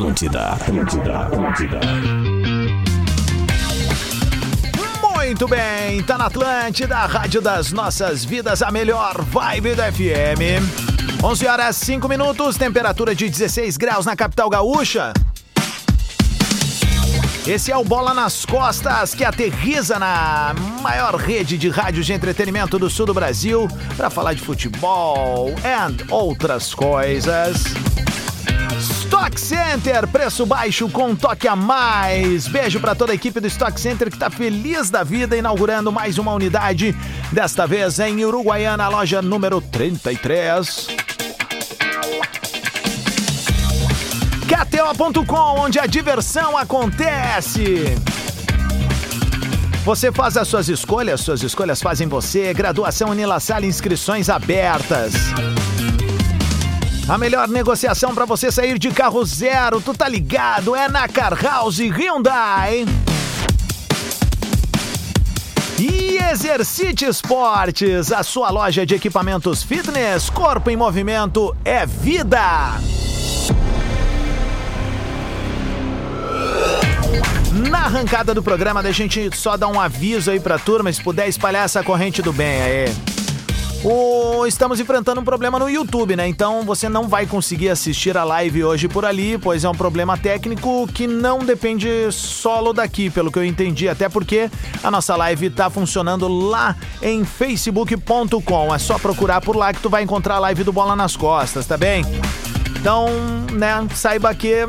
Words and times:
Atlântida, 0.00 0.40
Atlântida, 0.52 1.18
Atlântida. 1.18 1.80
Muito 5.14 5.46
bem, 5.46 6.02
tá 6.02 6.16
na 6.16 6.24
Atlântida, 6.24 6.96
a 6.96 7.04
rádio 7.04 7.42
das 7.42 7.70
nossas 7.70 8.24
vidas, 8.24 8.62
a 8.62 8.70
melhor 8.70 9.20
vibe 9.20 9.74
da 9.74 9.92
FM. 9.92 11.22
11 11.22 11.46
horas 11.46 11.76
5 11.76 12.08
minutos, 12.08 12.56
temperatura 12.56 13.14
de 13.14 13.28
16 13.28 13.76
graus 13.76 14.06
na 14.06 14.16
capital 14.16 14.48
gaúcha. 14.48 15.12
Esse 17.46 17.70
é 17.70 17.76
o 17.76 17.84
Bola 17.84 18.14
nas 18.14 18.46
Costas 18.46 19.14
que 19.14 19.22
aterriza 19.22 19.98
na 19.98 20.54
maior 20.80 21.14
rede 21.16 21.58
de 21.58 21.68
rádios 21.68 22.06
de 22.06 22.14
entretenimento 22.14 22.78
do 22.78 22.88
sul 22.88 23.04
do 23.04 23.12
Brasil 23.12 23.68
para 23.98 24.08
falar 24.08 24.32
de 24.32 24.40
futebol 24.40 25.50
e 25.50 26.12
outras 26.12 26.72
coisas. 26.72 27.64
Stock 28.80 29.38
Center, 29.38 30.08
preço 30.08 30.46
baixo 30.46 30.88
com 30.88 31.14
toque 31.14 31.46
a 31.46 31.54
mais. 31.54 32.48
Beijo 32.48 32.80
para 32.80 32.94
toda 32.94 33.12
a 33.12 33.14
equipe 33.14 33.38
do 33.38 33.46
Stock 33.46 33.78
Center 33.78 34.08
que 34.08 34.16
está 34.16 34.30
feliz 34.30 34.88
da 34.88 35.04
vida 35.04 35.36
inaugurando 35.36 35.92
mais 35.92 36.16
uma 36.16 36.32
unidade, 36.32 36.96
desta 37.30 37.66
vez 37.66 37.98
em 37.98 38.24
Uruguaiana, 38.24 38.88
loja 38.88 39.20
número 39.20 39.60
33. 39.60 40.86
KTO.com, 44.48 45.60
onde 45.60 45.78
a 45.78 45.84
diversão 45.84 46.56
acontece. 46.56 47.96
Você 49.84 50.10
faz 50.10 50.38
as 50.38 50.48
suas 50.48 50.70
escolhas, 50.70 51.20
suas 51.20 51.42
escolhas 51.42 51.82
fazem 51.82 52.08
você. 52.08 52.54
Graduação 52.54 53.10
Unilassalle, 53.10 53.66
inscrições 53.66 54.30
abertas. 54.30 55.12
A 57.10 57.18
melhor 57.18 57.48
negociação 57.48 58.14
para 58.14 58.24
você 58.24 58.52
sair 58.52 58.78
de 58.78 58.88
carro 58.92 59.24
zero, 59.24 59.80
tu 59.80 59.92
tá 59.92 60.08
ligado? 60.08 60.76
É 60.76 60.88
na 60.88 61.08
Car 61.08 61.34
House 61.42 61.80
Hyundai. 61.80 62.86
E 65.76 66.18
Exercite 66.30 67.04
Esportes, 67.06 68.12
a 68.12 68.22
sua 68.22 68.48
loja 68.50 68.86
de 68.86 68.94
equipamentos 68.94 69.60
fitness, 69.60 70.30
corpo 70.30 70.70
em 70.70 70.76
movimento 70.76 71.52
é 71.64 71.84
vida. 71.84 72.78
Na 77.68 77.86
arrancada 77.86 78.32
do 78.32 78.40
programa, 78.40 78.84
deixa 78.84 79.02
a 79.02 79.06
gente 79.08 79.36
só 79.36 79.56
dar 79.56 79.66
um 79.66 79.80
aviso 79.80 80.30
aí 80.30 80.38
pra 80.38 80.60
turma, 80.60 80.92
se 80.92 81.02
puder 81.02 81.28
espalhar 81.28 81.64
essa 81.64 81.82
corrente 81.82 82.22
do 82.22 82.32
bem 82.32 82.62
aí. 82.62 83.09
O... 83.82 84.46
Estamos 84.46 84.78
enfrentando 84.78 85.20
um 85.20 85.24
problema 85.24 85.58
no 85.58 85.68
YouTube, 85.68 86.14
né? 86.14 86.28
Então 86.28 86.62
você 86.64 86.88
não 86.88 87.08
vai 87.08 87.26
conseguir 87.26 87.70
assistir 87.70 88.16
a 88.16 88.24
live 88.24 88.64
hoje 88.64 88.88
por 88.88 89.04
ali, 89.04 89.38
pois 89.38 89.64
é 89.64 89.68
um 89.68 89.74
problema 89.74 90.18
técnico 90.18 90.86
que 90.88 91.06
não 91.06 91.38
depende 91.38 91.88
solo 92.10 92.72
daqui, 92.72 93.08
pelo 93.08 93.32
que 93.32 93.38
eu 93.38 93.44
entendi. 93.44 93.88
Até 93.88 94.08
porque 94.08 94.50
a 94.82 94.90
nossa 94.90 95.16
live 95.16 95.48
tá 95.50 95.70
funcionando 95.70 96.28
lá 96.28 96.76
em 97.00 97.24
facebook.com. 97.24 98.74
É 98.74 98.78
só 98.78 98.98
procurar 98.98 99.40
por 99.40 99.56
lá 99.56 99.72
que 99.72 99.80
tu 99.80 99.88
vai 99.88 100.02
encontrar 100.02 100.36
a 100.36 100.40
live 100.40 100.62
do 100.62 100.72
Bola 100.72 100.94
nas 100.94 101.16
Costas, 101.16 101.66
tá 101.66 101.76
bem? 101.76 102.04
Então, 102.78 103.08
né, 103.52 103.86
saiba 103.94 104.34
que 104.34 104.66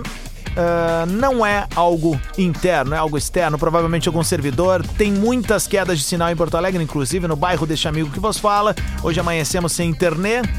Uh, 0.51 1.09
não 1.09 1.45
é 1.45 1.65
algo 1.75 2.19
interno, 2.37 2.93
é 2.93 2.97
algo 2.97 3.17
externo, 3.17 3.57
provavelmente 3.57 4.07
algum 4.07 4.23
servidor. 4.23 4.85
Tem 4.97 5.11
muitas 5.11 5.67
quedas 5.67 5.97
de 5.97 6.03
sinal 6.03 6.29
em 6.29 6.35
Porto 6.35 6.57
Alegre, 6.57 6.83
inclusive 6.83 7.27
no 7.27 7.35
bairro 7.35 7.65
deste 7.65 7.87
amigo 7.87 8.09
que 8.09 8.19
vos 8.19 8.37
fala. 8.37 8.75
Hoje 9.01 9.19
amanhecemos 9.19 9.71
sem 9.71 9.89
internet. 9.89 10.49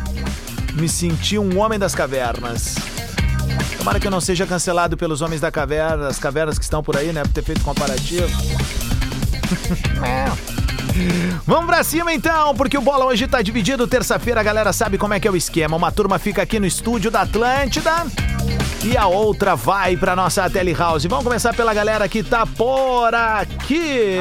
Me 0.75 0.89
senti 0.89 1.39
um 1.39 1.59
homem 1.59 1.79
das 1.79 1.95
cavernas. 1.95 2.77
Tomara 3.77 4.01
que 4.01 4.07
eu 4.07 4.11
não 4.11 4.21
seja 4.21 4.47
cancelado 4.47 4.97
pelos 4.97 5.21
homens 5.21 5.41
da 5.41 5.51
caverna, 5.51 6.09
as 6.09 6.19
cavernas 6.19 6.57
que 6.57 6.65
estão 6.65 6.83
por 6.83 6.97
aí, 6.97 7.13
né? 7.13 7.23
Por 7.23 7.33
ter 7.33 7.43
feito 7.43 7.63
comparativo. 7.63 8.31
Vamos 11.47 11.67
pra 11.67 11.83
cima 11.85 12.13
então, 12.13 12.55
porque 12.55 12.77
o 12.79 12.83
bola 12.83 13.05
hoje 13.07 13.27
tá 13.27 13.43
dividido. 13.43 13.87
Terça-feira 13.87 14.41
a 14.41 14.45
galera 14.45 14.73
sabe 14.73 14.99
como 14.99 15.15
é 15.15 15.21
que 15.21 15.27
é 15.27 15.31
o 15.31 15.37
esquema. 15.37 15.77
Uma 15.77 15.93
turma 15.93 16.19
fica 16.19 16.43
aqui 16.43 16.59
no 16.61 16.67
estúdio 16.67 17.11
da 17.11 17.23
Atlântida 17.23 18.07
e 18.85 18.97
a 18.97 19.07
outra 19.07 19.55
vai 19.55 19.97
pra 19.97 20.17
nossa 20.17 20.49
telehouse. 20.51 21.07
Vamos 21.09 21.25
começar 21.25 21.55
pela 21.55 21.73
galera 21.73 22.09
que 22.09 22.23
tá 22.23 22.45
por 22.47 23.15
aqui. 23.15 24.19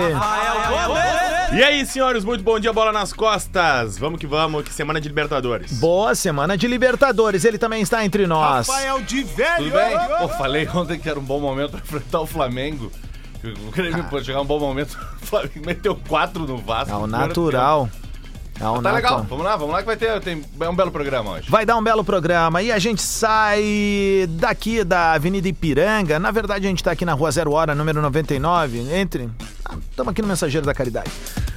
E 1.54 1.64
aí, 1.64 1.86
senhores, 1.86 2.24
muito 2.24 2.44
bom 2.44 2.60
dia, 2.60 2.72
bola 2.72 2.92
nas 2.92 3.12
costas. 3.12 3.98
Vamos 3.98 4.20
que 4.20 4.28
vamos, 4.28 4.64
que 4.64 4.74
semana 4.74 5.02
de 5.02 5.08
Libertadores. 5.10 5.74
Boa 5.74 6.16
semana 6.16 6.58
de 6.58 6.68
Libertadores, 6.68 7.44
ele 7.44 7.58
também 7.58 7.82
está 7.82 8.06
entre 8.06 8.26
nós. 8.28 8.68
de 9.06 9.24
velho. 9.24 9.58
Tudo 9.58 9.72
bem? 9.72 9.98
Pô, 10.20 10.28
falei 10.30 10.68
ontem 10.74 11.00
que 11.00 11.10
era 11.10 11.20
um 11.20 11.24
bom 11.24 11.40
momento 11.40 11.72
pra 11.72 11.80
enfrentar 11.80 12.22
o 12.22 12.26
Flamengo. 12.28 12.92
O 13.44 13.72
Grêmio 13.72 14.04
pode 14.06 14.26
chegar 14.26 14.42
um 14.42 14.46
bom 14.46 14.60
momento. 14.60 14.98
O 15.22 15.26
Flamengo 15.32 15.66
meteu 15.66 15.96
4 15.96 16.46
no 16.46 16.58
Vasco. 16.58 16.92
É 16.94 16.98
o 16.98 17.08
natural. 17.08 17.90
É 18.60 18.68
o. 18.68 18.82
Tá 18.82 18.92
legal, 18.92 19.24
vamos 19.24 19.46
lá, 19.46 19.56
vamos 19.56 19.74
lá 19.74 19.80
que 19.80 19.86
vai 19.86 19.96
ter 19.96 20.20
tem, 20.20 20.44
é 20.60 20.70
um 20.70 20.76
belo 20.76 20.92
programa 20.92 21.32
hoje. 21.32 21.50
Vai 21.50 21.66
dar 21.66 21.78
um 21.78 21.84
belo 21.84 22.04
programa. 22.04 22.62
E 22.62 22.72
a 22.72 22.78
gente 22.78 23.02
sai 23.02 24.28
daqui 24.30 24.84
da 24.84 25.14
Avenida 25.14 25.48
Ipiranga. 25.48 26.20
Na 26.20 26.32
verdade, 26.32 26.68
a 26.68 26.70
gente 26.70 26.84
tá 26.84 26.92
aqui 26.92 27.06
na 27.06 27.14
Rua 27.14 27.32
Zero 27.32 27.54
Hora, 27.54 27.74
número 27.74 28.02
99. 28.02 28.94
Entre. 28.94 29.30
Estamos 29.90 30.12
aqui 30.12 30.22
no 30.22 30.28
Mensageiro 30.28 30.66
da 30.66 30.74
Caridade. 30.74 31.12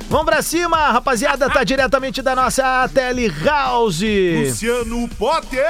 Vamos 0.09 0.27
pra 0.27 0.43
cima, 0.43 0.77
rapaziada. 0.93 1.49
Tá 1.49 1.65
diretamente 1.65 2.21
da 2.21 2.37
nossa 2.37 2.89
Telehouse. 2.93 4.45
Luciano 4.49 5.09
Potter. 5.09 5.65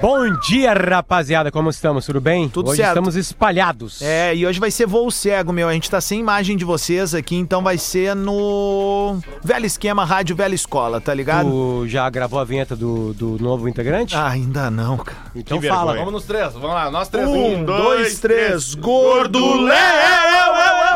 Bom 0.00 0.36
dia, 0.40 0.72
rapaziada. 0.72 1.50
Como 1.52 1.68
estamos? 1.70 2.04
Tudo 2.06 2.20
bem? 2.20 2.48
Tudo 2.48 2.70
Hoje 2.70 2.78
certo. 2.78 2.88
estamos 2.90 3.14
espalhados. 3.14 4.00
É, 4.02 4.34
e 4.34 4.46
hoje 4.46 4.58
vai 4.58 4.70
ser 4.70 4.86
voo 4.86 5.10
cego, 5.10 5.52
meu. 5.52 5.68
A 5.68 5.72
gente 5.74 5.88
tá 5.90 6.00
sem 6.00 6.18
imagem 6.18 6.56
de 6.56 6.64
vocês 6.64 7.14
aqui, 7.14 7.36
então 7.36 7.62
vai 7.62 7.76
ser 7.78 8.16
no 8.16 9.18
velho 9.44 9.66
esquema 9.66 10.04
Rádio 10.04 10.34
Velha 10.34 10.54
Escola, 10.54 11.00
tá 11.00 11.12
ligado? 11.14 11.48
Tu 11.48 11.88
já 11.88 12.08
gravou 12.10 12.40
a 12.40 12.44
vinheta 12.44 12.74
do, 12.74 13.12
do 13.12 13.36
novo 13.38 13.68
integrante? 13.68 14.16
Ah, 14.16 14.28
ainda 14.28 14.70
não, 14.70 14.96
cara. 14.96 15.18
então 15.36 15.60
que 15.60 15.68
fala. 15.68 15.92
vergonha. 15.92 15.98
Vamos 16.04 16.14
nos 16.14 16.24
três, 16.24 16.52
vamos 16.54 16.70
lá, 16.70 16.90
nós 16.90 17.08
três. 17.08 17.28
Um, 17.28 17.64
dois, 17.64 18.18
três, 18.18 18.74
gordo 18.74 19.38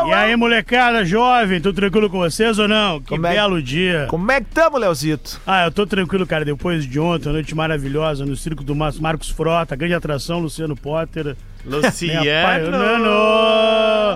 E 0.07 0.13
aí, 0.13 0.35
molecada 0.35 1.03
jovem, 1.03 1.59
tudo 1.59 1.75
tranquilo 1.75 2.09
com 2.09 2.19
vocês 2.19 2.57
ou 2.59 2.67
não? 2.67 3.01
Que 3.01 3.09
Como 3.09 3.27
é- 3.27 3.33
belo 3.33 3.61
dia. 3.61 4.05
Como 4.09 4.31
é 4.31 4.39
que 4.39 4.47
tamo, 4.47 4.77
Leozito? 4.77 5.39
Ah, 5.45 5.65
eu 5.65 5.71
tô 5.71 5.85
tranquilo, 5.85 6.25
cara. 6.25 6.45
Depois 6.45 6.85
de 6.85 6.99
ontem, 6.99 7.27
uma 7.27 7.33
noite 7.33 7.53
maravilhosa 7.53 8.25
no 8.25 8.35
circo 8.35 8.63
do 8.63 8.75
Mar- 8.75 8.93
Marcos 8.99 9.29
Frota, 9.29 9.75
grande 9.75 9.93
atração, 9.93 10.39
Luciano 10.39 10.75
Potter. 10.75 11.35
Minha 11.65 12.43
pai- 12.43 12.63
Luciano. 12.63 13.09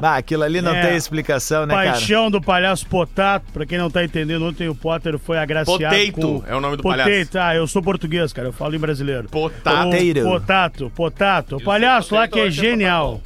Ah, 0.01 0.15
aquilo 0.17 0.43
ali 0.43 0.61
não 0.61 0.73
É. 0.73 0.87
tem 0.87 0.95
explicação, 0.95 1.65
né, 1.65 1.73
cara? 1.73 1.91
Paixão 1.91 2.31
do 2.31 2.41
palhaço 2.41 2.85
Potato. 2.87 3.43
Pra 3.51 3.65
quem 3.65 3.77
não 3.77 3.89
tá 3.91 4.03
entendendo, 4.03 4.45
ontem 4.45 4.69
o 4.69 4.75
Potter 4.75 5.17
foi 5.19 5.37
agraciado 5.37 5.77
Potato 5.79 6.11
com... 6.13 6.43
é 6.47 6.55
o 6.55 6.61
nome 6.61 6.77
do 6.77 6.83
Potato. 6.83 7.03
palhaço. 7.05 7.37
Ah, 7.37 7.55
eu 7.55 7.67
sou 7.67 7.81
português, 7.81 8.31
cara. 8.31 8.47
Eu 8.47 8.53
falo 8.53 8.73
em 8.75 8.79
brasileiro. 8.79 9.27
Potato. 9.29 9.89
Potato. 9.89 10.19
O 10.21 10.23
Potato, 10.23 10.91
Potato. 10.95 11.55
O 11.57 11.63
palhaço 11.63 12.15
lá 12.15 12.27
que 12.27 12.39
é 12.39 12.49
genial. 12.49 13.21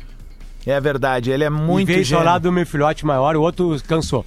É 0.65 0.79
verdade, 0.79 1.29
ele 1.31 1.43
é 1.43 1.47
E 1.47 1.49
muito 1.49 1.87
veio 1.87 2.03
gênio. 2.03 2.39
do 2.39 2.51
meu 2.51 2.65
filhote 2.65 3.05
maior, 3.05 3.35
o 3.35 3.41
outro 3.41 3.75
cansou. 3.87 4.25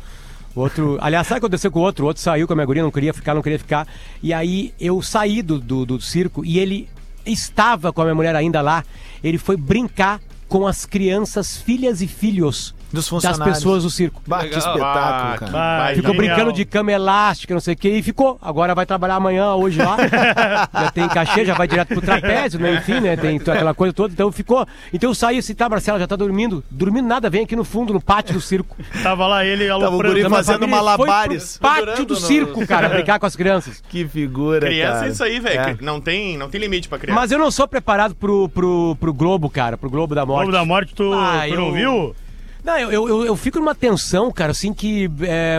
O 0.54 0.60
outro, 0.60 0.98
aliás, 1.00 1.26
sabe 1.26 1.38
o 1.38 1.40
que 1.40 1.46
aconteceu 1.46 1.70
com 1.70 1.80
o 1.80 1.82
outro? 1.82 2.04
O 2.04 2.08
outro 2.08 2.22
saiu 2.22 2.46
com 2.46 2.52
a 2.52 2.56
minha 2.56 2.66
guria, 2.66 2.82
não 2.82 2.90
queria 2.90 3.12
ficar, 3.12 3.34
não 3.34 3.42
queria 3.42 3.58
ficar. 3.58 3.86
E 4.22 4.32
aí 4.32 4.72
eu 4.80 5.00
saí 5.02 5.42
do, 5.42 5.58
do, 5.58 5.84
do 5.84 6.00
circo 6.00 6.44
e 6.44 6.58
ele 6.58 6.88
estava 7.26 7.92
com 7.92 8.00
a 8.00 8.04
minha 8.04 8.14
mulher 8.14 8.34
ainda 8.34 8.60
lá. 8.60 8.84
Ele 9.22 9.38
foi 9.38 9.56
brincar 9.56 10.20
com 10.48 10.66
as 10.66 10.86
crianças, 10.86 11.56
filhas 11.56 12.00
e 12.00 12.06
filhos 12.06 12.74
Dos 12.90 13.10
das 13.22 13.38
pessoas 13.38 13.82
do 13.82 13.90
circo. 13.90 14.22
Bah, 14.26 14.40
que 14.40 14.46
espetáculo, 14.56 14.82
Ah, 14.84 15.36
cara. 15.38 15.38
que 15.38 15.44
Ah, 15.56 15.78
baita. 15.78 15.94
Ficou 15.96 16.14
Genial. 16.14 16.34
brincando 16.36 16.52
de 16.56 16.64
cama 16.64 16.90
elástica, 16.92 17.52
não 17.52 17.60
sei 17.60 17.74
o 17.74 17.76
que, 17.76 17.88
e 17.88 18.02
ficou. 18.02 18.38
Agora 18.40 18.74
vai 18.74 18.86
trabalhar 18.86 19.16
amanhã, 19.16 19.52
hoje 19.54 19.78
lá. 19.78 19.96
já 20.72 20.90
tem 20.90 21.06
cachê, 21.08 21.44
já 21.44 21.54
vai 21.54 21.68
direto 21.68 21.88
pro 21.88 22.00
trapézio, 22.00 22.58
né? 22.58 22.74
Enfim, 22.76 23.00
né? 23.00 23.14
Tem 23.16 23.36
aquela 23.44 23.74
coisa 23.74 23.92
toda. 23.92 24.12
Então 24.14 24.32
ficou. 24.32 24.66
Então 24.92 25.10
eu 25.10 25.14
saí 25.14 25.36
assim, 25.38 25.54
tá, 25.54 25.68
Marcela, 25.68 25.98
já 25.98 26.06
tá 26.06 26.16
dormindo. 26.16 26.64
Dormindo 26.70 27.06
nada, 27.06 27.28
vem 27.28 27.42
aqui 27.44 27.54
no 27.54 27.64
fundo, 27.64 27.92
no 27.92 28.00
pátio 28.00 28.32
do 28.34 28.40
circo. 28.40 28.74
Tava 29.02 29.26
lá 29.26 29.44
ele 29.44 29.68
Tava 29.68 29.84
aloprando. 29.84 30.14
guri 30.14 30.24
A 30.24 30.28
minha 30.30 30.36
fazendo 30.42 30.66
malabares. 30.66 31.58
Foi 31.60 31.70
pro 31.70 31.86
pátio 31.86 32.04
do 32.06 32.16
circo, 32.16 32.66
cara, 32.66 32.88
brincar 32.90 33.18
com 33.18 33.26
as 33.26 33.36
crianças. 33.36 33.82
Que 33.88 34.08
figura, 34.08 34.66
Criança 34.66 34.94
cara. 34.94 35.06
é 35.06 35.10
isso 35.10 35.24
aí, 35.24 35.38
velho. 35.40 35.60
É. 35.60 35.76
Não, 35.80 36.00
tem, 36.00 36.38
não 36.38 36.48
tem 36.48 36.58
limite 36.60 36.88
pra 36.88 36.98
criança. 36.98 37.20
Mas 37.20 37.30
eu 37.30 37.38
não 37.38 37.50
sou 37.50 37.68
preparado 37.68 38.14
pro, 38.14 38.48
pro, 38.48 38.96
pro 38.98 39.12
Globo, 39.12 39.50
cara, 39.50 39.76
pro 39.76 39.90
Globo 39.90 40.14
da 40.14 40.24
Morte. 40.24 40.44
Globo 40.46 40.52
da 40.52 40.64
Morte, 40.64 40.94
tu, 40.94 41.12
Ah, 41.12 41.42
tu 41.46 41.54
não 41.54 41.66
eu- 41.68 41.72
viu? 41.74 42.16
Não, 42.64 42.78
eu, 42.78 43.08
eu, 43.08 43.24
eu 43.24 43.36
fico 43.36 43.58
numa 43.58 43.74
tensão, 43.74 44.30
cara, 44.30 44.52
assim 44.52 44.72
que. 44.72 45.10
é, 45.22 45.58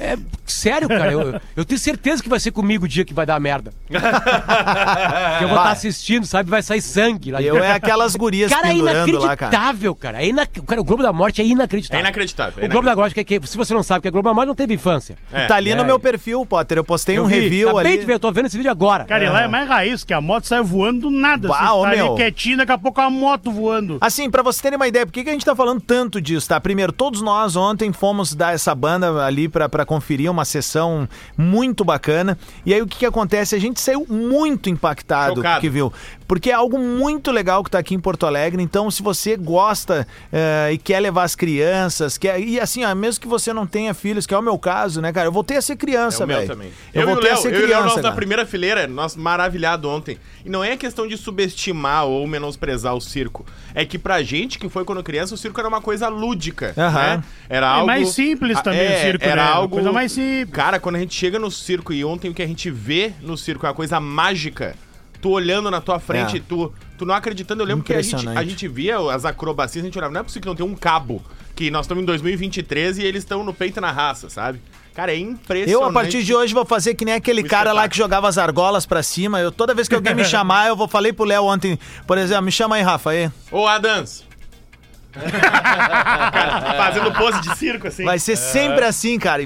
É 0.00 0.16
sério, 0.46 0.88
cara. 0.88 1.12
Eu, 1.12 1.40
eu 1.56 1.64
tenho 1.64 1.78
certeza 1.78 2.22
que 2.22 2.28
vai 2.28 2.40
ser 2.40 2.50
comigo 2.52 2.86
o 2.86 2.88
dia 2.88 3.04
que 3.04 3.12
vai 3.12 3.26
dar 3.26 3.38
merda. 3.38 3.70
que 3.86 3.94
eu 3.96 5.48
vou 5.48 5.56
estar 5.58 5.62
Vai. 5.64 5.72
assistindo, 5.72 6.26
sabe? 6.26 6.48
Vai 6.50 6.62
sair 6.62 6.80
sangue 6.80 7.30
lá 7.30 7.38
de 7.40 7.46
Eu 7.46 7.62
é 7.62 7.72
aquelas 7.72 8.16
gurias 8.16 8.50
Cara, 8.50 8.68
é 8.68 8.70
pendurando 8.72 9.18
lá, 9.18 9.36
cara. 9.36 9.52
inacreditável, 9.52 9.94
cara. 9.94 10.22
É 10.22 10.26
ina... 10.28 10.46
cara. 10.46 10.80
O 10.80 10.84
Globo 10.84 11.02
da 11.02 11.12
Morte 11.12 11.40
é 11.40 11.44
inacreditável. 11.44 11.98
É 11.98 12.00
inacreditável. 12.02 12.64
é 12.64 12.66
O 12.66 12.70
Globo 12.70 12.86
da 12.86 12.96
Morte, 12.96 13.14
que, 13.14 13.24
que, 13.24 13.46
se 13.46 13.56
você 13.56 13.74
não 13.74 13.82
sabe 13.82 14.02
que 14.02 14.08
é 14.08 14.10
Globo 14.10 14.28
da 14.28 14.34
Morte, 14.34 14.48
não 14.48 14.54
teve 14.54 14.74
infância. 14.74 15.16
É. 15.32 15.46
Tá 15.46 15.56
ali 15.56 15.74
no 15.74 15.82
É. 15.82 15.84
meu 15.84 15.98
perfil, 16.00 16.44
Potter. 16.46 16.78
Eu 16.78 16.84
postei 16.84 17.18
um 17.20 17.26
vi, 17.26 17.38
review 17.40 17.68
acabei 17.70 17.92
ali. 17.92 18.00
de 18.00 18.06
ver, 18.06 18.14
eu 18.14 18.20
tô 18.20 18.32
vendo 18.32 18.46
esse 18.46 18.56
vídeo 18.56 18.70
agora. 18.70 19.04
Cara, 19.04 19.24
e 19.24 19.28
lá 19.28 19.42
é 19.42 19.48
mais 19.48 19.68
raiz, 19.68 20.02
que 20.02 20.14
a 20.14 20.20
moto 20.20 20.46
sai 20.46 20.62
voando 20.62 21.00
do 21.02 21.10
nada. 21.10 21.46
Bah, 21.48 21.58
Você 21.58 21.72
ô, 21.72 21.82
tá 21.82 21.90
meu. 21.90 22.06
ali 22.08 22.16
quietinho, 22.16 22.56
daqui 22.56 22.72
a 22.72 22.78
pouco 22.78 23.00
a 23.00 23.10
moto 23.10 23.50
voando. 23.50 23.98
Assim, 24.00 24.30
pra 24.30 24.42
você 24.42 24.62
terem 24.62 24.76
uma 24.76 24.88
ideia, 24.88 25.04
por 25.06 25.12
que, 25.12 25.22
que 25.24 25.28
a 25.30 25.32
gente 25.32 25.44
tá 25.44 25.54
falando 25.54 25.80
tanto 25.80 26.20
disso, 26.20 26.48
tá? 26.48 26.58
Primeiro, 26.60 26.90
todos 26.92 27.20
nós 27.20 27.54
ontem 27.54 27.92
fomos 27.92 28.34
dar 28.34 28.54
essa 28.54 28.74
banda 28.74 29.24
ali 29.24 29.48
pra, 29.48 29.68
pra 29.68 29.84
conferir 29.90 30.30
uma 30.30 30.44
sessão 30.44 31.08
muito 31.36 31.84
bacana. 31.84 32.38
E 32.64 32.72
aí 32.72 32.80
o 32.80 32.86
que, 32.86 32.98
que 32.98 33.06
acontece? 33.06 33.56
A 33.56 33.58
gente 33.58 33.80
saiu 33.80 34.06
muito 34.08 34.70
impactado 34.70 35.34
com 35.34 35.40
o 35.40 35.42
Chocado. 35.42 35.60
que 35.60 35.68
viu. 35.68 35.92
Porque 36.28 36.48
é 36.48 36.52
algo 36.54 36.78
muito 36.78 37.32
legal 37.32 37.64
que 37.64 37.70
tá 37.72 37.80
aqui 37.80 37.92
em 37.92 37.98
Porto 37.98 38.24
Alegre. 38.24 38.62
Então, 38.62 38.88
se 38.88 39.02
você 39.02 39.36
gosta 39.36 40.06
eh, 40.32 40.70
e 40.74 40.78
quer 40.78 41.00
levar 41.00 41.24
as 41.24 41.34
crianças, 41.34 42.16
quer. 42.16 42.38
E 42.40 42.60
assim, 42.60 42.84
ó, 42.84 42.94
mesmo 42.94 43.20
que 43.20 43.26
você 43.26 43.52
não 43.52 43.66
tenha 43.66 43.92
filhos, 43.92 44.26
que 44.28 44.32
é 44.32 44.38
o 44.38 44.42
meu 44.42 44.56
caso, 44.56 45.00
né, 45.00 45.12
cara? 45.12 45.26
Eu 45.26 45.32
voltei 45.32 45.56
a 45.56 45.62
ser 45.62 45.74
criança, 45.74 46.22
É 46.22 46.24
o 46.24 46.28
meu 46.28 46.36
velho. 46.36 46.48
também. 46.48 46.70
Eu, 46.94 47.02
Eu, 47.02 47.08
e 47.08 47.10
o 47.10 47.14
voltei 47.14 47.30
Léo, 47.30 47.38
a 47.38 47.42
ser 47.42 47.48
eu 47.52 47.60
e 47.60 47.64
o 47.64 47.66
Léo, 47.66 47.78
criança. 47.78 47.96
na 47.96 48.02
cara. 48.02 48.14
primeira 48.14 48.46
fileira, 48.46 48.86
nós 48.86 49.16
maravilhado 49.16 49.88
ontem. 49.88 50.18
E 50.44 50.48
não 50.48 50.62
é 50.62 50.76
questão 50.76 51.08
de 51.08 51.16
subestimar 51.16 52.04
ou 52.04 52.24
menosprezar 52.28 52.94
o 52.94 53.00
circo. 53.00 53.44
É 53.74 53.84
que 53.84 53.98
pra 53.98 54.22
gente 54.22 54.56
que 54.56 54.68
foi 54.68 54.84
quando 54.84 55.02
criança, 55.02 55.34
o 55.34 55.38
circo 55.38 55.58
era 55.58 55.68
uma 55.68 55.80
coisa 55.80 56.06
lúdica, 56.08 56.72
Aham. 56.78 56.92
né? 57.16 57.24
Era 57.48 57.66
É 57.66 57.70
algo... 57.70 57.86
mais 57.88 58.08
simples 58.10 58.60
também 58.62 58.86
o 58.94 59.00
circo, 59.00 59.24
era 59.24 59.44
né? 59.44 59.50
Algo... 59.50 59.79
coisa 59.82 59.92
mais 59.92 60.12
simples. 60.12 60.50
Cara, 60.54 60.78
quando 60.80 60.96
a 60.96 60.98
gente 60.98 61.14
chega 61.14 61.38
no 61.38 61.50
circo 61.50 61.92
e 61.92 62.04
ontem 62.04 62.30
o 62.30 62.34
que 62.34 62.42
a 62.42 62.46
gente 62.46 62.70
vê 62.70 63.12
no 63.20 63.36
circo 63.36 63.66
é 63.66 63.68
uma 63.68 63.74
coisa 63.74 63.98
mágica. 64.00 64.74
Tu 65.20 65.28
olhando 65.28 65.70
na 65.70 65.80
tua 65.82 65.98
frente, 65.98 66.38
É. 66.38 66.40
tu, 66.48 66.72
tu 66.96 67.04
não 67.04 67.14
acreditando. 67.14 67.62
Eu 67.62 67.66
lembro 67.66 67.84
que 67.84 67.92
a 67.92 68.00
gente, 68.00 68.12
Impressionante. 68.14 68.38
a 68.38 68.48
gente 68.48 68.66
via 68.68 68.96
as 69.14 69.24
acrobacias, 69.26 69.84
a 69.84 69.86
gente 69.86 69.98
olhava, 69.98 70.12
não 70.14 70.20
é 70.20 70.24
possível 70.24 70.42
que 70.42 70.48
não 70.48 70.54
tenha 70.54 70.68
um 70.68 70.74
cabo. 70.74 71.22
Que 71.54 71.70
nós 71.70 71.84
estamos 71.84 72.02
em 72.02 72.06
2023 72.06 72.96
e 72.98 73.02
eles 73.04 73.22
estão 73.22 73.44
no 73.44 73.52
peito 73.52 73.76
e 73.78 73.80
na 73.82 73.90
raça, 73.92 74.30
sabe? 74.30 74.60
Cara, 74.94 75.12
é 75.12 75.18
impressionante. 75.18 75.70
Eu, 75.70 75.84
a 75.84 75.92
partir 75.92 76.22
de 76.24 76.34
hoje, 76.34 76.54
vou 76.54 76.64
fazer 76.64 76.94
que 76.94 77.04
nem 77.04 77.12
aquele 77.14 77.42
cara 77.42 77.64
lá 77.72 77.82
espetáculo. 77.82 77.90
que 77.90 77.96
jogava 77.98 78.28
as 78.28 78.38
argolas 78.38 78.86
pra 78.86 79.02
cima. 79.02 79.38
Eu, 79.40 79.52
toda 79.52 79.74
vez 79.74 79.86
que 79.88 79.94
alguém 79.94 80.14
me 80.14 80.24
chamar, 80.26 80.68
eu 80.68 80.74
vou 80.76 80.88
falei 80.88 81.12
pro 81.12 81.24
Léo 81.26 81.44
ontem, 81.44 81.78
por 82.06 82.16
exemplo, 82.16 82.44
me 82.44 82.52
chama 82.52 82.76
aí, 82.76 82.82
Rafa, 82.82 83.10
aí. 83.10 83.30
Ô, 83.52 83.66
Adams. 83.66 84.24
Cara, 85.12 86.74
fazendo 86.76 87.12
pose 87.12 87.40
de 87.40 87.56
circo, 87.56 87.88
assim. 87.88 88.04
Vai 88.04 88.18
ser 88.18 88.36
sempre 88.36 88.84
assim, 88.84 89.18
cara. 89.18 89.42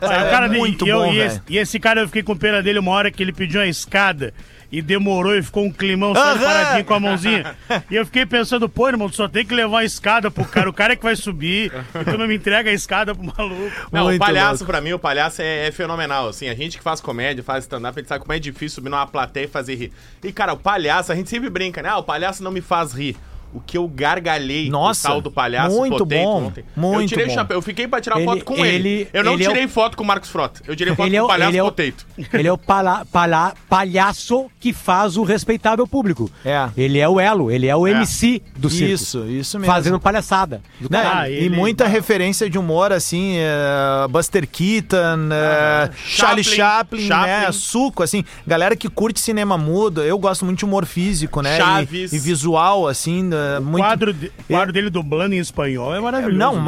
É 0.00 0.08
cara, 0.30 0.48
muito 0.48 0.84
e, 0.84 0.88
eu- 0.88 0.98
bom, 0.98 1.12
e, 1.12 1.20
esse, 1.20 1.42
e 1.48 1.58
esse 1.58 1.78
cara 1.78 2.00
eu 2.00 2.06
fiquei 2.08 2.22
com 2.22 2.36
pena 2.36 2.60
dele 2.60 2.80
uma 2.80 2.90
hora 2.90 3.08
que 3.10 3.22
ele 3.22 3.32
pediu 3.32 3.60
uma 3.60 3.68
escada 3.68 4.34
e 4.72 4.82
demorou 4.82 5.36
e 5.36 5.40
ficou 5.44 5.64
um 5.64 5.70
climão 5.70 6.12
só 6.12 6.32
ele 6.32 6.44
Aham. 6.44 6.52
paradinho 6.54 6.84
com 6.84 6.94
a 6.94 6.98
mãozinha. 7.00 7.54
E 7.88 7.94
eu 7.94 8.04
fiquei 8.04 8.26
pensando, 8.26 8.68
pô, 8.68 8.88
irmão, 8.88 9.08
tu 9.08 9.14
só 9.14 9.28
tem 9.28 9.46
que 9.46 9.54
levar 9.54 9.78
a 9.78 9.84
escada 9.84 10.28
pro 10.28 10.44
cara, 10.44 10.68
o 10.68 10.72
cara 10.72 10.94
é 10.94 10.96
que 10.96 11.04
vai 11.04 11.14
subir, 11.14 11.70
e 12.00 12.04
tu 12.04 12.18
não 12.18 12.26
me 12.26 12.34
entrega 12.34 12.68
a 12.68 12.72
escada 12.72 13.14
pro 13.14 13.24
maluco. 13.24 13.70
Não, 13.92 14.04
Muito 14.06 14.16
o 14.16 14.26
palhaço, 14.26 14.64
louco. 14.64 14.66
pra 14.66 14.80
mim, 14.80 14.92
o 14.92 14.98
palhaço 14.98 15.40
é, 15.40 15.68
é 15.68 15.70
fenomenal. 15.70 16.30
Assim, 16.30 16.48
a 16.48 16.54
gente 16.54 16.78
que 16.78 16.82
faz 16.82 17.00
comédia, 17.00 17.44
faz 17.44 17.62
stand-up, 17.62 17.96
a 17.96 18.00
gente 18.02 18.08
sabe 18.08 18.22
como 18.22 18.32
é 18.32 18.40
difícil 18.40 18.70
subir 18.74 18.90
numa 18.90 19.06
plateia 19.06 19.44
e 19.44 19.48
fazer 19.48 19.76
rir. 19.76 19.92
E, 20.24 20.32
cara, 20.32 20.52
o 20.52 20.56
palhaço, 20.56 21.12
a 21.12 21.14
gente 21.14 21.30
sempre 21.30 21.48
brinca, 21.48 21.80
né? 21.80 21.90
Ah, 21.90 21.98
o 21.98 22.02
palhaço 22.02 22.42
não 22.42 22.50
me 22.50 22.60
faz 22.60 22.92
rir. 22.92 23.16
O 23.54 23.60
que 23.60 23.78
eu 23.78 23.88
gargalhei 23.88 24.68
Nossa, 24.68 25.08
do 25.08 25.12
tal 25.12 25.20
do 25.22 25.30
palhaço 25.30 25.74
muito 25.76 25.98
Potato 25.98 26.08
bom, 26.08 26.44
ontem. 26.46 26.64
muito 26.76 27.00
eu 27.02 27.08
tirei 27.08 27.26
bom. 27.26 27.32
o 27.32 27.34
chapéu, 27.34 27.56
eu 27.56 27.62
fiquei 27.62 27.88
pra 27.88 28.00
tirar 28.02 28.16
Ele- 28.16 28.24
foto 28.26 28.44
com 28.44 28.64
ele. 28.64 28.88
ele- 28.88 29.08
Eu 29.14 29.24
não 29.24 29.32
ele 29.32 29.44
é 29.44 29.48
o- 29.48 29.52
tirei 29.52 29.68
foto 29.68 29.96
com 29.96 30.04
o 30.04 30.06
Marcos 30.06 30.28
Frota. 30.28 30.60
Eu 30.66 30.76
tirei 30.76 30.92
foto 30.96 31.06
Ele 31.06 31.16
é 31.16 31.20
com 31.20 31.24
o- 31.24 31.26
o 31.26 31.28
palhaço 31.30 31.50
ele 31.50 31.58
é 31.58 31.62
o- 31.62 31.66
Potato. 31.72 32.06
Ele 32.34 32.48
é 32.48 32.52
o 32.52 32.58
pala, 32.58 33.06
pala- 33.10 33.54
palhaço 33.68 34.50
que 34.60 34.72
faz 34.72 35.16
o 35.16 35.22
respeitável 35.22 35.86
público. 35.86 36.30
É. 36.44 36.68
Ele 36.76 36.98
é 36.98 37.08
o 37.08 37.18
elo, 37.20 37.50
ele 37.50 37.66
é 37.66 37.74
o 37.76 37.86
MC 37.86 38.42
do 38.56 38.68
circo. 38.68 38.92
Isso, 38.92 39.24
isso 39.26 39.58
mesmo. 39.58 39.72
Fazendo 39.72 39.98
palhaçada. 40.00 40.60
Do 40.80 40.88
Né? 40.90 41.02
Ah, 41.06 41.28
e 41.30 41.34
ele- 41.34 41.56
muita 41.56 41.86
referência 41.86 42.50
de 42.50 42.58
humor, 42.58 42.92
assim, 42.92 43.36
é, 43.38 44.08
Buster 44.08 44.46
Keaton, 44.48 45.28
é, 45.32 45.90
Charlie 46.04 46.44
Chaplin, 46.44 47.06
Chaplin. 47.06 47.30
né? 47.30 47.52
Suco, 47.52 48.02
assim, 48.02 48.24
galera 48.46 48.76
que 48.76 48.88
curte 48.88 49.20
cinema 49.20 49.56
mudo, 49.56 50.02
eu 50.02 50.18
gosto 50.18 50.44
muito 50.44 50.58
de 50.58 50.64
humor 50.64 50.84
físico, 50.84 51.40
né? 51.40 51.56
Chaves. 51.56 52.12
E, 52.12 52.16
e 52.16 52.18
visual, 52.18 52.86
assim, 52.88 53.30
é, 53.36 53.58
O 53.58 53.62
muito... 53.62 53.84
quadro, 53.84 54.12
de- 54.12 54.26
o 54.28 54.42
quadro 54.54 54.72
dele 54.72 54.90
dublando 54.90 55.34
em 55.34 55.38
espanhol 55.38 55.94
é 55.94 56.00
maravilhoso. 56.00 56.38
Não? 56.38 56.52
Porque 56.54 56.66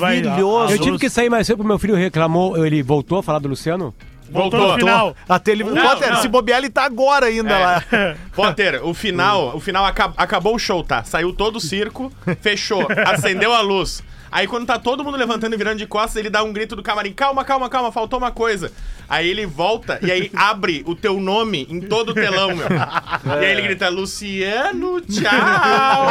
vai- 0.00 0.22
maravilhoso. 0.22 0.72
a 0.72 0.76
Eu 0.76 0.78
tive 0.80 0.98
que 0.98 1.10
sair 1.10 1.28
mais 1.28 1.46
cedo 1.46 1.58
pro 1.58 1.66
meu 1.66 1.78
filho 1.78 1.94
reclamou, 1.94 2.64
ele 2.64 2.82
voltou 2.82 3.18
a 3.18 3.22
falar 3.22 3.38
do 3.40 3.48
Luciano. 3.48 3.94
Voltou 4.32 4.60
no 4.68 4.74
final. 4.76 5.16
Até 5.28 5.50
ele... 5.50 5.64
Potter, 5.64 6.12
não. 6.12 6.22
se 6.22 6.28
bobear, 6.28 6.58
ele 6.60 6.70
tá 6.70 6.84
agora 6.84 7.26
ainda 7.26 7.58
lá. 7.58 7.82
Potter, 8.32 8.80
o 8.86 8.94
final, 8.94 9.56
o 9.56 9.60
final 9.60 9.84
aca- 9.84 10.12
acabou 10.16 10.54
o 10.54 10.58
show, 10.58 10.84
tá? 10.84 11.02
Saiu 11.02 11.32
todo 11.32 11.56
o 11.56 11.60
circo, 11.60 12.12
fechou, 12.40 12.86
acendeu 13.06 13.52
a 13.52 13.60
luz. 13.60 14.04
Aí 14.32 14.46
quando 14.46 14.66
tá 14.66 14.78
todo 14.78 15.02
mundo 15.02 15.16
levantando 15.16 15.54
e 15.54 15.58
virando 15.58 15.78
de 15.78 15.86
costas, 15.86 16.16
ele 16.16 16.30
dá 16.30 16.42
um 16.42 16.52
grito 16.52 16.76
do 16.76 16.82
camarim: 16.82 17.12
calma, 17.12 17.44
calma, 17.44 17.68
calma, 17.68 17.90
faltou 17.90 18.18
uma 18.18 18.30
coisa. 18.30 18.70
Aí 19.08 19.28
ele 19.28 19.44
volta 19.44 19.98
e 20.02 20.10
aí 20.10 20.30
abre 20.36 20.84
o 20.86 20.94
teu 20.94 21.18
nome 21.18 21.66
em 21.68 21.80
todo 21.80 22.10
o 22.10 22.14
telão, 22.14 22.54
meu. 22.54 22.66
E 23.40 23.44
aí 23.44 23.50
ele 23.52 23.62
grita: 23.62 23.88
Luciano, 23.88 25.00
tchau! 25.00 26.06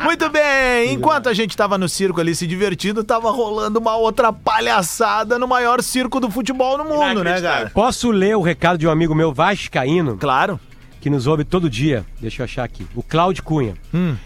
Muito 0.04 0.30
bem, 0.30 0.92
enquanto 0.92 1.28
a 1.28 1.34
gente 1.34 1.56
tava 1.56 1.76
no 1.76 1.88
circo 1.88 2.20
ali 2.20 2.34
se 2.34 2.46
divertindo, 2.46 3.02
tava 3.02 3.30
rolando 3.30 3.78
uma 3.80 3.96
outra 3.96 4.32
palhaçada 4.32 5.38
no 5.38 5.46
maior 5.48 5.82
circo 5.82 6.20
do 6.20 6.30
futebol 6.30 6.78
no 6.78 6.84
mundo, 6.84 7.24
né, 7.24 7.40
cara? 7.40 7.70
Posso 7.70 8.10
ler 8.10 8.36
o 8.36 8.42
recado 8.42 8.78
de 8.78 8.86
um 8.86 8.90
amigo 8.90 9.14
meu 9.14 9.32
vascaíno, 9.34 10.16
Claro. 10.16 10.58
que 11.00 11.10
nos 11.10 11.26
ouve 11.26 11.44
todo 11.44 11.68
dia? 11.68 12.04
Deixa 12.20 12.42
eu 12.42 12.44
achar 12.44 12.64
aqui. 12.64 12.86
O 12.94 13.02
Cláudio 13.02 13.42
Cunha. 13.42 13.74
Hum. 13.92 14.16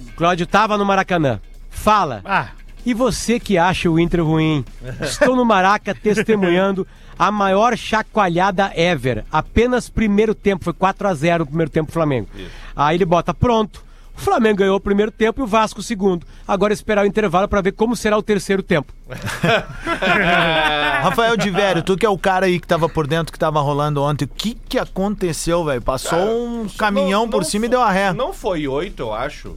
O 0.00 0.12
Cláudio 0.16 0.46
tava 0.46 0.78
no 0.78 0.84
Maracanã. 0.84 1.40
Fala. 1.76 2.20
Ah, 2.24 2.48
E 2.84 2.94
você 2.94 3.38
que 3.40 3.58
acha 3.58 3.90
o 3.90 3.98
Inter 3.98 4.24
ruim? 4.24 4.64
Estou 5.02 5.34
no 5.36 5.44
Maraca 5.44 5.94
testemunhando 5.94 6.86
a 7.18 7.30
maior 7.32 7.76
chacoalhada 7.76 8.70
ever. 8.74 9.24
Apenas 9.32 9.88
primeiro 9.88 10.34
tempo, 10.34 10.64
foi 10.64 10.72
4 10.72 11.08
a 11.08 11.14
0 11.14 11.44
o 11.44 11.46
primeiro 11.46 11.70
tempo 11.70 11.86
do 11.88 11.92
Flamengo. 11.92 12.28
Aí 12.74 12.96
ele 12.96 13.04
bota 13.04 13.32
pronto. 13.34 13.84
O 14.16 14.20
Flamengo 14.20 14.58
ganhou 14.58 14.76
o 14.76 14.80
primeiro 14.80 15.10
tempo 15.12 15.40
e 15.40 15.44
o 15.44 15.46
Vasco 15.46 15.80
o 15.80 15.82
segundo. 15.82 16.26
Agora 16.48 16.72
esperar 16.72 17.04
o 17.04 17.06
intervalo 17.06 17.46
para 17.48 17.60
ver 17.60 17.72
como 17.72 17.94
será 17.94 18.16
o 18.16 18.22
terceiro 18.22 18.62
tempo. 18.62 18.90
Rafael 21.02 21.36
de 21.36 21.50
Vério, 21.50 21.82
tu 21.82 21.96
que 21.96 22.06
é 22.06 22.08
o 22.08 22.16
cara 22.18 22.46
aí 22.46 22.58
que 22.58 22.66
tava 22.66 22.88
por 22.88 23.06
dentro, 23.06 23.32
que 23.32 23.38
tava 23.38 23.60
rolando 23.60 24.02
ontem, 24.02 24.24
o 24.24 24.28
que 24.28 24.54
que 24.54 24.78
aconteceu, 24.78 25.64
velho? 25.64 25.82
Passou 25.82 26.18
um 26.46 26.66
caminhão 26.78 27.22
Não- 27.24 27.30
por 27.30 27.42
não 27.42 27.44
cima 27.48 27.66
e 27.66 27.68
fo- 27.68 27.72
deu 27.72 27.82
a 27.82 27.90
ré. 27.90 28.12
Não 28.12 28.32
foi 28.32 28.66
oito, 28.66 29.00
eu 29.02 29.12
acho. 29.12 29.56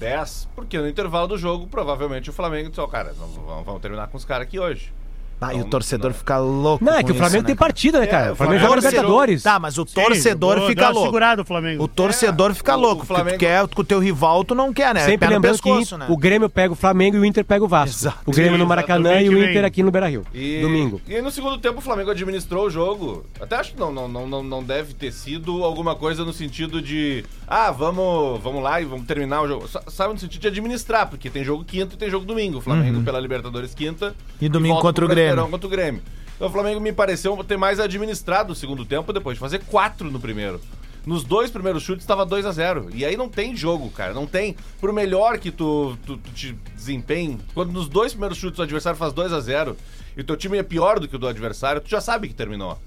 10, 0.00 0.48
porque 0.54 0.78
no 0.78 0.88
intervalo 0.88 1.28
do 1.28 1.36
jogo, 1.36 1.66
provavelmente 1.66 2.30
o 2.30 2.32
Flamengo 2.32 2.70
disse, 2.70 2.80
ó, 2.80 2.86
cara, 2.86 3.12
nós 3.12 3.18
vamos, 3.36 3.66
vamos 3.66 3.82
terminar 3.82 4.08
com 4.08 4.16
os 4.16 4.24
caras 4.24 4.46
aqui 4.46 4.58
hoje. 4.58 4.92
Ah, 5.40 5.54
e 5.54 5.60
o 5.60 5.64
torcedor 5.64 6.10
não. 6.10 6.18
fica 6.18 6.38
louco. 6.38 6.84
Não, 6.84 6.92
é 6.94 7.00
com 7.00 7.06
que 7.06 7.12
o 7.12 7.14
Flamengo 7.14 7.38
isso, 7.38 7.46
tem 7.46 7.54
né, 7.54 7.58
partida, 7.58 8.00
né, 8.00 8.06
cara? 8.06 8.26
É, 8.26 8.32
o 8.32 8.36
Flamengo 8.36 8.58
joga 8.60 8.72
Torcedor- 8.74 8.92
Libertadores. 9.00 9.42
Tá, 9.42 9.58
mas 9.58 9.78
o 9.78 9.86
sim, 9.86 9.94
torcedor 9.94 10.56
deu 10.58 10.66
fica 10.68 10.88
louco. 10.90 11.06
segurado 11.06 11.42
o 11.42 11.44
Flamengo. 11.44 11.82
O 11.84 11.88
torcedor 11.88 12.50
É, 12.50 12.54
fica 12.54 12.74
o- 12.74 12.78
o 12.78 12.80
louco, 12.82 12.96
porque 13.06 13.14
Flamengo- 13.14 13.36
tu 13.36 13.40
quer 13.40 13.66
com 13.68 13.80
o 13.80 13.84
teu 13.84 13.98
rival, 13.98 14.44
tu 14.44 14.54
não 14.54 14.72
quer, 14.72 14.94
né? 14.94 15.00
Sempre 15.04 15.26
Pé 15.28 15.34
lembrando 15.34 15.52
pescoço, 15.54 15.94
que 15.94 16.00
né? 16.00 16.06
o 16.08 16.16
Grêmio 16.16 16.48
pega 16.50 16.72
o 16.72 16.76
Flamengo 16.76 17.16
e 17.16 17.20
o 17.20 17.24
Inter 17.24 17.44
pega 17.44 17.64
o 17.64 17.68
Vasco. 17.68 17.96
Exato. 17.96 18.18
O 18.26 18.30
Grêmio 18.32 18.58
no 18.58 18.66
Maracanã 18.66 19.20
e 19.20 19.28
o 19.28 19.38
Inter 19.42 19.64
aqui 19.64 19.82
no 19.82 19.90
Beira-Rio. 19.90 20.24
E, 20.34 20.60
Domingo. 20.60 21.00
E 21.08 21.14
aí 21.16 21.22
no 21.22 21.30
segundo 21.30 21.56
tempo 21.58 21.78
o 21.78 21.80
Flamengo 21.80 22.10
administrou 22.10 22.66
o 22.66 22.70
jogo. 22.70 23.24
Até 23.40 23.56
acho 23.56 23.72
que 23.72 23.80
não, 23.80 23.90
não, 23.92 24.06
não, 24.08 24.26
não, 24.26 24.42
não 24.42 24.62
deve 24.62 24.92
ter 24.94 25.12
sido 25.12 25.64
alguma 25.64 25.94
coisa 25.94 26.24
no 26.24 26.32
sentido 26.32 26.82
de 26.82 27.24
ah, 27.48 27.70
vamos, 27.70 28.40
vamos 28.42 28.62
lá 28.62 28.80
e 28.80 28.84
vamos 28.84 29.06
terminar 29.06 29.40
o 29.42 29.48
jogo. 29.48 29.66
Sa- 29.68 29.82
Sabe 29.88 30.12
no 30.12 30.18
sentido 30.20 30.42
de 30.42 30.48
administrar, 30.48 31.08
porque 31.08 31.28
tem 31.30 31.42
jogo 31.44 31.64
quinta 31.64 31.94
e 31.94 31.98
tem 31.98 32.10
jogo 32.10 32.24
domingo. 32.26 32.58
O 32.58 32.60
Flamengo 32.60 33.02
pela 33.02 33.18
Libertadores 33.18 33.74
quinta 33.74 34.06
Uhum. 34.08 34.12
E 34.40 34.48
domingo 34.48 34.80
contra 34.80 35.04
o 35.04 35.08
Grêmio. 35.08 35.29
Brasileirão 35.34 35.50
contra 35.50 35.66
o 35.66 35.70
Grêmio. 35.70 36.02
Então 36.36 36.48
o 36.48 36.50
Flamengo 36.50 36.80
me 36.80 36.92
pareceu 36.92 37.42
ter 37.44 37.56
mais 37.56 37.78
administrado 37.78 38.52
o 38.52 38.56
segundo 38.56 38.84
tempo 38.84 39.12
depois 39.12 39.36
de 39.36 39.40
fazer 39.40 39.62
quatro 39.64 40.10
no 40.10 40.18
primeiro. 40.18 40.60
Nos 41.06 41.24
dois 41.24 41.50
primeiros 41.50 41.82
chutes 41.82 42.02
estava 42.02 42.26
2 42.26 42.44
a 42.44 42.52
0 42.52 42.90
E 42.92 43.04
aí 43.04 43.16
não 43.16 43.28
tem 43.28 43.56
jogo, 43.56 43.90
cara. 43.90 44.12
Não 44.12 44.26
tem. 44.26 44.54
Por 44.80 44.92
melhor 44.92 45.38
que 45.38 45.50
tu, 45.50 45.96
tu, 46.04 46.18
tu 46.18 46.30
te 46.32 46.52
desempenhe, 46.74 47.38
quando 47.54 47.72
nos 47.72 47.88
dois 47.88 48.12
primeiros 48.12 48.38
chutes 48.38 48.58
o 48.58 48.62
adversário 48.62 48.98
faz 48.98 49.12
2 49.12 49.32
a 49.32 49.40
0 49.40 49.76
e 50.16 50.20
o 50.20 50.24
teu 50.24 50.36
time 50.36 50.58
é 50.58 50.62
pior 50.62 50.98
do 50.98 51.08
que 51.08 51.16
o 51.16 51.18
do 51.18 51.26
adversário, 51.26 51.80
tu 51.80 51.88
já 51.88 52.00
sabe 52.00 52.28
que 52.28 52.34
terminou. 52.34 52.78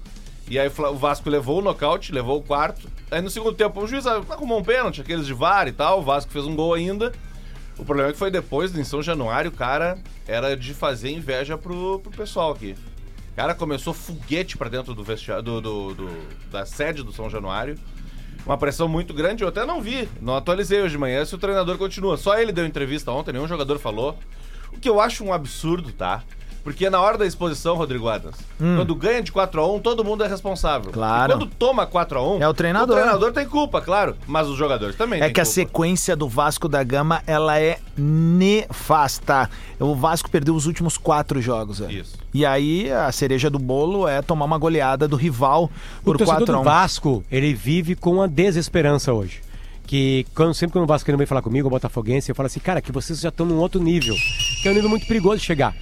E 0.48 0.58
aí 0.58 0.68
o 0.68 0.94
Vasco 0.96 1.28
levou 1.30 1.58
o 1.60 1.62
nocaute, 1.62 2.12
levou 2.12 2.38
o 2.38 2.42
quarto. 2.42 2.88
Aí 3.10 3.22
no 3.22 3.30
segundo 3.30 3.54
tempo 3.54 3.80
o 3.80 3.86
juiz 3.86 4.06
arrumou 4.06 4.58
um 4.58 4.62
pênalti, 4.62 5.00
aqueles 5.00 5.26
de 5.26 5.32
VAR 5.32 5.66
e 5.66 5.72
tal. 5.72 6.00
O 6.00 6.02
Vasco 6.02 6.30
fez 6.30 6.44
um 6.44 6.54
gol 6.54 6.74
ainda. 6.74 7.12
O 7.78 7.84
problema 7.84 8.10
é 8.10 8.12
que 8.12 8.18
foi 8.18 8.30
depois, 8.30 8.76
em 8.76 8.84
São 8.84 9.02
Januário, 9.02 9.50
cara, 9.50 9.98
era 10.26 10.56
de 10.56 10.72
fazer 10.72 11.10
inveja 11.10 11.58
pro, 11.58 11.98
pro 11.98 12.10
pessoal 12.12 12.52
aqui. 12.52 12.76
Cara, 13.34 13.52
começou 13.54 13.92
foguete 13.92 14.56
pra 14.56 14.68
dentro 14.68 14.94
do 14.94 15.02
vestiário, 15.02 15.42
do, 15.42 15.60
do- 15.60 15.94
do- 15.94 16.28
da 16.52 16.64
sede 16.64 17.02
do 17.02 17.12
São 17.12 17.28
Januário. 17.28 17.76
Uma 18.46 18.56
pressão 18.56 18.86
muito 18.86 19.12
grande, 19.12 19.42
eu 19.42 19.48
até 19.48 19.64
não 19.66 19.80
vi, 19.80 20.08
não 20.20 20.36
atualizei 20.36 20.80
hoje 20.80 20.92
de 20.92 20.98
manhã 20.98 21.24
se 21.24 21.34
o 21.34 21.38
treinador 21.38 21.76
continua. 21.78 22.16
Só 22.16 22.38
ele 22.38 22.52
deu 22.52 22.64
entrevista 22.64 23.10
ontem, 23.10 23.32
nenhum 23.32 23.48
jogador 23.48 23.78
falou. 23.78 24.16
O 24.72 24.78
que 24.78 24.88
eu 24.88 25.00
acho 25.00 25.24
um 25.24 25.32
absurdo, 25.32 25.90
tá? 25.92 26.22
Porque 26.64 26.88
na 26.88 26.98
hora 26.98 27.18
da 27.18 27.26
exposição, 27.26 27.76
Rodrigo 27.76 28.08
Adams, 28.08 28.36
quando 28.58 28.94
ganha 28.94 29.22
de 29.22 29.30
4x1, 29.30 29.82
todo 29.82 30.02
mundo 30.02 30.24
é 30.24 30.26
responsável. 30.26 30.88
Hum. 30.88 30.94
Claro. 30.94 31.32
E 31.32 31.36
quando 31.36 31.46
toma 31.46 31.86
4x1, 31.86 32.40
É 32.40 32.48
o 32.48 32.54
treinador. 32.54 32.96
O 32.96 33.00
treinador 33.00 33.32
tem 33.32 33.46
culpa, 33.46 33.82
claro. 33.82 34.16
Mas 34.26 34.48
os 34.48 34.56
jogadores 34.56 34.96
também 34.96 35.20
É 35.20 35.26
que 35.30 35.40
a 35.40 35.44
culpa. 35.44 35.54
sequência 35.54 36.16
do 36.16 36.26
Vasco 36.26 36.66
da 36.66 36.82
Gama, 36.82 37.22
ela 37.26 37.60
é 37.60 37.78
nefasta. 37.96 39.50
O 39.78 39.94
Vasco 39.94 40.30
perdeu 40.30 40.54
os 40.54 40.66
últimos 40.66 40.96
quatro 40.96 41.40
jogos. 41.40 41.80
velho. 41.80 42.00
Isso. 42.00 42.16
E 42.32 42.44
aí, 42.46 42.90
a 42.90 43.12
cereja 43.12 43.50
do 43.50 43.58
bolo 43.58 44.08
é 44.08 44.22
tomar 44.22 44.44
uma 44.46 44.58
goleada 44.58 45.06
do 45.06 45.16
rival 45.16 45.70
O 46.00 46.04
por 46.04 46.16
torcedor 46.16 46.38
4 46.46 46.54
a 46.54 46.56
do 46.56 46.60
1 46.62 46.64
Vasco, 46.64 47.24
ele 47.30 47.52
vive 47.54 47.94
com 47.94 48.22
a 48.22 48.26
desesperança 48.26 49.12
hoje. 49.12 49.40
Que 49.86 50.26
quando, 50.34 50.54
sempre 50.54 50.72
quando 50.72 50.84
o 50.84 50.86
Vasco 50.88 51.14
vem 51.14 51.26
falar 51.26 51.42
comigo, 51.42 51.68
o 51.68 51.70
Botafoguense, 51.70 52.30
eu 52.30 52.34
falo 52.34 52.46
assim, 52.46 52.58
cara, 52.60 52.80
que 52.80 52.90
vocês 52.90 53.20
já 53.20 53.28
estão 53.28 53.44
num 53.44 53.58
outro 53.58 53.82
nível. 53.82 54.14
Que 54.62 54.68
é 54.68 54.70
um 54.70 54.74
nível 54.74 54.88
muito 54.88 55.06
perigoso 55.06 55.36
de 55.36 55.44
chegar. 55.44 55.74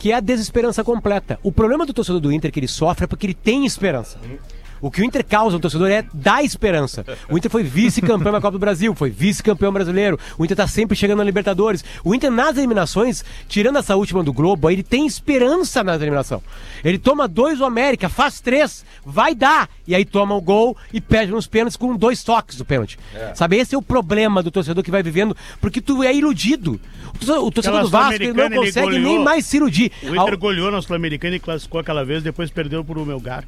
Que 0.00 0.10
é 0.10 0.14
a 0.16 0.20
desesperança 0.20 0.82
completa. 0.82 1.38
O 1.42 1.52
problema 1.52 1.86
do 1.86 1.92
torcedor 1.92 2.20
do 2.20 2.32
Inter 2.32 2.50
que 2.50 2.58
ele 2.58 2.66
sofre 2.66 3.04
é 3.04 3.06
porque 3.06 3.26
ele 3.26 3.34
tem 3.34 3.64
esperança. 3.66 4.18
O 4.80 4.90
que 4.90 5.02
o 5.02 5.04
Inter 5.04 5.24
causa 5.24 5.56
no 5.56 5.60
torcedor 5.60 5.90
é 5.90 6.04
dar 6.12 6.42
esperança. 6.42 7.04
O 7.28 7.36
Inter 7.36 7.50
foi 7.50 7.62
vice-campeão 7.62 8.32
da 8.32 8.40
Copa 8.40 8.52
do 8.52 8.58
Brasil, 8.58 8.94
foi 8.94 9.10
vice-campeão 9.10 9.72
brasileiro. 9.72 10.18
O 10.38 10.44
Inter 10.44 10.56
tá 10.56 10.66
sempre 10.66 10.96
chegando 10.96 11.18
na 11.18 11.24
Libertadores. 11.24 11.84
O 12.04 12.14
Inter 12.14 12.30
nas 12.30 12.56
eliminações, 12.56 13.24
tirando 13.48 13.78
essa 13.78 13.96
última 13.96 14.22
do 14.22 14.32
Globo, 14.32 14.68
aí 14.68 14.76
ele 14.76 14.82
tem 14.82 15.06
esperança 15.06 15.84
na 15.84 15.94
eliminação. 15.94 16.42
Ele 16.84 16.98
toma 16.98 17.28
dois 17.28 17.60
o 17.60 17.64
América, 17.64 18.08
faz 18.08 18.40
três, 18.40 18.84
vai 19.04 19.34
dar. 19.34 19.68
E 19.86 19.94
aí 19.94 20.04
toma 20.04 20.34
o 20.34 20.40
gol 20.40 20.76
e 20.92 21.00
perde 21.00 21.32
nos 21.32 21.46
pênaltis 21.46 21.76
com 21.76 21.96
dois 21.96 22.22
toques 22.22 22.56
do 22.56 22.64
pênalti. 22.64 22.98
Sabe, 23.34 23.56
esse 23.56 23.74
é 23.74 23.78
o 23.78 23.82
problema 23.82 24.42
do 24.42 24.50
torcedor 24.50 24.82
que 24.82 24.90
vai 24.90 25.02
vivendo, 25.02 25.36
porque 25.60 25.80
tu 25.80 26.02
é 26.02 26.14
iludido. 26.14 26.80
O 27.14 27.50
torcedor, 27.50 27.80
o 27.80 27.82
do 27.84 27.90
Vasco 27.90 28.14
ele 28.14 28.32
não 28.32 28.46
ele 28.46 28.56
consegue 28.56 28.98
nem 28.98 29.18
mais 29.18 29.44
se 29.46 29.56
iludir. 29.56 29.92
O 30.02 30.14
Inter 30.14 30.38
goleou 30.38 30.70
na 30.70 30.80
Sul-Americana 30.80 31.36
e 31.36 31.40
classificou 31.40 31.80
aquela 31.80 32.04
vez, 32.04 32.22
depois 32.22 32.50
perdeu 32.50 32.84
pro 32.84 33.04
Melgar. 33.04 33.44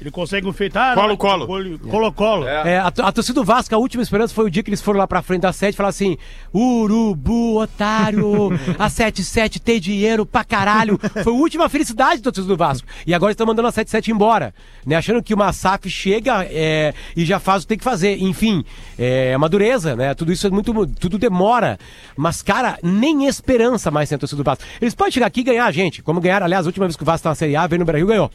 Ele 0.00 0.10
consegue 0.10 0.46
um 0.46 0.52
feito. 0.52 0.76
Ah, 0.76 0.92
Colo, 0.94 1.08
não, 1.08 1.16
colo. 1.16 1.46
gole- 1.46 1.78
Colo-colo. 1.78 2.46
É, 2.46 2.78
a, 2.78 2.90
to- 2.90 3.02
a 3.02 3.10
torcida 3.10 3.34
do 3.40 3.44
Vasco, 3.44 3.74
a 3.74 3.78
última 3.78 4.02
esperança 4.02 4.34
foi 4.34 4.44
o 4.44 4.50
dia 4.50 4.62
que 4.62 4.68
eles 4.68 4.82
foram 4.82 4.98
lá 4.98 5.06
pra 5.06 5.22
frente 5.22 5.40
da 5.42 5.52
sede 5.52 5.72
e 5.74 5.76
falaram 5.76 5.90
assim: 5.90 6.16
Urubu, 6.54 7.58
otário, 7.60 8.50
a 8.78 8.88
77 8.90 9.58
tem 9.60 9.80
dinheiro 9.80 10.26
pra 10.26 10.44
caralho. 10.44 10.98
Foi 11.24 11.32
a 11.32 11.36
última 11.36 11.68
felicidade 11.68 12.20
da 12.20 12.30
torcida 12.30 12.46
do 12.54 12.56
Vasco. 12.58 12.86
E 13.06 13.14
agora 13.14 13.32
estão 13.32 13.46
mandando 13.46 13.68
a 13.68 13.72
77 13.72 14.10
embora, 14.10 14.54
né? 14.84 14.96
Achando 14.96 15.22
que 15.22 15.32
uma 15.34 15.52
SAF 15.52 15.88
chega 15.88 16.44
é, 16.44 16.92
e 17.16 17.24
já 17.24 17.38
faz 17.38 17.62
o 17.62 17.66
que 17.66 17.68
tem 17.68 17.78
que 17.78 17.84
fazer. 17.84 18.18
Enfim, 18.22 18.64
é 18.98 19.34
uma 19.36 19.48
dureza, 19.48 19.96
né? 19.96 20.14
Tudo 20.14 20.32
isso 20.32 20.46
é 20.46 20.50
muito. 20.50 20.74
Tudo 20.98 21.18
demora. 21.18 21.78
Mas, 22.16 22.42
cara, 22.42 22.78
nem 22.82 23.26
esperança 23.26 23.90
mais 23.90 24.08
tem 24.08 24.16
a 24.16 24.18
torcida 24.18 24.42
do 24.42 24.44
Vasco. 24.44 24.64
Eles 24.80 24.94
podem 24.94 25.12
chegar 25.12 25.26
aqui 25.26 25.40
e 25.40 25.44
ganhar 25.44 25.64
a 25.66 25.70
gente, 25.72 26.02
como 26.02 26.20
ganharam, 26.20 26.44
aliás, 26.46 26.66
a 26.66 26.68
última 26.68 26.86
vez 26.86 26.96
que 26.96 27.02
o 27.02 27.06
Vasco 27.06 27.22
tá 27.24 27.30
na 27.30 27.34
Série 27.34 27.56
A, 27.56 27.66
veio 27.66 27.80
no 27.80 27.84
Brasil 27.86 28.06
ganhou. 28.06 28.30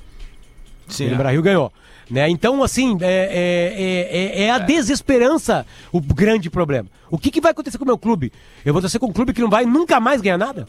Sim. 0.91 1.09
No 1.09 1.17
Brasil 1.17 1.41
ganhou. 1.41 1.71
Né? 2.09 2.29
Então, 2.29 2.61
assim, 2.61 2.97
é, 3.01 4.09
é- 4.11 4.41
é- 4.41 4.43
é 4.43 4.51
a 4.51 4.57
desesperança 4.59 5.65
o 5.93 6.01
grande 6.01 6.49
problema. 6.49 6.87
O 7.09 7.17
que, 7.17 7.31
que 7.31 7.39
vai 7.39 7.51
acontecer 7.51 7.77
com 7.77 7.83
o 7.85 7.87
meu 7.87 7.97
clube? 7.97 8.31
Eu 8.65 8.73
vou 8.73 8.81
torcer 8.81 8.99
com 8.99 9.07
um 9.07 9.13
clube 9.13 9.33
que 9.33 9.41
não 9.41 9.49
vai 9.49 9.65
nunca 9.65 9.99
mais 9.99 10.19
ganhar 10.21 10.37
nada? 10.37 10.67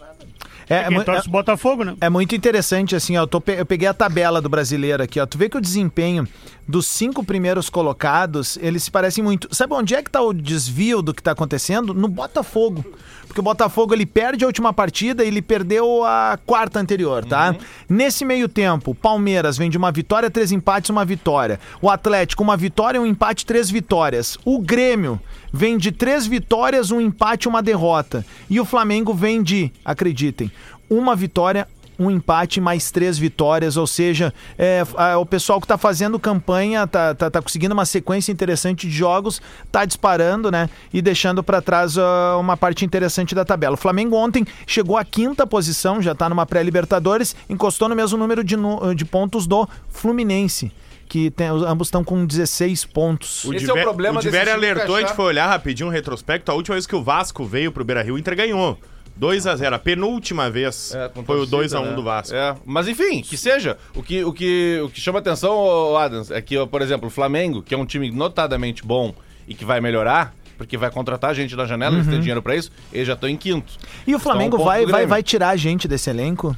É, 0.72 0.84
Quem 0.88 0.98
mu- 0.98 1.04
torce 1.04 1.28
o 1.28 1.30
Botafogo, 1.30 1.84
né? 1.84 1.94
É 2.00 2.08
muito 2.08 2.34
interessante, 2.34 2.96
assim, 2.96 3.16
ó. 3.16 3.22
Eu, 3.22 3.26
tô 3.26 3.42
eu 3.48 3.66
peguei 3.66 3.88
a 3.88 3.94
tabela 3.94 4.40
do 4.40 4.48
brasileiro 4.48 5.02
aqui, 5.02 5.20
ó. 5.20 5.26
Tu 5.26 5.36
vê 5.38 5.48
que 5.48 5.56
o 5.56 5.60
desempenho 5.60 6.26
dos 6.66 6.86
cinco 6.86 7.24
primeiros 7.24 7.68
colocados, 7.68 8.56
eles 8.60 8.84
se 8.84 8.90
parecem 8.90 9.22
muito. 9.22 9.48
Sabe 9.54 9.74
onde 9.74 9.94
é 9.94 10.02
que 10.02 10.10
tá 10.10 10.22
o 10.22 10.32
desvio 10.32 11.02
do 11.02 11.12
que 11.12 11.22
tá 11.22 11.32
acontecendo? 11.32 11.92
No 11.92 12.08
Botafogo. 12.08 12.84
Porque 13.26 13.40
o 13.40 13.42
Botafogo 13.42 13.94
ele 13.94 14.04
perde 14.04 14.44
a 14.44 14.46
última 14.46 14.72
partida 14.72 15.24
e 15.24 15.28
ele 15.28 15.40
perdeu 15.40 16.04
a 16.04 16.38
quarta 16.44 16.78
anterior, 16.78 17.24
tá? 17.24 17.54
Nesse 17.88 18.24
meio 18.26 18.46
tempo, 18.48 18.90
o 18.90 18.94
Palmeiras 18.94 19.56
vem 19.56 19.70
de 19.70 19.78
uma 19.78 19.90
vitória, 19.90 20.30
três 20.30 20.52
empates, 20.52 20.90
uma 20.90 21.04
vitória. 21.04 21.58
O 21.80 21.88
Atlético, 21.88 22.42
uma 22.42 22.56
vitória, 22.58 23.00
um 23.00 23.06
empate, 23.06 23.46
três 23.46 23.70
vitórias. 23.70 24.36
O 24.44 24.60
Grêmio 24.60 25.18
vem 25.52 25.76
de 25.76 25.92
três 25.92 26.26
vitórias, 26.26 26.90
um 26.90 27.00
empate, 27.00 27.48
uma 27.48 27.62
derrota. 27.62 28.24
E 28.48 28.58
o 28.60 28.64
Flamengo 28.64 29.12
vem 29.12 29.42
de, 29.42 29.70
acreditem, 29.84 30.50
uma 30.88 31.14
vitória, 31.14 31.68
um 31.98 32.10
empate 32.10 32.60
mais 32.60 32.90
três 32.90 33.18
vitórias, 33.18 33.76
ou 33.76 33.86
seja, 33.86 34.32
é, 34.58 34.82
o 35.16 35.26
pessoal 35.26 35.60
que 35.60 35.66
tá 35.66 35.78
fazendo 35.78 36.18
campanha, 36.18 36.86
tá, 36.86 37.14
tá, 37.14 37.30
tá 37.30 37.42
conseguindo 37.42 37.74
uma 37.74 37.84
sequência 37.84 38.32
interessante 38.32 38.88
de 38.88 38.94
jogos, 38.94 39.40
tá 39.70 39.84
disparando, 39.84 40.50
né? 40.50 40.68
E 40.92 41.00
deixando 41.00 41.42
para 41.42 41.60
trás 41.60 41.96
ah, 41.96 42.36
uma 42.38 42.56
parte 42.56 42.84
interessante 42.84 43.34
da 43.34 43.44
tabela. 43.44 43.74
O 43.74 43.78
Flamengo 43.78 44.16
ontem 44.16 44.44
chegou 44.66 44.96
à 44.96 45.04
quinta 45.04 45.46
posição, 45.46 46.02
já 46.02 46.14
tá 46.14 46.28
numa 46.28 46.46
pré-Libertadores, 46.46 47.36
encostou 47.48 47.88
no 47.88 47.94
mesmo 47.94 48.18
número 48.18 48.42
de, 48.42 48.56
de 48.96 49.04
pontos 49.04 49.46
do 49.46 49.68
Fluminense. 49.88 50.72
Que 51.12 51.30
tem, 51.30 51.50
os- 51.50 51.62
ambos 51.62 51.88
estão 51.88 52.02
com 52.02 52.24
16 52.24 52.86
pontos. 52.86 53.44
Esse 53.52 53.68
é 53.68 53.74
o 53.74 53.82
problema 53.82 54.18
O 54.18 54.22
time 54.22 54.34
alertou, 54.38 54.96
a 54.96 55.00
gente 55.00 55.12
foi 55.12 55.26
olhar 55.26 55.46
rapidinho 55.46 55.90
um 55.90 55.92
retrospecto. 55.92 56.50
A 56.50 56.54
última 56.54 56.74
vez 56.74 56.86
que 56.86 56.96
o 56.96 57.02
Vasco 57.02 57.44
veio 57.44 57.70
pro 57.70 57.84
Beira 57.84 58.00
Rio, 58.02 58.14
o 58.14 58.18
Inter 58.18 58.34
ganhou. 58.34 58.78
2x0. 59.20 59.74
A, 59.74 59.78
penúltima 59.78 60.48
vez 60.48 60.94
É, 60.94 61.10
foi 61.26 61.38
o 61.38 61.46
torcida, 61.46 61.78
2x1 61.78 61.84
né? 61.90 61.92
do 61.96 62.02
Vasco. 62.02 62.34
É, 62.34 62.54
mas 62.64 62.88
enfim, 62.88 63.20
que 63.20 63.36
seja. 63.36 63.76
O 63.94 64.02
que, 64.02 64.24
o 64.24 64.32
que, 64.32 64.80
o 64.82 64.88
que 64.88 65.02
chama 65.02 65.18
atenção, 65.18 65.94
Adams, 65.98 66.30
é 66.30 66.40
que, 66.40 66.56
por 66.66 66.80
exemplo, 66.80 67.08
o 67.08 67.10
Flamengo, 67.10 67.60
que 67.60 67.74
é 67.74 67.76
um 67.76 67.84
time 67.84 68.10
notadamente 68.10 68.82
bom 68.82 69.14
e 69.46 69.54
que 69.54 69.66
vai 69.66 69.82
melhorar, 69.82 70.34
porque 70.56 70.78
vai 70.78 70.90
contratar 70.90 71.34
gente 71.34 71.54
na 71.54 71.66
janela, 71.66 71.96
eles 71.96 72.06
têm 72.06 72.20
dinheiro 72.20 72.40
pra 72.40 72.56
isso, 72.56 72.70
eles 72.90 73.06
já 73.06 73.12
estão 73.12 73.28
em 73.28 73.36
quinto. 73.36 73.74
E 74.06 74.14
o 74.14 74.18
Flamengo 74.18 74.56
Então, 74.56 74.60
o 74.60 74.70
ponto 74.70 74.84
vai, 74.84 74.86
vai, 74.86 75.06
vai 75.06 75.22
tirar 75.22 75.50
a 75.50 75.56
gente 75.56 75.86
desse 75.86 76.08
elenco? 76.08 76.56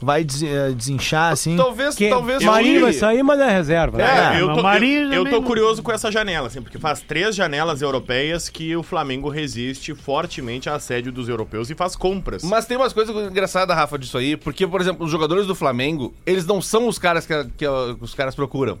Vai 0.00 0.22
des- 0.22 0.44
eh, 0.44 0.70
desinchar, 0.76 1.32
assim? 1.32 1.56
Talvez, 1.56 1.96
Que 1.96 2.08
talvez. 2.08 2.42
Marinho 2.44 2.82
vai 2.82 2.92
sair, 2.92 3.20
mas 3.24 3.40
é 3.40 3.50
reserva. 3.50 3.98
né? 3.98 4.36
É, 4.36 4.40
eu, 4.40 4.46
mas 4.46 4.56
tô, 4.56 4.62
Marinho 4.62 5.12
eu, 5.12 5.24
eu 5.24 5.30
tô 5.30 5.42
curioso 5.42 5.82
com 5.82 5.90
essa 5.90 6.10
janela, 6.12 6.46
assim, 6.46 6.62
porque 6.62 6.78
faz 6.78 7.00
três 7.00 7.34
janelas 7.34 7.82
europeias 7.82 8.48
que 8.48 8.76
o 8.76 8.82
Flamengo 8.84 9.28
resiste 9.28 9.94
fortemente 9.96 10.70
à 10.70 10.76
assédio 10.76 11.10
dos 11.10 11.28
europeus 11.28 11.68
e 11.68 11.74
faz 11.74 11.96
compras. 11.96 12.44
Mas 12.44 12.64
tem 12.64 12.76
umas 12.76 12.92
coisas 12.92 13.14
engraçadas, 13.28 13.74
Rafa, 13.74 13.98
disso 13.98 14.16
aí, 14.16 14.36
porque, 14.36 14.68
por 14.68 14.80
exemplo, 14.80 15.04
os 15.04 15.10
jogadores 15.10 15.46
do 15.48 15.54
Flamengo, 15.56 16.14
eles 16.24 16.46
não 16.46 16.62
são 16.62 16.86
os 16.86 16.96
caras 16.96 17.26
que, 17.26 17.34
que, 17.56 17.66
uh, 17.66 17.98
os 18.00 18.14
caras 18.14 18.36
procuram. 18.36 18.78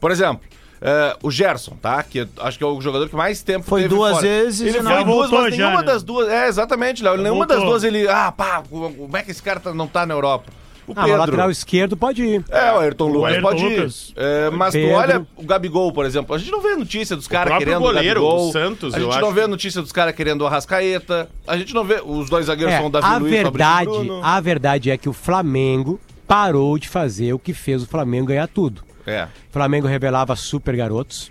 Por 0.00 0.10
exemplo, 0.10 0.40
eh, 0.82 1.16
o 1.22 1.30
Gerson, 1.30 1.76
tá? 1.80 2.02
Que 2.02 2.26
acho 2.38 2.56
que 2.58 2.64
é 2.64 2.66
o 2.66 2.80
jogador 2.80 3.08
que 3.08 3.16
mais 3.16 3.42
tempo 3.42 3.64
Foi 3.66 3.82
teve 3.82 3.94
duas 3.94 4.12
fora. 4.12 4.22
vezes 4.22 4.60
Ele 4.60 4.70
e 4.70 4.72
foi 4.74 4.82
não- 4.82 5.04
duas, 5.04 5.06
voltou 5.30 5.40
mas 5.42 5.54
já, 5.56 5.64
nenhuma 5.64 5.80
né? 5.82 5.86
das 5.86 6.02
duas. 6.02 6.28
É, 6.28 6.48
exatamente, 6.48 7.02
Léo. 7.02 7.16
Nenhuma 7.18 7.46
das 7.46 7.58
Voltou. 7.58 7.72
duas 7.78 7.84
ele. 7.84 8.08
Ah, 8.08 8.32
pá, 8.32 8.62
como 8.70 9.16
é 9.16 9.22
que 9.22 9.30
esse 9.30 9.42
cara 9.42 9.60
tá- 9.60 9.74
não 9.74 9.86
tá 9.86 10.04
na 10.06 10.14
Europa? 10.14 10.50
O 10.86 10.92
Ah, 10.96 11.02
mas 11.06 11.18
lateral 11.18 11.50
esquerdo 11.52 11.96
pode 11.96 12.20
ir. 12.24 12.44
É, 12.48 12.72
o 12.72 12.78
Ayrton 12.80 13.06
Lucas 13.06 13.32
Ayrton 13.34 13.48
pode 13.48 13.64
ir. 13.64 13.76
Lucas. 13.78 14.12
É, 14.16 14.50
mas 14.50 14.72
tu 14.72 14.78
Pedro. 14.80 14.96
olha 14.96 15.26
o 15.36 15.42
Gabigol, 15.44 15.92
por 15.92 16.04
exemplo. 16.04 16.34
A 16.34 16.38
gente 16.38 16.50
não 16.50 16.60
vê 16.60 16.74
notícia 16.74 17.14
dos 17.14 17.28
caras 17.28 17.56
querendo 17.58 17.78
goleiro, 17.78 18.20
o 18.20 18.24
Gabigol. 18.24 18.48
o 18.48 18.52
Santos, 18.52 18.94
a 18.94 18.96
eu 18.98 19.02
gente 19.04 19.12
acho 19.12 19.20
não 19.20 19.32
vê 19.32 19.42
que- 19.42 19.46
notícia 19.46 19.80
dos 19.82 19.92
caras 19.92 20.16
querendo 20.16 20.40
o 20.40 20.46
Arrascaeta. 20.48 21.28
A 21.46 21.56
gente 21.56 21.72
não 21.74 21.84
vê. 21.84 22.02
Os 22.04 22.28
dois 22.28 22.46
zagueiros 22.46 22.74
É, 22.74 22.78
são 22.78 22.86
o 22.86 22.90
Davi 22.90 23.06
a 23.06 23.18
Luiz 23.18 23.32
e 23.32 23.38
o 23.38 23.42
verdade, 23.42 23.84
Bruno. 23.90 24.20
a 24.20 24.40
verdade 24.40 24.90
é 24.90 24.96
que 24.98 25.08
o 25.08 25.12
Flamengo 25.12 26.00
parou 26.26 26.76
de 26.76 26.88
fazer 26.88 27.32
o 27.34 27.38
que 27.38 27.54
fez 27.54 27.84
o 27.84 27.86
Flamengo 27.86 28.26
ganhar 28.26 28.48
tudo. 28.48 28.82
É. 29.06 29.24
O 29.48 29.52
Flamengo 29.52 29.86
revelava 29.86 30.34
super 30.36 30.76
garotos, 30.76 31.30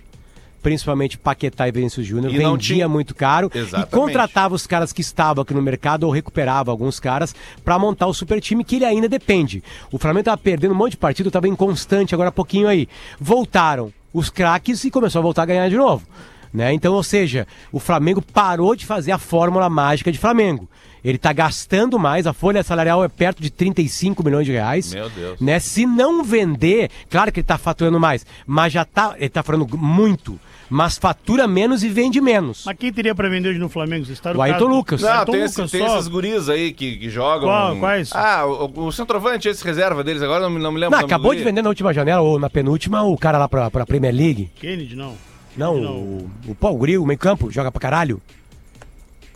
principalmente 0.61 1.17
Paquetá 1.17 1.67
e 1.67 1.71
Vinícius 1.71 2.05
Júnior, 2.05 2.31
vendia 2.33 2.57
tinha- 2.75 2.89
muito 2.89 3.15
caro 3.15 3.49
Exatamente. 3.53 3.87
e 3.87 3.91
contratava 3.97 4.53
os 4.55 4.67
caras 4.67 4.91
que 4.91 5.01
estavam 5.01 5.41
aqui 5.41 5.53
no 5.53 5.61
mercado 5.61 6.03
ou 6.03 6.11
recuperava 6.11 6.69
alguns 6.71 6.99
caras 6.99 7.33
pra 7.63 7.79
montar 7.79 8.07
o 8.07 8.13
super 8.13 8.41
time 8.41 8.63
que 8.63 8.75
ele 8.75 8.85
ainda 8.85 9.07
depende. 9.07 9.63
O 9.91 9.97
Flamengo 9.97 10.25
tava 10.25 10.37
perdendo 10.37 10.71
um 10.73 10.77
monte 10.77 10.91
de 10.91 10.97
partido, 10.97 11.31
tava 11.31 11.47
inconstante 11.47 12.13
agora 12.13 12.29
há 12.29 12.31
pouquinho 12.31 12.67
aí. 12.67 12.87
Voltaram 13.19 13.93
os 14.13 14.29
craques 14.29 14.83
e 14.83 14.91
começou 14.91 15.19
a 15.19 15.23
voltar 15.23 15.43
a 15.43 15.45
ganhar 15.45 15.69
de 15.69 15.77
novo. 15.77 16.05
Né? 16.51 16.73
Então, 16.73 16.93
ou 16.93 17.03
seja, 17.03 17.45
o 17.71 17.79
Flamengo 17.79 18.21
parou 18.21 18.75
de 18.75 18.83
fazer 18.85 19.11
a 19.11 19.19
fórmula 19.19 19.69
mágica 19.69 20.11
de 20.11 20.17
Flamengo. 20.17 20.67
Ele 21.03 21.15
está 21.15 21.31
gastando 21.33 21.97
mais, 21.97 22.27
a 22.27 22.33
folha 22.33 22.61
salarial 22.63 23.03
é 23.03 23.07
perto 23.07 23.41
de 23.41 23.49
35 23.49 24.23
milhões 24.23 24.45
de 24.45 24.51
reais. 24.51 24.93
Meu 24.93 25.09
Deus. 25.09 25.39
Né? 25.39 25.59
Se 25.59 25.85
não 25.85 26.23
vender, 26.23 26.89
claro 27.09 27.31
que 27.31 27.39
ele 27.39 27.43
está 27.43 27.57
faturando 27.57 27.99
mais, 27.99 28.25
mas 28.45 28.73
já 28.73 28.83
tá, 28.85 29.13
ele 29.17 29.25
está 29.27 29.41
faturando 29.41 29.77
muito, 29.77 30.39
mas 30.69 30.97
fatura 30.97 31.47
menos 31.47 31.83
e 31.83 31.89
vende 31.89 32.19
menos. 32.21 32.63
Mas 32.65 32.77
quem 32.77 32.91
teria 32.91 33.15
pra 33.15 33.29
vender 33.29 33.49
hoje 33.49 33.59
no 33.59 33.69
Flamengo? 33.69 34.05
Vocês 34.05 34.19
O 34.35 34.41
Ayrton 34.41 34.65
Lucas. 34.67 35.01
Não, 35.01 35.09
Ayrton 35.09 35.31
tem, 35.31 35.41
esse- 35.41 35.57
Lucas 35.57 35.71
tem 35.71 35.87
só. 35.87 35.95
esses 35.97 36.07
guris 36.07 36.49
aí 36.49 36.73
que, 36.73 36.97
que 36.97 37.09
jogam. 37.09 37.47
Qual- 37.49 37.75
quais? 37.77 38.11
Ah, 38.13 38.45
o, 38.45 38.87
o 38.87 38.91
centroavante, 38.91 39.47
esse 39.47 39.63
reserva 39.63 40.03
deles, 40.03 40.21
agora 40.21 40.41
não, 40.41 40.49
me- 40.49 40.59
não 40.61 40.71
me 40.71 40.79
lembro. 40.79 40.95
Não, 40.97 41.03
o 41.03 41.05
acabou 41.05 41.33
de 41.33 41.43
vender 41.43 41.61
na 41.61 41.69
última 41.69 41.93
janela 41.93 42.21
ou 42.21 42.37
na 42.37 42.49
penúltima 42.49 43.01
o 43.03 43.17
cara 43.17 43.37
lá 43.37 43.47
pra, 43.47 43.71
pra 43.71 43.85
Premier 43.85 44.13
League. 44.13 44.49
Kennedy, 44.59 44.95
não. 44.95 45.15
Não, 45.57 45.77
Não. 45.81 45.91
o, 45.91 46.29
o 46.49 46.55
Paul 46.55 46.77
Gril, 46.77 47.05
meio 47.05 47.17
campo, 47.19 47.49
joga 47.51 47.71
pra 47.71 47.81
caralho. 47.81 48.21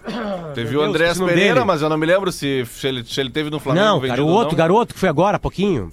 Teve 0.53 0.75
o 0.77 0.81
Andrés 0.81 1.17
nome 1.17 1.31
Pereira, 1.31 1.53
dele. 1.55 1.65
mas 1.65 1.81
eu 1.81 1.89
não 1.89 1.97
me 1.97 2.05
lembro 2.05 2.31
se, 2.31 2.65
se, 2.65 2.87
ele, 2.87 3.03
se 3.03 3.19
ele 3.19 3.29
teve 3.29 3.49
no 3.49 3.59
Flamengo 3.59 3.85
não, 3.85 3.95
vendido 3.99 4.17
cara, 4.17 4.23
o 4.23 4.27
ou 4.27 4.33
outro 4.33 4.51
não. 4.51 4.57
garoto 4.57 4.93
que 4.93 4.99
foi 4.99 5.09
agora 5.09 5.37
há 5.37 5.39
pouquinho. 5.39 5.91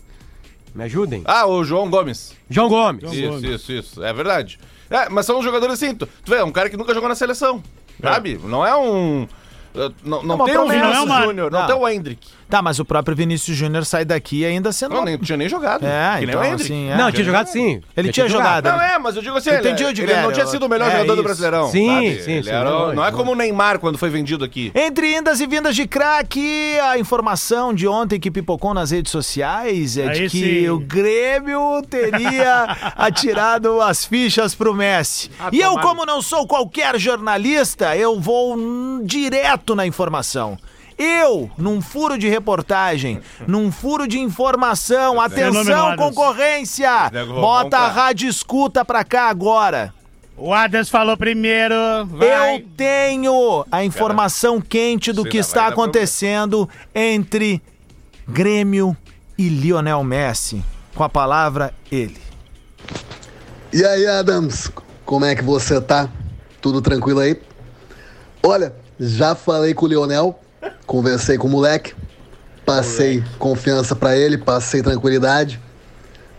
Me 0.74 0.84
ajudem. 0.84 1.22
Ah, 1.24 1.46
o 1.46 1.64
João 1.64 1.88
Gomes. 1.90 2.32
João 2.48 2.68
Gomes. 2.68 3.02
João 3.02 3.12
Isso, 3.14 3.28
Gomes. 3.28 3.44
isso, 3.60 3.72
isso. 3.72 4.04
É 4.04 4.12
verdade. 4.12 4.58
É, 4.88 5.08
mas 5.08 5.26
são 5.26 5.42
jogadores 5.42 5.74
assim, 5.74 5.94
tu, 5.94 6.06
tu 6.24 6.30
vê, 6.30 6.36
é 6.38 6.44
um 6.44 6.52
cara 6.52 6.68
que 6.70 6.76
nunca 6.76 6.92
jogou 6.94 7.08
na 7.08 7.14
seleção, 7.14 7.62
sabe? 8.02 8.40
Não 8.44 8.64
é 8.66 8.74
um... 8.76 9.22
uh, 9.74 9.94
Não, 10.04 10.22
não 10.22 10.34
uma 10.36 10.44
tem 10.44 10.58
um. 10.58 10.66
Vinícius 10.68 10.82
Não 10.92 10.94
é 10.94 11.00
uma- 11.00 11.22
Júnior, 11.22 11.50
não, 11.50 11.60
Não. 11.60 11.66
tem 11.66 11.76
o 11.76 11.88
Hendrick. 11.88 12.28
Tá, 12.50 12.61
mas 12.61 12.80
o 12.80 12.85
próprio 12.85 13.16
Vinícius 13.16 13.57
Júnior 13.57 13.85
sai 13.85 14.04
daqui 14.04 14.45
ainda 14.45 14.73
sendo. 14.73 14.95
Não, 14.97 15.04
nem, 15.04 15.16
tinha 15.19 15.37
nem 15.38 15.49
jogado. 15.49 15.87
É, 15.87 16.23
então, 16.23 16.40
assim, 16.42 16.88
é. 16.90 16.97
Não, 16.97 17.12
tinha 17.12 17.25
jogado 17.25 17.47
sim. 17.47 17.80
Ele 17.97 18.11
tinha 18.12 18.28
jogado. 18.28 18.64
Não, 18.69 18.80
é, 18.80 18.99
mas 18.99 19.14
eu 19.16 19.23
digo 19.23 19.37
assim, 19.37 19.50
ele, 19.50 19.59
Entendi 19.61 19.85
o 19.85 19.92
de 19.95 20.02
ele 20.02 20.16
não 20.16 20.33
tinha 20.33 20.47
sido 20.47 20.66
o 20.66 20.69
melhor 20.69 20.88
é 20.88 20.92
jogador 20.92 21.07
do 21.14 21.14
isso. 21.14 21.23
Brasileirão. 21.23 21.71
Sim, 21.71 21.87
sabe? 21.88 22.23
sim, 22.23 22.33
Ele 22.33 22.42
sim, 22.42 22.50
era- 22.50 22.92
não, 22.92 23.04
é 23.04 23.12
como 23.12 23.33
o 23.33 23.35
Neymar 23.35 23.78
quando 23.78 23.97
foi 23.99 24.11
vendido 24.11 24.45
aqui. 24.45 24.73
Entre 24.75 25.16
indas 25.16 25.40
e 25.40 25.47
vindas 25.47 25.76
de 25.76 25.87
craque, 25.87 26.76
a 26.83 26.99
informação 26.99 27.73
de 27.73 27.87
ontem 27.87 28.19
que 28.19 28.30
pipocou 28.30 28.75
nas 28.75 28.90
redes 28.90 29.12
sociais 29.12 29.97
é 29.97 30.09
de 30.09 30.23
Aí 30.23 30.30
que 30.30 30.61
sim. 30.62 30.69
o 30.69 30.78
Grêmio 30.80 31.83
teria 31.88 32.64
atirado 32.97 33.80
as 33.80 34.04
fichas 34.04 34.54
pro 34.54 34.75
Messi. 34.75 35.30
e 35.52 35.61
eu, 35.61 35.78
como 35.78 36.04
não 36.04 36.21
sou 36.21 36.47
qualquer 36.47 36.99
jornalista, 36.99 37.97
eu 37.97 38.19
vou 38.21 38.57
direto 39.04 39.75
na 39.75 39.87
informação. 39.87 40.59
Eu, 41.02 41.50
num 41.57 41.80
furo 41.80 42.19
de 42.19 42.28
reportagem, 42.28 43.23
num 43.47 43.73
furo 43.73 44.07
de 44.07 44.19
informação, 44.19 45.19
atenção, 45.23 45.97
concorrência! 45.97 47.11
Bota 47.26 47.78
a 47.78 47.88
rádio 47.88 48.28
escuta 48.28 48.85
pra 48.85 49.02
cá 49.02 49.30
agora. 49.30 49.95
O 50.37 50.52
Adams 50.52 50.90
falou 50.90 51.16
primeiro. 51.16 51.75
Vai. 52.07 52.57
Eu 52.57 52.64
tenho 52.76 53.64
a 53.73 53.83
informação 53.83 54.61
quente 54.61 55.11
do 55.11 55.25
que 55.25 55.38
está 55.38 55.69
acontecendo 55.69 56.69
entre 56.95 57.62
Grêmio 58.28 58.95
e 59.38 59.49
Lionel 59.49 60.04
Messi. 60.04 60.62
Com 60.95 61.02
a 61.02 61.09
palavra 61.09 61.73
ele. 61.90 62.21
E 63.73 63.83
aí, 63.85 64.07
Adams, 64.07 64.71
como 65.07 65.25
é 65.25 65.35
que 65.35 65.42
você 65.42 65.80
tá? 65.80 66.11
Tudo 66.61 66.83
tranquilo 66.83 67.21
aí? 67.21 67.40
Olha, 68.42 68.75
já 68.99 69.35
falei 69.35 69.73
com 69.73 69.87
o 69.87 69.88
Lionel, 69.88 70.38
conversei 70.86 71.38
com 71.38 71.46
o 71.46 71.50
moleque, 71.50 71.94
passei 72.64 73.22
confiança 73.38 73.94
pra 73.96 74.16
ele, 74.16 74.38
passei 74.38 74.82
tranquilidade. 74.82 75.60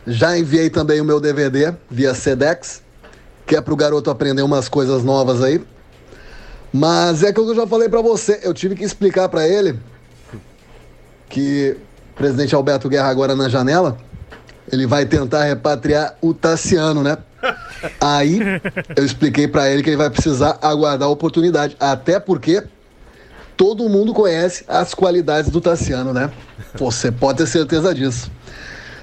Já 0.05 0.37
enviei 0.37 0.69
também 0.69 0.99
o 0.99 1.05
meu 1.05 1.19
DVD 1.19 1.73
via 1.89 2.13
Sedex, 2.13 2.81
que 3.45 3.55
é 3.55 3.61
pro 3.61 3.75
garoto 3.75 4.09
aprender 4.09 4.41
umas 4.41 4.67
coisas 4.67 5.03
novas 5.03 5.43
aí. 5.43 5.63
Mas 6.73 7.21
é 7.23 7.29
aquilo 7.29 7.47
que 7.47 7.51
eu 7.51 7.55
já 7.63 7.67
falei 7.67 7.89
pra 7.89 8.01
você, 8.01 8.39
eu 8.43 8.53
tive 8.53 8.75
que 8.75 8.83
explicar 8.83 9.27
pra 9.27 9.47
ele 9.47 9.77
que 11.27 11.77
o 12.13 12.15
presidente 12.15 12.55
Alberto 12.55 12.87
Guerra 12.87 13.09
agora 13.09 13.35
na 13.35 13.49
janela, 13.49 13.97
ele 14.71 14.85
vai 14.85 15.05
tentar 15.05 15.43
repatriar 15.43 16.15
o 16.21 16.33
Tassiano, 16.33 17.03
né? 17.03 17.17
Aí 17.99 18.39
eu 18.95 19.03
expliquei 19.03 19.47
pra 19.47 19.69
ele 19.69 19.83
que 19.83 19.89
ele 19.89 19.97
vai 19.97 20.09
precisar 20.09 20.57
aguardar 20.61 21.07
a 21.07 21.11
oportunidade, 21.11 21.75
até 21.79 22.19
porque 22.19 22.63
todo 23.61 23.87
mundo 23.87 24.11
conhece 24.11 24.65
as 24.67 24.91
qualidades 24.95 25.51
do 25.51 25.61
Tassiano, 25.61 26.11
né? 26.11 26.31
Você 26.73 27.11
pode 27.11 27.37
ter 27.37 27.45
certeza 27.45 27.93
disso. 27.93 28.31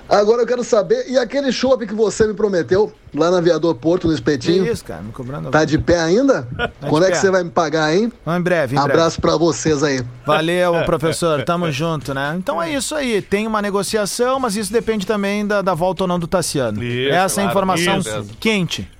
Agora 0.09 0.43
eu 0.43 0.47
quero 0.47 0.65
saber, 0.65 1.05
e 1.09 1.17
aquele 1.17 1.53
chopp 1.53 1.87
que 1.87 1.95
você 1.95 2.27
me 2.27 2.35
prometeu 2.35 2.93
lá 3.15 3.31
na 3.31 3.38
Aviador 3.38 3.73
Porto, 3.77 4.05
no 4.09 4.11
Que 4.11 4.15
espetinho, 4.19 4.67
isso, 4.67 4.85
cara? 4.85 5.00
Me 5.03 5.12
cobrando. 5.12 5.49
tá 5.50 5.65
de 5.65 5.79
pé 5.79 6.00
ainda? 6.00 6.49
Quando 6.88 7.05
é 7.05 7.09
pé. 7.09 7.12
que 7.12 7.19
você 7.19 7.31
vai 7.31 7.45
me 7.45 7.50
pagar, 7.50 7.95
hein? 7.95 8.12
Em 8.27 8.41
breve, 8.41 8.75
em. 8.75 8.79
Abraço 8.81 9.21
pra 9.21 9.37
vocês 9.37 9.81
aí. 9.85 10.03
Valeu, 10.27 10.73
professor. 10.87 11.45
Tamo 11.45 11.71
junto, 11.71 12.12
né? 12.12 12.35
Então 12.37 12.61
é 12.61 12.73
isso 12.73 12.97
aí. 12.97 13.23
Tem 13.23 13.47
uma 13.47 13.62
negociação, 13.62 14.41
mas 14.41 14.57
isso 14.57 14.73
depende 14.73 15.07
também 15.07 15.47
da, 15.47 15.62
da 15.62 15.75
volta 15.75 16.03
ou 16.03 16.09
não 16.09 16.19
do 16.19 16.27
Tassiano. 16.27 16.83
Isso, 16.83 17.12
Essa 17.15 17.43
é 17.43 17.45
a 17.45 17.47
informação 17.49 17.99
isso. 17.99 18.25
quente. 18.41 18.91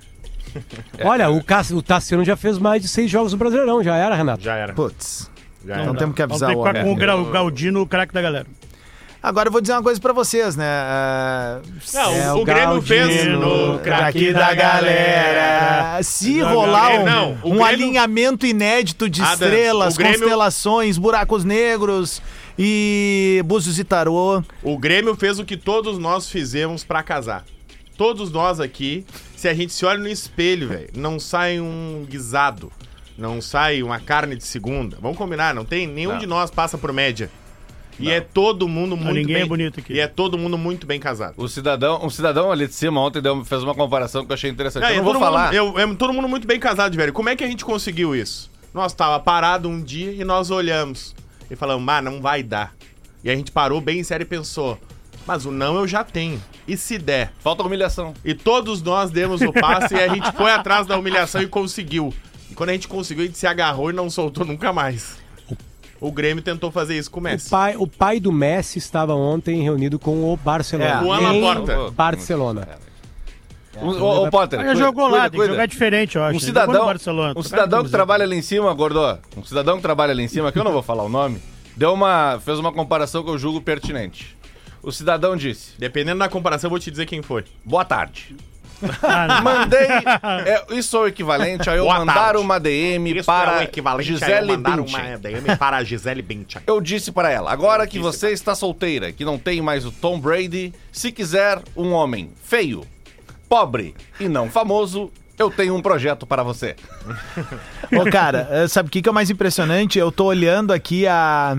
Olha, 1.03 1.29
o, 1.29 1.43
Cass- 1.43 1.71
o 1.71 1.81
Tassiano 1.81 2.23
já 2.23 2.37
fez 2.37 2.57
mais 2.57 2.81
de 2.81 2.87
seis 2.87 3.09
jogos 3.11 3.33
no 3.33 3.37
Brasileirão, 3.37 3.83
já 3.83 3.95
era, 3.97 4.15
Renato. 4.15 4.41
Já 4.43 4.55
era. 4.55 4.73
Putz. 4.73 5.29
Já 5.65 5.81
Então 5.81 5.95
temos 5.95 6.15
que 6.15 6.21
Vamos 6.25 6.41
avisar 6.43 6.49
ter 6.49 6.55
que 6.55 6.59
o 6.61 6.65
ficar 6.65 6.79
homem. 6.79 6.83
com 6.83 6.91
o 6.93 6.95
Gra- 6.95 7.15
o 7.17 7.25
Galdino, 7.31 7.81
o 7.81 7.87
craque 7.87 8.13
da 8.13 8.21
galera. 8.21 8.47
Agora 9.21 9.49
eu 9.49 9.51
vou 9.51 9.59
dizer 9.59 9.73
uma 9.73 9.83
coisa 9.83 9.99
pra 9.99 10.13
vocês, 10.13 10.55
né? 10.55 10.65
É, 10.65 11.59
Não, 11.93 12.11
é 12.13 12.33
o, 12.33 12.37
o 12.37 12.45
Grêmio 12.45 12.81
fez 12.81 13.25
no 13.27 13.77
craque 13.79 14.31
da 14.31 14.53
galera. 14.53 16.01
Se 16.03 16.39
rolar 16.41 16.91
um, 17.01 17.05
Não, 17.05 17.31
o 17.31 17.33
um 17.33 17.37
Grêmio- 17.57 17.65
alinhamento 17.65 18.45
inédito 18.45 19.09
de 19.09 19.21
Adams, 19.21 19.41
estrelas, 19.41 19.95
o 19.95 19.97
Grêmio- 19.97 20.19
constelações, 20.19 20.97
buracos 20.97 21.43
negros 21.43 22.21
e 22.57 23.41
búzios 23.45 23.77
e 23.77 23.83
tarô. 23.83 24.41
O 24.63 24.77
Grêmio 24.77 25.15
fez 25.15 25.37
o 25.37 25.43
que 25.43 25.57
todos 25.57 25.97
nós 25.97 26.29
fizemos 26.29 26.85
pra 26.85 27.03
casar. 27.03 27.43
Todos 27.97 28.31
nós 28.31 28.61
aqui, 28.61 29.05
se 29.35 29.49
a 29.49 29.53
gente 29.53 29.73
se 29.73 29.85
olha 29.85 29.99
no 29.99 30.07
espelho, 30.07 30.69
velho, 30.69 30.89
não 30.95 31.19
sai 31.19 31.59
um 31.59 32.05
guisado, 32.09 32.71
não 33.19 33.41
sai 33.41 33.83
uma 33.83 33.99
carne 33.99 34.35
de 34.35 34.43
segunda. 34.43 34.97
Vamos 35.01 35.17
combinar, 35.17 35.53
não 35.53 35.65
tem 35.65 35.85
nenhum 35.85 36.13
Não. 36.13 36.17
de 36.19 36.25
nós 36.25 36.49
passa 36.49 36.77
por 36.77 36.91
média. 36.93 37.29
E 37.99 38.09
é 38.09 38.21
todo 38.21 38.65
mundo 38.65 38.95
muito 38.95 39.13
ninguém 39.13 39.35
bem. 39.35 39.43
é 39.43 39.45
bonito 39.45 39.81
aqui. 39.81 39.91
E 39.93 39.99
é 39.99 40.07
todo 40.07 40.37
mundo 40.37 40.57
muito 40.57 40.87
bem 40.87 41.01
casado. 41.01 41.33
O 41.35 41.49
cidadão, 41.49 41.99
um 42.01 42.09
cidadão 42.09 42.49
ali 42.49 42.65
de 42.65 42.73
cima 42.73 43.01
ontem 43.01 43.21
deu- 43.21 43.43
fez 43.43 43.61
uma 43.61 43.75
comparação 43.75 44.25
que 44.25 44.31
eu 44.31 44.35
achei 44.35 44.49
interessante. 44.49 44.83
Não, 44.83 44.89
eu 44.89 44.95
não 44.97 45.03
vou 45.03 45.13
todo 45.13 45.21
falar. 45.21 45.47
Mundo, 45.47 45.53
eu, 45.55 45.79
é 45.79 45.95
todo 45.95 46.13
mundo 46.13 46.29
muito 46.29 46.47
bem 46.47 46.57
casado, 46.61 46.95
velho. 46.95 47.11
Como 47.11 47.27
é 47.27 47.35
que 47.35 47.43
a 47.43 47.47
gente 47.47 47.65
conseguiu 47.65 48.15
isso? 48.15 48.49
Nós 48.73 48.93
tava 48.93 49.19
parado 49.19 49.67
um 49.67 49.81
dia 49.83 50.11
e 50.13 50.23
nós 50.23 50.49
olhamos 50.49 51.13
e 51.51 51.57
falamos, 51.57 51.83
mas 51.83 52.01
não 52.01 52.21
vai 52.21 52.41
dar. 52.41 52.73
E 53.21 53.29
a 53.29 53.35
gente 53.35 53.51
parou 53.51 53.81
bem 53.81 54.01
sério 54.01 54.23
e 54.23 54.27
pensou, 54.27 54.79
mas 55.27 55.45
o 55.45 55.51
não 55.51 55.75
eu 55.77 55.85
já 55.85 56.01
tenho. 56.01 56.41
E 56.65 56.77
se 56.77 56.97
der? 56.97 57.33
Falta 57.39 57.63
humilhação. 57.63 58.13
E 58.23 58.33
todos 58.33 58.81
nós 58.81 59.11
demos 59.11 59.41
o 59.41 59.51
passe 59.51 59.95
e 59.95 59.99
a 59.99 60.07
gente 60.07 60.31
foi 60.31 60.51
atrás 60.51 60.87
da 60.87 60.97
humilhação 60.97 61.41
e 61.41 61.47
conseguiu. 61.47 62.13
Quando 62.59 62.71
a 62.71 62.73
gente 62.73 62.89
conseguiu, 62.89 63.23
a 63.23 63.27
gente 63.27 63.37
se 63.37 63.47
agarrou 63.47 63.89
e 63.89 63.93
não 63.93 64.09
soltou 64.09 64.43
nunca 64.45 64.73
mais. 64.73 65.17
O 66.01 66.11
Grêmio 66.11 66.43
tentou 66.43 66.69
fazer 66.69 66.97
isso 66.97 67.09
com 67.09 67.21
o 67.21 67.21
O 67.21 67.23
Messi. 67.23 67.49
pai, 67.49 67.77
o 67.77 67.87
pai 67.87 68.19
do 68.19 68.33
Messi 68.33 68.77
estava 68.79 69.15
ontem 69.15 69.61
reunido 69.61 69.97
com 69.97 70.25
o 70.33 70.35
Barcelona. 70.35 70.91
É. 70.91 71.01
O 71.01 71.15
em 71.31 71.41
Laporta. 71.41 71.91
Barcelona. 71.91 72.67
Um, 73.81 73.87
ô, 74.01 74.25
ô, 74.25 74.29
Potter. 74.29 74.59
Ele 74.59 74.71
cuida- 74.71 74.85
jogou 74.85 75.07
lá, 75.07 75.09
cuida, 75.09 75.21
tem 75.21 75.31
que 75.31 75.37
cuida. 75.37 75.53
jogar 75.53 75.65
diferente, 75.67 76.17
eu 76.17 76.23
acho. 76.25 76.35
Um 76.35 76.39
cidadão, 76.41 76.85
Barcelona, 76.85 77.33
um 77.37 77.43
cidadão 77.43 77.81
que 77.81 77.89
trabalha 77.91 78.25
ali 78.25 78.35
em 78.35 78.41
cima, 78.41 78.73
Gordô, 78.73 79.17
um 79.37 79.43
cidadão 79.45 79.77
que 79.77 79.81
trabalha 79.81 80.11
ali 80.11 80.23
em 80.23 80.27
cima, 80.27 80.51
que 80.51 80.59
eu 80.59 80.63
não 80.65 80.73
vou 80.73 80.83
falar 80.83 81.03
o 81.03 81.09
nome, 81.09 81.41
deu 81.77 81.93
uma, 81.93 82.41
fez 82.43 82.59
uma 82.59 82.73
comparação 82.73 83.23
que 83.23 83.29
eu 83.29 83.37
julgo 83.37 83.61
pertinente. 83.61 84.35
O 84.83 84.91
cidadão 84.91 85.37
disse, 85.37 85.71
Dependendo 85.79 86.19
da 86.19 86.27
comparação, 86.27 86.67
eu 86.67 86.71
vou 86.71 86.79
te 86.79 86.91
dizer 86.91 87.05
quem 87.05 87.21
foi. 87.21 87.45
boa 87.63 87.85
tarde. 87.85 88.35
Ah. 89.03 89.41
Mandei, 89.41 89.87
é, 90.45 90.65
isso 90.75 90.95
é 90.97 90.99
o 91.01 91.07
equivalente 91.07 91.69
a 91.69 91.75
eu 91.75 91.83
Boa 91.85 91.99
mandar 91.99 92.13
tarde. 92.13 92.39
uma 92.41 92.59
DM 92.59 93.17
Isso 93.17 93.25
para 93.25 93.57
é 93.57 93.59
o 93.59 93.63
equivalente 93.63 94.09
a 94.09 94.13
eu 94.13 94.17
Gisele 94.19 94.51
mandar 94.57 94.77
Bündchen. 94.77 94.99
uma 95.09 95.17
DM 95.17 95.57
para 95.57 95.77
a 95.77 95.83
Gisele 95.83 96.21
Bündchen. 96.21 96.61
Eu 96.65 96.79
disse 96.81 97.11
para 97.11 97.29
ela, 97.31 97.51
agora 97.51 97.85
que 97.87 97.99
você 97.99 98.31
está 98.31 98.55
solteira, 98.55 99.11
que 99.11 99.25
não 99.25 99.37
tem 99.37 99.61
mais 99.61 99.85
o 99.85 99.91
Tom 99.91 100.19
Brady, 100.19 100.73
se 100.91 101.11
quiser 101.11 101.61
um 101.75 101.91
homem 101.91 102.29
feio, 102.43 102.85
pobre 103.47 103.95
e 104.19 104.27
não 104.29 104.49
famoso, 104.49 105.11
eu 105.37 105.49
tenho 105.49 105.75
um 105.75 105.81
projeto 105.81 106.25
para 106.27 106.43
você. 106.43 106.75
Ô, 107.97 108.09
cara, 108.11 108.47
eh, 108.51 108.67
sabe 108.67 108.89
o 108.89 108.91
que, 108.91 109.01
que 109.01 109.09
é 109.09 109.11
o 109.11 109.15
mais 109.15 109.29
impressionante? 109.29 109.97
Eu 109.97 110.11
tô 110.11 110.25
olhando 110.25 110.71
aqui 110.73 111.07
a, 111.07 111.57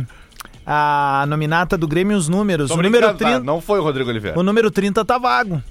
a 0.66 1.24
nominata 1.26 1.76
do 1.78 1.88
Grêmio 1.88 2.14
e 2.14 2.18
os 2.18 2.28
números. 2.28 2.68
Tô 2.68 2.74
o 2.74 2.82
número, 2.82 3.06
brincando, 3.08 3.18
tá? 3.18 3.30
30, 3.38 3.44
Não 3.44 3.60
foi 3.60 3.80
o 3.80 3.82
Rodrigo 3.82 4.10
Oliveira. 4.10 4.38
o 4.38 4.42
número 4.42 4.70
30 4.70 5.04
tá 5.04 5.16
vago. 5.18 5.62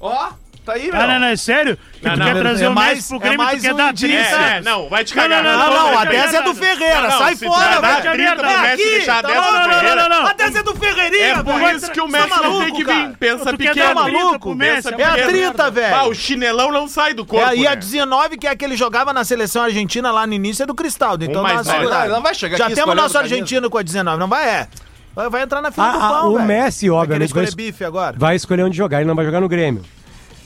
Ó, 0.00 0.30
tá 0.64 0.72
aí, 0.74 0.90
meu. 0.92 1.00
Ah, 1.00 1.06
não, 1.06 1.18
não, 1.20 1.26
é 1.28 1.36
sério? 1.36 1.76
Que 2.00 2.06
Não, 2.06 2.14
tu 2.14 2.18
não, 2.18 2.26
quer 2.26 2.36
é 2.36 2.40
trazer 2.40 2.66
o 2.68 2.72
mais- 2.74 2.94
Messi 2.96 3.08
pro 3.08 3.16
é 3.16 3.20
Grêmio, 3.20 3.38
mais 3.38 3.58
tu 3.58 3.62
quer 3.62 3.72
um 3.72 3.76
dar 3.76 3.90
indício. 3.90 4.08
30? 4.08 4.36
É, 4.36 4.60
não, 4.62 4.88
vai 4.88 5.04
te 5.04 5.14
cagar. 5.14 5.42
não, 5.44 5.52
Não, 5.52 5.58
não, 5.58 5.70
não, 5.92 5.98
a 5.98 6.04
não, 6.04 6.10
10 6.12 6.34
é 6.34 6.38
não, 6.40 6.44
do 6.44 6.54
Ferreira, 6.54 7.02
não, 7.02 7.10
sai 7.18 7.36
fora, 7.36 7.80
vai 7.80 8.02
velho. 8.02 8.14
30 8.14 8.36
pro 8.36 8.44
Messi, 8.46 8.66
aqui, 8.72 8.82
deixar 8.90 9.18
a 9.18 9.22
tá 9.22 9.28
10 9.28 9.40
bom, 9.40 9.46
pro 9.46 9.52
não, 9.52 9.60
não, 9.68 9.74
Ferreira. 9.80 10.08
não, 10.08 10.20
não. 10.22 10.26
A 10.26 10.32
10 10.32 10.56
é 10.56 10.62
do 10.62 10.74
Ferreirinha, 10.76 11.24
É 11.26 11.42
por 11.42 11.54
velho. 11.60 11.76
isso 11.76 11.90
que 11.90 12.00
o 12.00 12.04
Tá 12.06 12.10
Messi 12.12 12.28
não 12.30 12.36
maluco, 12.42 12.64
tem 12.64 12.74
que 12.74 12.84
vir. 12.84 13.16
Pensa 13.18 13.56
pequeno. 13.56 13.74
dar 13.74 13.94
maluco? 13.94 14.20
30 14.20 14.38
pro 14.40 14.54
Messi? 14.54 14.82
Pensa 14.82 15.02
É 15.02 15.04
a 15.04 15.10
pequeno. 15.12 15.30
30, 15.32 15.70
velho. 15.70 15.94
Ah, 15.96 16.04
o 16.08 16.14
chinelão 16.14 16.72
não 16.72 16.88
sai 16.88 17.14
do 17.14 17.24
corpo. 17.26 17.48
É, 17.50 17.56
e 17.56 17.66
a 17.66 17.70
né? 17.70 17.76
19, 17.76 18.36
que 18.38 18.46
é 18.46 18.50
a 18.50 18.56
que 18.56 18.64
ele 18.64 18.76
jogava 18.76 19.12
na 19.12 19.24
seleção 19.24 19.62
argentina 19.62 20.10
lá 20.10 20.26
no 20.26 20.32
início, 20.34 20.62
é 20.62 20.66
do 20.66 20.74
Cristaldo. 20.74 21.24
Então 21.24 21.42
dá 21.42 21.54
mais 21.54 21.54
uma 21.58 21.64
velho. 21.64 21.78
segurada. 21.78 22.08
Não, 22.08 22.14
não 22.16 22.22
vai 22.22 22.34
chegar 22.34 22.56
Já 22.56 22.70
temos 22.70 22.94
nosso 22.94 23.16
argentino 23.18 23.68
com 23.70 23.78
a 23.78 23.82
19, 23.82 24.18
não 24.18 24.28
vai? 24.28 24.48
É. 24.48 24.68
Vai, 25.14 25.28
vai 25.28 25.42
entrar 25.42 25.60
na 25.60 25.70
fila 25.70 25.88
Ah, 25.88 25.92
do 25.92 25.98
ah, 26.04 26.08
pão, 26.08 26.28
o 26.30 26.34
velho. 26.36 26.46
Messi, 26.46 26.88
Vai 26.88 26.98
obviamente, 26.98 27.26
escolher 27.28 27.46
vai- 27.46 27.54
bife 27.54 27.84
agora. 27.84 28.14
vai 28.18 28.34
escolher 28.36 28.62
onde 28.62 28.76
jogar, 28.76 28.98
ele 29.00 29.08
não 29.08 29.14
vai 29.14 29.24
jogar 29.26 29.40
no 29.42 29.48
Grêmio. 29.48 29.84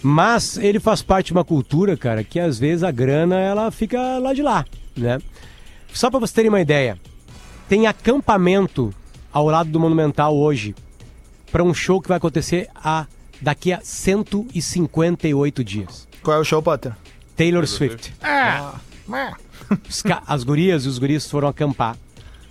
Mas 0.02 0.56
ele 0.58 0.78
faz 0.78 1.02
parte 1.02 1.26
de 1.28 1.32
uma 1.32 1.44
cultura, 1.44 1.96
cara, 1.96 2.22
que 2.22 2.38
às 2.38 2.58
vezes 2.58 2.82
a 2.84 2.90
grana 2.90 3.38
ela 3.40 3.70
fica 3.70 4.18
lá 4.18 4.32
de 4.32 4.42
lá, 4.42 4.64
né? 4.96 5.18
Só 5.92 6.10
pra 6.10 6.18
vocês 6.20 6.32
terem 6.32 6.48
uma 6.50 6.60
ideia, 6.60 6.98
tem 7.68 7.86
acampamento 7.86 8.94
ao 9.32 9.46
lado 9.46 9.70
do 9.70 9.80
Monumental 9.80 10.36
hoje 10.36 10.74
pra 11.50 11.62
um 11.64 11.72
show 11.74 12.00
que 12.00 12.08
vai 12.08 12.18
acontecer 12.18 12.68
a, 12.74 13.06
daqui 13.40 13.72
a 13.72 13.80
158 13.82 15.64
dias. 15.64 16.06
Qual 16.22 16.36
é 16.36 16.40
o 16.40 16.44
show, 16.44 16.62
Potter? 16.62 16.92
Taylor 17.36 17.66
Swift. 17.66 18.14
Os 19.88 20.02
ca- 20.02 20.22
As 20.26 20.44
gurias 20.44 20.84
e 20.84 20.88
os 20.88 20.98
guris 20.98 21.28
foram 21.30 21.48
acampar 21.48 21.96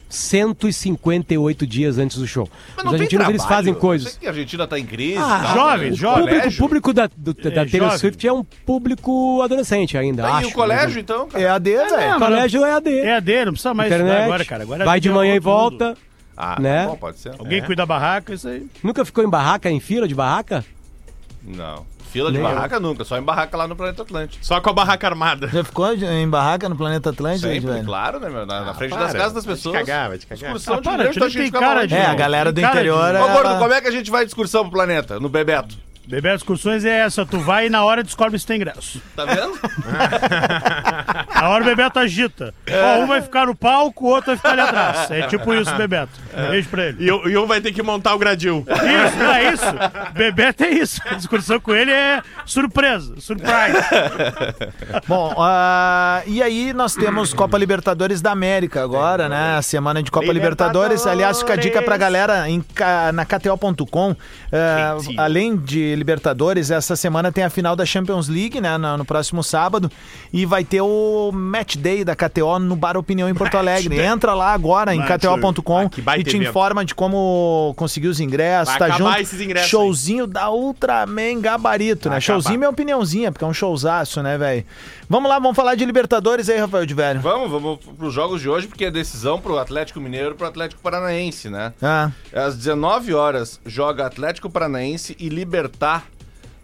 158 0.10 1.68
dias 1.68 1.98
antes 1.98 2.18
do 2.18 2.28
show. 2.28 2.50
Mas 2.76 2.86
Os 2.86 2.94
argentinos 2.94 3.30
eles 3.30 3.46
fazem 3.46 3.74
coisas. 3.74 4.20
a 4.24 4.28
Argentina 4.30 4.68
tá 4.68 4.80
em 4.80 4.86
crise. 4.86 5.18
Ah, 5.18 5.42
tal, 5.44 5.54
jovens, 5.56 5.94
o 5.94 5.96
jovens. 5.96 6.20
público, 6.22 6.40
colégio. 6.40 6.58
o 6.58 6.68
público 6.68 6.94
da, 6.94 7.10
do- 7.16 7.34
da 7.34 7.50
É, 7.50 7.66
Taylor 7.66 7.88
jovem. 7.90 7.98
Swift 8.00 8.28
é 8.28 8.34
um 8.34 8.44
público 8.44 9.42
adolescente 9.42 9.98
ainda, 9.98 10.24
Tá, 10.24 10.36
acho. 10.36 10.48
e 10.48 10.52
o 10.52 10.54
colégio, 10.54 10.96
né? 10.96 11.02
então, 11.02 11.28
cara? 11.28 11.44
É 11.44 11.50
a 11.50 11.58
D, 11.58 11.72
velho. 11.76 12.16
O 12.16 12.20
colégio 12.20 12.66
é 12.66 12.72
AD. 12.74 13.00
É 13.00 13.16
a 13.16 13.20
dele, 13.20 13.46
não 13.46 13.52
precisa 13.54 13.74
mais 13.74 13.92
internet, 13.92 14.24
agora, 14.24 14.46
cara. 14.46 14.64
Agora 14.64 14.86
vai 14.86 15.00
de 15.00 15.10
vida 15.10 15.20
manhã 15.20 15.34
e 15.34 15.38
é 15.38 15.40
tudo. 15.40 15.44
volta. 15.44 15.98
Ah, 16.38 16.60
Né? 16.60 16.84
tá 16.84 16.90
bom, 16.90 16.98
pode 16.98 17.18
ser. 17.20 17.34
Alguém 17.40 17.62
cuida 17.62 17.82
da 17.82 17.86
barraca, 17.86 18.34
isso 18.34 18.48
aí. 18.48 18.68
Nunca 18.84 19.06
ficou 19.06 19.24
em 19.24 19.30
barraca, 19.30 19.70
em 19.70 19.80
fila 19.80 20.08
de 20.08 20.14
barraca? 20.16 20.66
Não. 21.44 21.86
Fila 22.12 22.32
de 22.32 22.38
Nem 22.38 22.48
eu. 22.48 22.54
barraca 22.56 22.80
nunca, 22.80 23.04
só 23.04 23.18
em 23.18 23.22
barraca 23.22 23.58
lá 23.58 23.68
no 23.68 23.76
Planeta 23.76 24.02
Atlântico. 24.04 24.46
Só 24.46 24.62
com 24.62 24.70
a 24.70 24.74
barraca 24.74 25.08
armada. 25.08 25.48
Já 25.50 25.64
ficou 25.64 25.94
em 25.94 26.30
barraca 26.30 26.70
no 26.70 26.76
Planeta 26.76 27.10
Atlântico, 27.10 27.48
Sempre, 27.52 27.72
velho? 27.72 27.86
claro, 27.86 28.20
né, 28.20 28.30
meu? 28.30 28.46
Na, 28.46 28.62
na 28.66 28.74
frente 28.74 28.94
Ah, 28.94 28.98
Para, 28.98 29.08
das 29.08 29.16
casas 29.16 29.34
das 29.34 29.46
vai 29.46 29.56
te 29.56 29.58
pessoas. 29.58 29.76
cagar, 29.78 30.10
vai 30.10 30.18
te 30.18 30.26
cagar. 30.28 30.44
Excursão 30.46 30.74
Ah, 30.74 30.78
de 30.78 30.84
para, 30.84 30.92
cara 31.60 31.86
de- 31.88 31.94
É, 31.94 32.06
a 32.06 32.14
galera 32.16 32.52
do 32.52 32.62
interior... 32.62 33.12
de- 33.12 33.18
Ô, 33.18 33.26
ela- 33.28 33.34
Gordo, 33.34 33.58
como 33.60 33.74
é 33.74 33.82
que 33.82 33.88
a 33.88 33.92
gente 33.92 34.10
vai 34.10 34.24
de 34.24 34.30
excursão 34.32 34.62
pro 34.64 34.72
planeta? 34.72 35.20
No 35.20 35.28
Bebeto. 35.30 35.76
Beber 36.08 36.36
excursões 36.36 36.86
é 36.86 37.00
essa, 37.00 37.26
tu 37.26 37.40
vai 37.40 37.68
e 37.68 37.70
na 37.70 37.84
hora 37.84 38.04
descobre 38.04 38.38
se 38.40 38.46
tem 38.46 38.58
ingresso. 38.58 39.02
Tá 39.16 39.26
vendo? 39.26 39.60
Na 41.36 41.50
hora 41.50 41.64
o 41.64 41.66
Bebeto 41.66 42.00
agita. 42.00 42.54
Ó, 42.70 43.00
um 43.04 43.08
vai 43.08 43.22
ficar 43.22 43.46
no 43.48 43.56
palco, 43.56 44.06
o 44.06 44.10
outro 44.10 44.28
vai 44.28 44.38
ficar 44.38 44.52
ali 44.52 44.62
atrás. 44.62 45.12
É 45.12 45.24
tipo 45.28 45.54
isso, 45.54 45.74
Bebeto. 45.76 46.12
Beijo 46.50 46.70
pra 46.70 46.86
ele. 46.88 47.06
E, 47.06 47.12
o- 47.12 47.28
e 47.30 47.38
um 47.38 47.46
vai 47.46 47.60
ter 47.62 47.72
que 47.72 47.84
montar 47.84 48.14
o 48.16 48.18
gradil. 48.18 48.66
Isso, 48.68 49.18
não 49.18 49.32
é 49.34 49.54
isso? 49.54 49.66
Bebeto 50.14 50.64
é 50.64 50.70
isso. 50.70 51.02
A 51.06 51.14
discussão 51.16 51.60
com 51.60 51.74
ele 51.74 51.92
é 51.92 52.22
surpresa, 52.46 53.16
surprise. 53.20 53.78
Bom, 55.08 55.36
ah, 55.38 56.22
e 56.26 56.42
aí 56.42 56.74
nós 56.74 56.96
temos 56.96 57.34
Copa 57.34 57.58
Libertadores 57.58 58.22
da 58.22 58.32
América 58.32 58.84
agora, 58.84 59.28
né? 59.30 59.58
A 59.58 59.62
semana 59.62 60.02
de 60.02 60.10
Copa 60.12 60.26
Libertadores. 60.32 60.46
Libertadores. 61.02 61.08
Aliás, 61.08 61.40
fica 61.40 61.54
a 61.54 61.58
dica 61.58 61.82
pra 61.82 61.98
galera 61.98 62.50
em, 62.50 62.62
ca- 62.62 63.12
na 63.12 63.26
KTO.com. 63.26 64.16
ah, 64.52 64.98
além 65.18 65.56
de 65.58 65.95
Libertadores, 65.96 66.70
essa 66.72 66.96
semana 66.96 67.32
tem 67.32 67.44
a 67.44 67.50
final 67.50 67.76
da 67.76 67.86
Champions 67.86 68.28
League, 68.28 68.60
né? 68.62 68.78
No, 68.78 68.98
no 68.98 69.06
próximo 69.06 69.44
sábado. 69.44 69.92
E 70.32 70.46
vai 70.46 70.64
ter 70.64 70.82
o 70.82 71.32
Match 71.34 71.76
Day 71.78 72.04
da 72.04 72.16
KTO 72.16 72.60
no 72.60 72.76
Bar 72.76 72.98
Opinião 72.98 73.28
em 73.30 73.34
Porto 73.36 73.56
Alegre. 73.58 74.00
Entra 74.00 74.34
lá 74.34 74.54
agora 74.54 74.94
em 74.94 75.02
KTO.com 75.02 75.90
Ah, 76.06 76.18
e 76.18 76.24
te 76.24 76.36
evento. 76.36 76.50
informa 76.50 76.84
de 76.86 76.94
como 76.94 77.74
conseguir 77.78 78.08
os 78.08 78.20
ingressos. 78.20 78.76
Vai 78.78 78.90
tá 78.90 78.98
junto. 78.98 79.20
esses 79.20 79.40
ingressos 79.42 79.70
Showzinho 79.70 80.28
da 80.28 80.50
Ultraman 80.52 81.40
Gabarito, 81.42 82.10
né? 82.10 82.16
Vai 82.16 82.22
Showzinho 82.22 82.52
acabar. 82.54 82.58
minha 82.60 82.70
opiniãozinha, 82.70 83.32
porque 83.32 83.44
é 83.44 83.48
um 83.48 83.54
showzaço, 83.54 84.22
né, 84.22 84.38
velho? 84.38 84.66
Vamos 85.10 85.30
lá, 85.30 85.38
vamos 85.40 85.56
falar 85.56 85.76
de 85.76 85.86
Libertadores 85.86 86.50
aí, 86.50 86.58
Rafael 86.58 86.86
de 86.86 86.94
Velho. 86.94 87.22
Vamos, 87.22 87.50
vamos 87.52 87.80
pros 87.98 88.14
jogos 88.14 88.42
de 88.42 88.50
hoje, 88.50 88.68
porque 88.68 88.86
é 88.86 88.92
decisão 88.92 89.40
pro 89.40 89.58
Atlético 89.60 90.00
Mineiro 90.00 90.32
e 90.32 90.34
pro 90.34 90.48
Atlético 90.48 90.82
Paranaense, 90.82 91.50
né? 91.50 91.74
Ah, 91.82 92.10
Às 92.34 92.56
19 92.58 93.14
horas, 93.14 93.60
joga 93.66 94.06
Atlético 94.08 94.50
Paranaense 94.50 95.16
e 95.20 95.30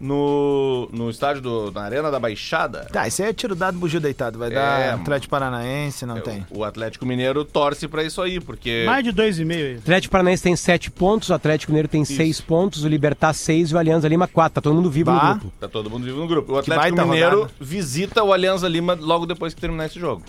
No, 0.00 0.88
no 0.92 1.08
estádio 1.10 1.40
do, 1.40 1.70
na 1.70 1.82
Arena 1.82 2.10
da 2.10 2.18
Baixada. 2.18 2.88
tá, 2.92 3.06
isso 3.06 3.22
aí 3.22 3.28
é 3.28 3.32
tiro 3.32 3.54
dado, 3.54 3.78
bugio 3.78 4.00
deitado. 4.00 4.36
Vai 4.36 4.50
É, 4.50 4.52
dar 4.54 4.90
mano. 4.90 5.02
Atlético 5.02 5.30
Paranaense, 5.30 6.04
não 6.04 6.20
tem. 6.20 6.44
O 6.50 6.64
Atlético 6.64 7.06
Mineiro 7.06 7.44
torce 7.44 7.86
pra 7.86 8.02
isso 8.02 8.20
aí, 8.20 8.40
porque. 8.40 8.82
Mais 8.84 9.04
de 9.04 9.12
dois 9.12 9.38
e 9.38 9.44
meio 9.44 9.64
aí. 9.64 9.76
Atlético 9.76 10.10
Paranaense 10.10 10.42
tem 10.42 10.56
7 10.56 10.90
pontos, 10.90 11.28
o 11.28 11.34
Atlético 11.34 11.70
Mineiro 11.70 11.86
tem 11.86 12.04
6 12.04 12.40
pontos, 12.40 12.82
o 12.82 12.88
Libertar 12.88 13.32
6 13.32 13.70
e 13.70 13.74
o 13.76 13.78
Alianza 13.78 14.08
Lima 14.08 14.26
4. 14.26 14.54
Tá 14.54 14.60
todo 14.60 14.74
mundo 14.74 14.90
vivo 14.90 15.12
Bah. 15.12 15.34
no 15.34 15.40
grupo. 15.40 15.52
Tá 15.60 15.68
todo 15.68 15.88
mundo 15.88 16.02
vivo 16.04 16.18
no 16.18 16.26
grupo. 16.26 16.52
O 16.54 16.58
Atlético 16.58 17.00
Mineiro 17.06 17.36
rodada. 17.42 17.52
visita 17.60 18.24
o 18.24 18.32
Alianza 18.32 18.66
Lima 18.66 18.98
logo 19.00 19.24
depois 19.24 19.54
que 19.54 19.60
terminar 19.60 19.86
esse 19.86 20.00
jogo. 20.00 20.24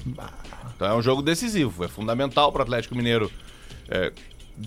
Então 0.75 0.87
é 0.87 0.93
um 0.93 1.01
jogo 1.01 1.23
decisivo, 1.23 1.83
é 1.83 1.87
fundamental 1.87 2.51
para 2.51 2.59
o 2.59 2.61
Atlético 2.61 2.93
Mineiro, 2.95 3.31
é, 3.89 4.11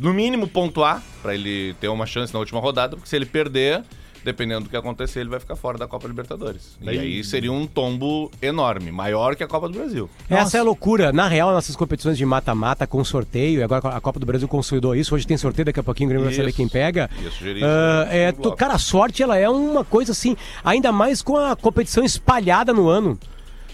no 0.01 0.13
mínimo, 0.13 0.49
pontuar, 0.49 1.01
para 1.23 1.33
ele 1.33 1.75
ter 1.81 1.87
uma 1.87 2.07
chance 2.07 2.33
na 2.35 2.41
última 2.41 2.59
rodada, 2.59 2.97
porque 2.97 3.09
se 3.09 3.15
ele 3.15 3.27
perder, 3.27 3.85
dependendo 4.27 4.65
do 4.65 4.69
que 4.71 4.77
acontecer, 4.77 5.21
ele 5.21 5.31
vai 5.31 5.39
ficar 5.39 5.55
fora 5.55 5.79
da 5.79 5.87
Copa 5.87 6.09
Libertadores. 6.09 6.77
E 6.83 6.89
aí 6.91 7.23
seria 7.23 7.53
um 7.53 7.65
tombo 7.65 8.29
enorme, 8.43 8.91
maior 8.91 9.37
que 9.37 9.45
a 9.45 9.47
Copa 9.47 9.69
do 9.69 9.79
Brasil. 9.79 10.11
Essa 10.29 10.57
é 10.57 10.61
a 10.61 10.65
loucura. 10.65 11.13
Na 11.13 11.29
real, 11.29 11.53
nossas 11.53 11.77
competições 11.77 12.19
de 12.19 12.27
mata-mata 12.27 12.89
com 12.89 13.03
sorteio, 13.05 13.61
e 13.61 13.63
agora 13.63 13.89
a 13.91 14.01
Copa 14.01 14.19
do 14.19 14.27
Brasil 14.27 14.49
consolidou 14.49 14.97
isso. 14.97 15.15
Hoje 15.15 15.25
tem 15.25 15.37
sorteio, 15.37 15.67
daqui 15.67 15.79
a 15.79 15.83
pouquinho 15.85 16.09
o 16.09 16.11
Grêmio 16.11 16.25
vai 16.27 16.35
saber 16.35 16.49
Isso. 16.49 16.57
quem 16.57 16.69
pega. 16.69 17.09
Ah, 17.13 17.21
isso 17.29 17.45
no 17.45 17.51
é, 17.57 18.27
segundo 18.27 18.33
tu- 18.35 18.43
bloco. 18.43 18.57
cara, 18.57 18.75
a 18.75 18.79
sorte 18.79 19.23
ela 19.23 19.39
é 19.39 19.49
uma 19.49 19.85
coisa 19.85 20.11
assim, 20.11 20.37
ainda 20.65 20.91
mais 20.91 21.23
com 21.23 21.37
a 21.37 21.55
competição 21.55 22.03
espalhada 22.05 22.73
no 22.73 22.89
ano. 22.89 23.17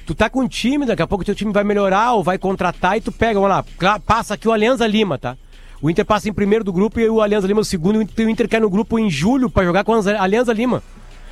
Tu 0.05 0.15
tá 0.15 0.29
com 0.29 0.41
um 0.41 0.49
time, 0.49 0.85
daqui 0.85 1.01
a 1.01 1.07
pouco 1.07 1.25
teu 1.25 1.35
time 1.35 1.51
vai 1.53 1.65
melhorar 1.65 2.13
ou 2.13 2.23
vai 2.23 2.37
contratar 2.37 2.99
e 2.99 3.01
tu 3.01 3.11
pega, 3.11 3.41
vamos 3.41 3.49
lá, 3.81 3.99
passa 4.01 4.35
aqui 4.35 4.47
o 4.47 4.53
Alianza 4.53 4.87
Lima, 4.87 5.17
tá? 5.17 5.37
O 5.83 5.91
Inter 5.91 6.05
passa 6.07 6.29
em 6.29 6.33
primeiro 6.33 6.63
do 6.65 6.73
grupo 6.73 7.01
e 7.01 7.09
o 7.11 7.21
Alianza 7.21 7.47
Lima 7.47 7.61
no 7.61 7.65
segundo, 7.65 7.97
e 7.97 7.99
o 8.25 8.31
Inter- 8.31 8.47
o 8.47 8.49
cai 8.49 8.61
no 8.61 8.71
grupo 8.71 8.99
em 8.99 9.11
julho 9.11 9.51
pra 9.51 9.65
jogar 9.65 9.83
com 9.83 9.93
a 9.95 9.99
Alianza 10.23 10.53
Lima. 10.53 10.81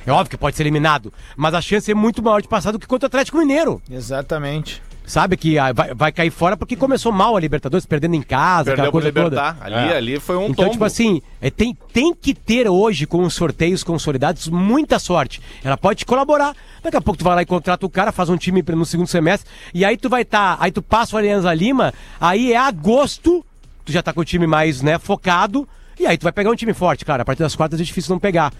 É 0.05 0.11
óbvio 0.11 0.31
que 0.31 0.37
pode 0.37 0.57
ser 0.57 0.63
eliminado, 0.63 1.13
mas 1.37 1.53
a 1.53 1.61
chance 1.61 1.89
é 1.89 1.93
muito 1.95 2.21
maior 2.21 2.41
de 2.41 2.47
passar 2.47 2.71
do 2.71 2.79
que 2.79 2.85
contra 2.87 3.05
o 3.05 3.07
Atlético 3.07 3.37
Mineiro. 3.37 3.81
Exatamente. 3.89 4.81
Sabe 5.05 5.35
que 5.35 5.57
ah, 5.57 5.73
vai, 5.73 5.93
vai 5.93 6.11
cair 6.11 6.29
fora 6.31 6.55
porque 6.55 6.75
começou 6.75 7.11
mal 7.11 7.35
a 7.35 7.39
Libertadores, 7.39 7.85
perdendo 7.85 8.15
em 8.15 8.21
casa, 8.21 8.65
Perdeu 8.65 8.73
aquela 8.73 8.85
pro 8.87 8.91
coisa 8.93 9.07
Libertar. 9.07 9.53
toda. 9.57 9.65
Ali, 9.77 9.91
É. 9.91 9.97
ali 9.97 10.19
foi 10.19 10.37
um 10.37 10.43
Então, 10.43 10.55
tombo. 10.55 10.71
tipo 10.71 10.85
assim, 10.85 11.21
é, 11.41 11.49
tem, 11.49 11.75
tem 11.91 12.13
que 12.13 12.33
ter 12.33 12.67
hoje, 12.69 13.05
com 13.05 13.23
os 13.23 13.33
sorteios 13.33 13.83
consolidados, 13.83 14.47
muita 14.47 14.99
sorte. 14.99 15.41
Ela 15.63 15.75
pode 15.77 15.99
te 15.99 16.05
colaborar. 16.05 16.55
Daqui 16.83 16.97
a 16.97 17.01
pouco 17.01 17.17
tu 17.17 17.23
vai 17.23 17.35
lá 17.35 17.41
e 17.41 17.45
contrata 17.45 17.85
o 17.85 17.89
cara, 17.89 18.11
faz 18.11 18.29
um 18.29 18.37
time 18.37 18.63
no 18.69 18.85
segundo 18.85 19.07
semestre, 19.07 19.49
e 19.73 19.83
aí 19.85 19.97
tu 19.97 20.07
vai 20.09 20.21
estar, 20.23 20.57
aí 20.59 20.71
tu 20.71 20.81
passa 20.81 21.15
o 21.15 21.19
Alianza 21.19 21.53
Lima, 21.53 21.93
aí 22.19 22.53
é 22.53 22.57
agosto, 22.57 23.43
tu 23.91 23.93
já 23.93 24.01
tá 24.01 24.13
com 24.13 24.21
o 24.21 24.25
time 24.25 24.47
mais, 24.47 24.81
né, 24.81 24.97
focado, 24.97 25.67
e 25.99 26.07
aí 26.07 26.17
tu 26.17 26.23
vai 26.23 26.31
pegar 26.31 26.49
um 26.49 26.55
time 26.55 26.73
forte, 26.73 27.05
cara. 27.05 27.21
A 27.21 27.25
partir 27.25 27.43
das 27.43 27.55
quartas 27.55 27.79
é 27.79 27.83
difícil 27.83 28.11
não 28.13 28.19
pegar. 28.19 28.51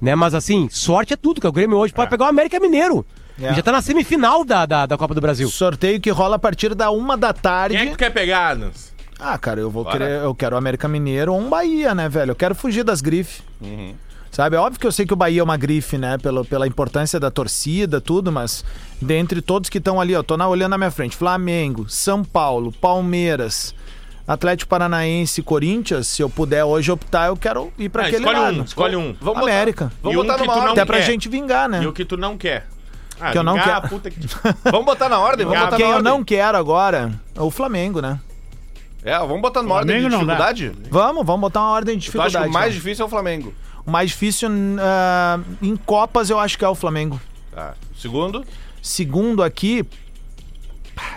Né? 0.00 0.14
Mas 0.14 0.34
assim, 0.34 0.68
sorte 0.70 1.14
é 1.14 1.16
tudo, 1.16 1.40
que 1.40 1.46
o 1.46 1.52
Grêmio 1.52 1.76
hoje 1.78 1.92
pode 1.92 2.10
pegar 2.10 2.26
o 2.26 2.28
América 2.28 2.60
Mineiro. 2.60 3.04
É. 3.40 3.50
E 3.50 3.54
já 3.54 3.62
tá 3.62 3.72
na 3.72 3.82
semifinal 3.82 4.44
da, 4.44 4.64
da, 4.64 4.86
da 4.86 4.96
Copa 4.96 5.14
do 5.14 5.20
Brasil. 5.20 5.48
Sorteio 5.48 6.00
que 6.00 6.10
rola 6.10 6.36
a 6.36 6.38
partir 6.38 6.74
da 6.74 6.90
uma 6.90 7.16
da 7.16 7.32
tarde. 7.32 7.76
Quem 7.76 7.86
é 7.86 7.86
que 7.86 7.96
tu 7.96 7.98
quer 7.98 8.10
pegar, 8.10 8.50
Adams? 8.50 8.92
Ah, 9.18 9.36
cara, 9.38 9.60
eu 9.60 9.70
vou 9.70 9.84
Bora. 9.84 9.98
querer. 9.98 10.22
Eu 10.22 10.34
quero 10.34 10.54
o 10.54 10.58
América 10.58 10.86
Mineiro 10.86 11.32
ou 11.32 11.40
um 11.40 11.48
Bahia, 11.48 11.94
né, 11.94 12.08
velho? 12.08 12.32
Eu 12.32 12.36
quero 12.36 12.54
fugir 12.54 12.84
das 12.84 13.00
grifes. 13.00 13.42
Sabe, 14.30 14.56
é 14.56 14.58
óbvio 14.58 14.80
que 14.80 14.86
eu 14.86 14.90
sei 14.90 15.06
que 15.06 15.12
o 15.12 15.16
Bahia 15.16 15.40
é 15.40 15.44
uma 15.44 15.56
grife, 15.56 15.96
né? 15.96 16.18
Pela, 16.18 16.44
pela 16.44 16.66
importância 16.66 17.20
da 17.20 17.30
torcida, 17.30 18.00
tudo, 18.00 18.32
mas 18.32 18.64
dentre 19.00 19.40
todos 19.40 19.70
que 19.70 19.78
estão 19.78 20.00
ali, 20.00 20.14
ó, 20.14 20.24
tô 20.24 20.36
na, 20.36 20.48
olhando 20.48 20.70
na 20.70 20.78
minha 20.78 20.90
frente: 20.90 21.16
Flamengo, 21.16 21.88
São 21.88 22.24
Paulo, 22.24 22.72
Palmeiras, 22.72 23.72
Atlético 24.26 24.68
Paranaense, 24.70 25.42
Corinthians. 25.42 26.06
Se 26.08 26.22
eu 26.22 26.30
puder 26.30 26.64
hoje 26.64 26.90
optar, 26.90 27.26
eu 27.28 27.36
quero 27.36 27.72
ir 27.78 27.88
pra 27.88 28.04
Ah, 28.04 28.06
aquele 28.06 28.22
escolhe 28.24 28.38
lado. 28.40 28.60
um, 28.60 28.64
escolhe 28.64 28.96
um. 28.96 29.16
Vamos 29.20 29.42
América. 29.42 29.84
Botar, 29.86 29.96
vamos 30.02 30.14
E 30.14 30.18
um 30.18 30.22
botar 30.22 30.34
que 30.34 30.40
numa 30.40 30.52
tu 30.52 30.56
não 30.56 30.62
ordem. 30.68 30.82
Até 30.82 30.84
pra 30.86 30.96
quer. 30.98 31.04
gente 31.06 31.28
vingar, 31.28 31.68
né? 31.68 31.82
E 31.82 31.86
o 31.86 31.92
que 31.92 32.04
tu 32.04 32.16
não 32.16 32.36
quer? 32.38 32.66
Ah, 33.20 33.30
Que 33.32 33.38
eu 33.38 33.42
não 33.44 33.54
quero. 33.58 33.88
puta 33.88 34.10
que... 34.10 34.18
Vamos 34.64 34.84
botar 34.86 35.08
na 35.08 35.18
ordem? 35.20 35.44
Vamos 35.46 35.58
Quem 35.60 35.64
botar 35.66 35.76
Quem 35.76 35.86
na 35.86 35.92
eu 35.92 35.96
ordem. 35.98 36.12
não 36.12 36.24
quero 36.24 36.58
agora 36.58 37.12
é 37.34 37.40
o 37.40 37.50
Flamengo, 37.50 38.00
né? 38.00 38.18
É, 39.04 39.16
vamos 39.18 39.40
botar 39.42 39.62
numa 39.62 39.74
ordem 39.76 40.00
de 40.00 40.08
dificuldade? 40.08 40.72
Vamos, 40.90 41.24
vamos 41.26 41.40
botar 41.42 41.60
uma 41.60 41.70
ordem 41.70 41.96
de 41.98 42.06
Eu 42.12 42.20
acho 42.22 42.28
dificuldade. 42.30 42.44
que 42.44 42.50
o 42.50 42.52
mais 42.52 42.66
então. 42.72 42.82
difícil 42.82 43.02
é 43.04 43.06
o 43.06 43.10
Flamengo. 43.10 43.54
O 43.86 43.90
mais 43.90 44.10
difícil 44.10 44.48
ah, 44.80 45.38
em 45.62 45.76
Copas 45.76 46.30
eu 46.30 46.38
acho 46.40 46.58
que 46.58 46.64
é 46.64 46.68
o 46.68 46.74
Flamengo. 46.74 47.20
Tá. 47.54 47.74
Segundo, 47.96 48.42
Segundo 48.82 49.42
aqui. 49.42 49.84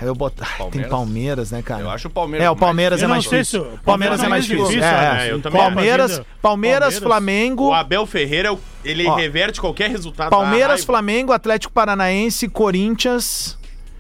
Eu 0.01 0.13
boto... 0.15 0.43
Ai, 0.43 0.47
Tem 0.49 0.57
Palmeiras. 0.57 0.89
Palmeiras, 0.89 1.51
né, 1.51 1.61
cara? 1.61 1.81
eu 1.81 1.89
acho 1.89 2.07
o 2.07 2.11
Palmeiras. 2.11 2.45
É, 2.47 2.49
o 2.49 2.55
Palmeiras 2.55 2.99
Eu 3.01 3.05
é 3.05 3.07
não 3.07 3.15
mais 3.15 3.23
difícil. 3.23 3.63
se 3.71 3.77
Palmeiras 3.83 4.23
é 4.23 4.27
mais 4.27 4.45
difícil. 4.45 4.79
né? 4.79 5.27
É, 5.27 5.31
Eu 5.31 5.41
também 5.41 5.61
Palmeiras. 5.61 6.11
Palmeiras, 6.11 6.31
Palmeiras. 6.41 6.97
Flamengo, 6.97 7.67
O 7.69 7.73
Abel 7.73 8.05
Ferreira, 8.05 8.57
ele 8.83 9.07
Ó, 9.07 9.15
reverte 9.15 9.59
qualquer 9.61 9.89
resultado. 9.89 10.29
Palmeiras, 10.29 10.67
raiva. 10.79 10.85
Flamengo, 10.85 11.31
Atlético 11.31 11.73
Paranaense, 11.73 12.47
Corinthians, 12.47 13.57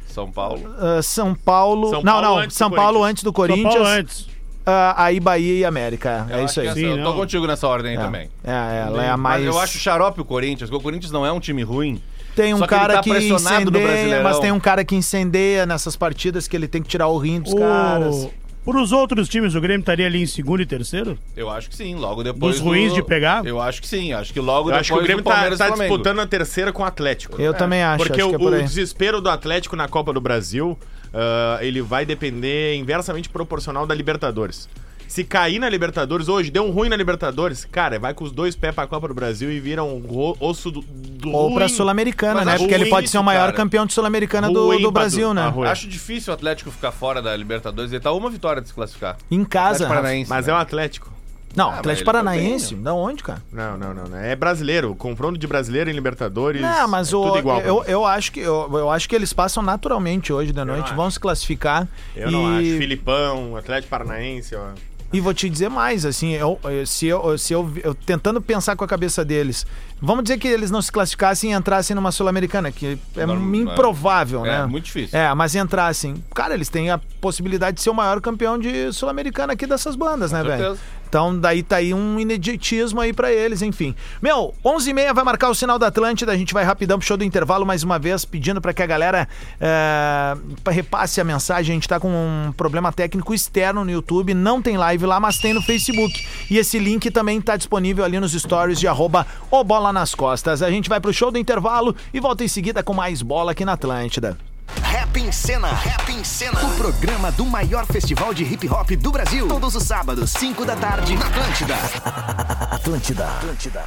São 0.07 0.31
Paulo. 0.31 0.61
ah, 0.79 1.01
São 1.01 1.35
Paulo. 1.35 1.89
São 1.89 2.01
não, 2.03 2.13
Paulo 2.13 2.27
não, 2.27 2.37
antes 2.39 2.55
do 2.55 2.59
São 2.59 2.71
Paulo 2.71 2.99
Corinthians. 2.99 3.09
antes 3.11 3.23
do 3.23 3.27
São 3.27 3.33
Paulo 3.33 3.53
Corinthians. 3.63 3.87
antes. 3.87 4.27
ah, 4.65 5.03
aí 5.03 5.19
Bahia 5.19 5.53
e 5.59 5.65
América. 5.65 6.25
É, 6.29 6.33
Eu 6.39 6.45
isso 6.45 6.59
acho 6.59 6.61
aí. 6.61 6.67
que 6.69 6.73
Sim, 6.73 6.85
essa- 6.87 6.97
eu 6.99 7.03
tô 7.03 7.09
não. 7.11 7.17
contigo 7.17 7.47
nessa 7.47 7.67
ordem 7.67 7.91
aí 7.91 7.97
É. 7.97 8.01
também. 8.01 8.29
É, 8.43 8.83
ela 8.87 9.03
é 9.05 9.09
a 9.09 9.17
Mas 9.17 9.41
mais. 9.41 9.45
eu 9.45 9.59
acho 9.59 9.77
xarope 9.77 10.19
o 10.21 10.25
Corinthians, 10.25 10.69
porque 10.69 10.79
o 10.79 10.83
Corinthians 10.83 11.11
não 11.11 11.25
é 11.25 11.31
um 11.31 11.39
time 11.39 11.63
ruim. 11.63 12.01
Tem 12.37 12.53
um 12.53 12.59
Só 12.59 12.67
que 12.67 12.73
ele 12.75 12.79
cara 12.79 12.93
tá 12.93 13.01
que 13.01 13.09
incendeia, 13.09 14.21
mas 14.21 14.37
tem 14.37 14.51
um 14.51 14.59
cara 14.59 14.85
que 14.85 14.95
incendeia 14.95 15.65
nessas 15.65 15.95
partidas 15.95 16.47
que 16.47 16.55
ele 16.55 16.67
tem 16.67 16.83
que 16.83 16.87
tirar 16.87 17.07
o 17.07 17.17
rim 17.17 17.41
dos 17.41 17.51
caras. 17.51 18.15
O... 18.15 18.33
Por 18.63 18.75
os 18.75 18.91
outros 18.91 19.27
times, 19.27 19.55
o 19.55 19.61
Grêmio 19.61 19.79
estaria 19.79 20.05
ali 20.05 20.21
em 20.21 20.25
segundo 20.27 20.61
e 20.61 20.65
terceiro? 20.65 21.17
Eu 21.35 21.49
acho 21.49 21.67
que 21.67 21.75
sim, 21.75 21.95
logo 21.95 22.21
depois. 22.21 22.55
Dos 22.55 22.63
ruins 22.63 22.93
de 22.93 23.01
pegar? 23.01 23.43
Eu 23.43 23.59
acho 23.59 23.81
que 23.81 23.87
sim, 23.87 24.13
acho 24.13 24.31
que 24.31 24.39
logo 24.39 24.69
Eu 24.69 24.73
depois 24.73 24.81
acho 24.81 24.93
que 24.93 24.99
o 24.99 25.01
Grêmio 25.01 25.23
do 25.23 25.29
tá, 25.29 25.69
tá 25.69 25.69
disputando 25.71 26.19
a 26.19 26.27
terceira 26.27 26.71
com 26.71 26.83
o 26.83 26.85
Atlético. 26.85 27.41
Eu 27.41 27.55
também 27.55 27.81
acho, 27.81 28.05
Porque 28.05 28.21
acho 28.21 28.27
o, 28.27 28.29
que 28.29 28.35
é 28.35 28.39
por 28.39 28.53
o 28.53 28.61
desespero 28.61 29.19
do 29.19 29.29
Atlético 29.29 29.75
na 29.75 29.87
Copa 29.87 30.13
do 30.13 30.21
Brasil, 30.21 30.77
ah, 31.11 31.57
ele 31.61 31.81
vai 31.81 32.05
depender 32.05 32.75
inversamente 32.75 33.29
proporcional 33.29 33.87
da 33.87 33.95
Libertadores. 33.95 34.69
Se 35.07 35.23
cair 35.23 35.59
na 35.59 35.69
Libertadores 35.69 36.27
hoje, 36.27 36.51
deu 36.51 36.63
um 36.65 36.71
ruim 36.71 36.89
na 36.89 36.95
Libertadores, 36.95 37.65
cara, 37.65 37.97
vai 37.99 38.13
com 38.13 38.23
os 38.23 38.31
dois 38.31 38.55
pés 38.55 38.73
pra 38.75 38.85
Copa 38.87 39.07
do 39.07 39.13
Brasil 39.13 39.51
e 39.51 39.59
vira 39.59 39.83
um 39.83 40.03
osso 40.39 40.69
do, 40.69 40.81
do 40.81 41.31
Ou 41.31 41.53
pra 41.53 41.65
ruim. 41.65 41.73
Sul-Americana, 41.73 42.35
Mas 42.35 42.45
né? 42.45 42.53
acho 42.53 42.63
Porque 42.63 42.75
ele 42.75 42.89
pode 42.89 43.09
ser 43.09 43.17
o 43.17 43.19
isso, 43.21 43.25
maior 43.25 43.41
cara. 43.45 43.53
campeão 43.53 43.85
de 43.85 43.93
Sul-Americana 43.93 44.47
do, 44.51 44.77
do 44.77 44.91
pra 44.91 45.01
Brasil, 45.01 45.33
né? 45.33 45.41
pra 45.43 45.49
ruim. 45.51 45.67
Acho 45.67 45.87
difícil 45.87 46.31
o 46.31 46.35
Atlético 46.35 46.69
ficar 46.71 46.91
fora 46.91 47.21
da 47.21 47.35
Libertadores. 47.35 47.91
Ele 47.91 48.01
tá 48.01 48.11
uma 48.11 48.29
vitória 48.29 48.61
de 48.61 48.67
se 48.67 48.73
classificar. 48.73 49.17
Em 49.31 49.43
casa. 49.43 49.87
Paranaense. 49.87 50.29
Mas 50.29 50.45
né? 50.47 50.51
é 50.53 50.55
o 50.55 50.59
Atlético. 50.59 51.17
Não, 51.55 51.71
Ah, 51.71 51.79
Atlético 51.79 52.05
tá 52.05 52.11
Paranaense. 52.11 52.75
bem, 52.75 52.83
Da 52.83 52.93
onde, 52.93 53.23
cara? 53.23 53.41
Não, 53.51 53.75
não, 53.77 53.91
não, 53.93 54.03
não. 54.03 54.17
É 54.17 54.35
brasileiro. 54.35 54.93
Confronto 54.93 55.39
de 55.39 55.47
brasileiro 55.47 55.89
em 55.89 55.93
Libertadores. 55.93 56.61
Não, 56.61 56.87
mas 56.87 57.11
é 57.11 57.15
o, 57.15 57.23
tudo 57.25 57.37
igual. 57.39 57.59
pra 57.61 57.67
eu, 57.67 57.83
eu, 57.85 58.05
acho 58.05 58.31
que, 58.31 58.41
eu, 58.41 58.69
eu 58.73 58.91
acho 58.91 59.09
que 59.09 59.15
eles 59.15 59.33
passam 59.33 59.63
naturalmente 59.63 60.31
hoje 60.31 60.53
da 60.53 60.63
noite, 60.63 60.83
acho. 60.87 60.95
vão 60.95 61.09
se 61.09 61.19
classificar. 61.19 61.87
Eu 62.15 62.29
e... 62.29 62.31
não 62.31 62.45
acho. 62.57 62.77
Filipão, 62.77 63.55
Atlético 63.55 63.89
Paranaense, 63.89 64.55
ó. 64.55 64.67
E 65.11 65.21
vou 65.21 65.33
te 65.33 65.49
dizer 65.49 65.69
mais, 65.69 66.05
assim, 66.05 66.33
eu, 66.33 66.59
se, 66.85 67.07
eu, 67.07 67.37
se 67.37 67.53
eu, 67.53 67.71
eu 67.81 67.95
tentando 67.95 68.41
pensar 68.41 68.75
com 68.75 68.83
a 68.83 68.87
cabeça 68.87 69.23
deles, 69.23 69.65
vamos 70.01 70.23
dizer 70.23 70.37
que 70.37 70.47
eles 70.47 70.69
não 70.69 70.81
se 70.81 70.91
classificassem 70.91 71.51
e 71.51 71.55
entrassem 71.55 71.95
numa 71.95 72.11
Sul-Americana, 72.11 72.71
que 72.73 72.99
é 73.15 73.25
Norm- 73.25 73.55
improvável, 73.55 74.45
é, 74.45 74.59
né? 74.59 74.65
muito 74.65 74.83
difícil. 74.85 75.17
É, 75.17 75.33
mas 75.33 75.55
entrassem. 75.55 76.15
Cara, 76.35 76.53
eles 76.53 76.67
têm 76.67 76.91
a 76.91 76.99
possibilidade 77.21 77.77
de 77.77 77.83
ser 77.83 77.89
o 77.89 77.93
maior 77.93 78.19
campeão 78.19 78.57
de 78.59 78.91
Sul-Americana 78.91 79.53
aqui 79.53 79.65
dessas 79.65 79.95
bandas, 79.95 80.33
né, 80.33 80.43
velho? 80.43 80.77
Então, 81.07 81.37
daí 81.39 81.63
tá 81.63 81.77
aí 81.77 81.93
um 81.93 82.19
ineditismo 82.19 82.99
aí 82.99 83.13
pra 83.13 83.31
eles, 83.31 83.61
enfim. 83.61 83.95
Meu, 84.21 84.53
11h30 84.63 85.13
vai 85.13 85.23
marcar 85.23 85.49
o 85.49 85.55
sinal 85.55 85.79
da 85.79 85.87
Atlântida. 85.87 86.31
A 86.31 86.37
gente 86.37 86.53
vai 86.53 86.65
rapidão 86.65 86.99
pro 86.99 87.07
show 87.07 87.15
do 87.15 87.23
intervalo 87.23 87.65
mais 87.65 87.81
uma 87.81 87.97
vez, 87.97 88.25
pedindo 88.25 88.59
pra 88.59 88.73
que 88.73 88.83
a 88.83 88.85
galera 88.85 89.27
é, 89.59 90.35
repasse 90.69 91.21
a 91.21 91.23
mensagem. 91.23 91.71
A 91.71 91.75
gente 91.75 91.87
tá 91.87 91.99
com 91.99 92.09
um 92.09 92.51
problema 92.51 92.91
técnico 92.91 93.33
externo 93.33 93.85
no 93.85 93.91
YouTube. 93.91 94.33
Não 94.33 94.61
tem 94.61 94.77
live 94.77 95.05
lá, 95.05 95.19
mas 95.19 95.37
tem 95.37 95.53
no 95.53 95.61
Facebook. 95.61 96.27
E 96.51 96.57
esse 96.57 96.77
link 96.77 97.09
também 97.09 97.39
tá 97.39 97.55
disponível 97.55 98.03
ali 98.03 98.19
nos 98.19 98.33
stories 98.33 98.79
de 98.79 98.87
arroba 98.87 99.25
o 99.49 99.63
Bola 99.63 99.93
nas 99.93 100.13
Costas. 100.13 100.61
A 100.61 100.69
gente 100.69 100.89
vai 100.89 100.99
pro 100.99 101.13
show 101.13 101.31
do 101.31 101.37
intervalo 101.37 101.95
e 102.13 102.19
volta 102.19 102.43
em 102.43 102.47
seguida 102.47 102.83
com 102.83 102.93
mais 102.93 103.21
bola 103.21 103.53
aqui 103.53 103.63
na 103.63 103.73
Atlântida. 103.73 104.37
Rap 104.81 105.17
em 105.17 105.31
Cena, 105.31 105.67
Rap 105.69 106.11
em 106.11 106.23
Cena, 106.23 106.59
o 106.63 106.75
programa 106.75 107.31
do 107.31 107.45
maior 107.45 107.85
festival 107.85 108.33
de 108.33 108.43
hip 108.43 108.69
hop 108.69 108.91
do 108.91 109.11
Brasil. 109.11 109.47
Todos 109.47 109.75
os 109.75 109.83
sábados, 109.83 110.31
5 110.31 110.65
da 110.65 110.75
tarde, 110.75 111.15
na 111.15 111.25
Atlântida. 111.27 111.75
Atlântida. 112.71 113.27
Atlântida. 113.27 113.83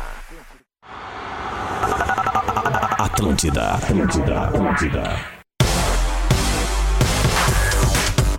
Atlântida, 2.99 3.71
Atlântida, 3.75 4.41
Atlântida. 4.41 5.41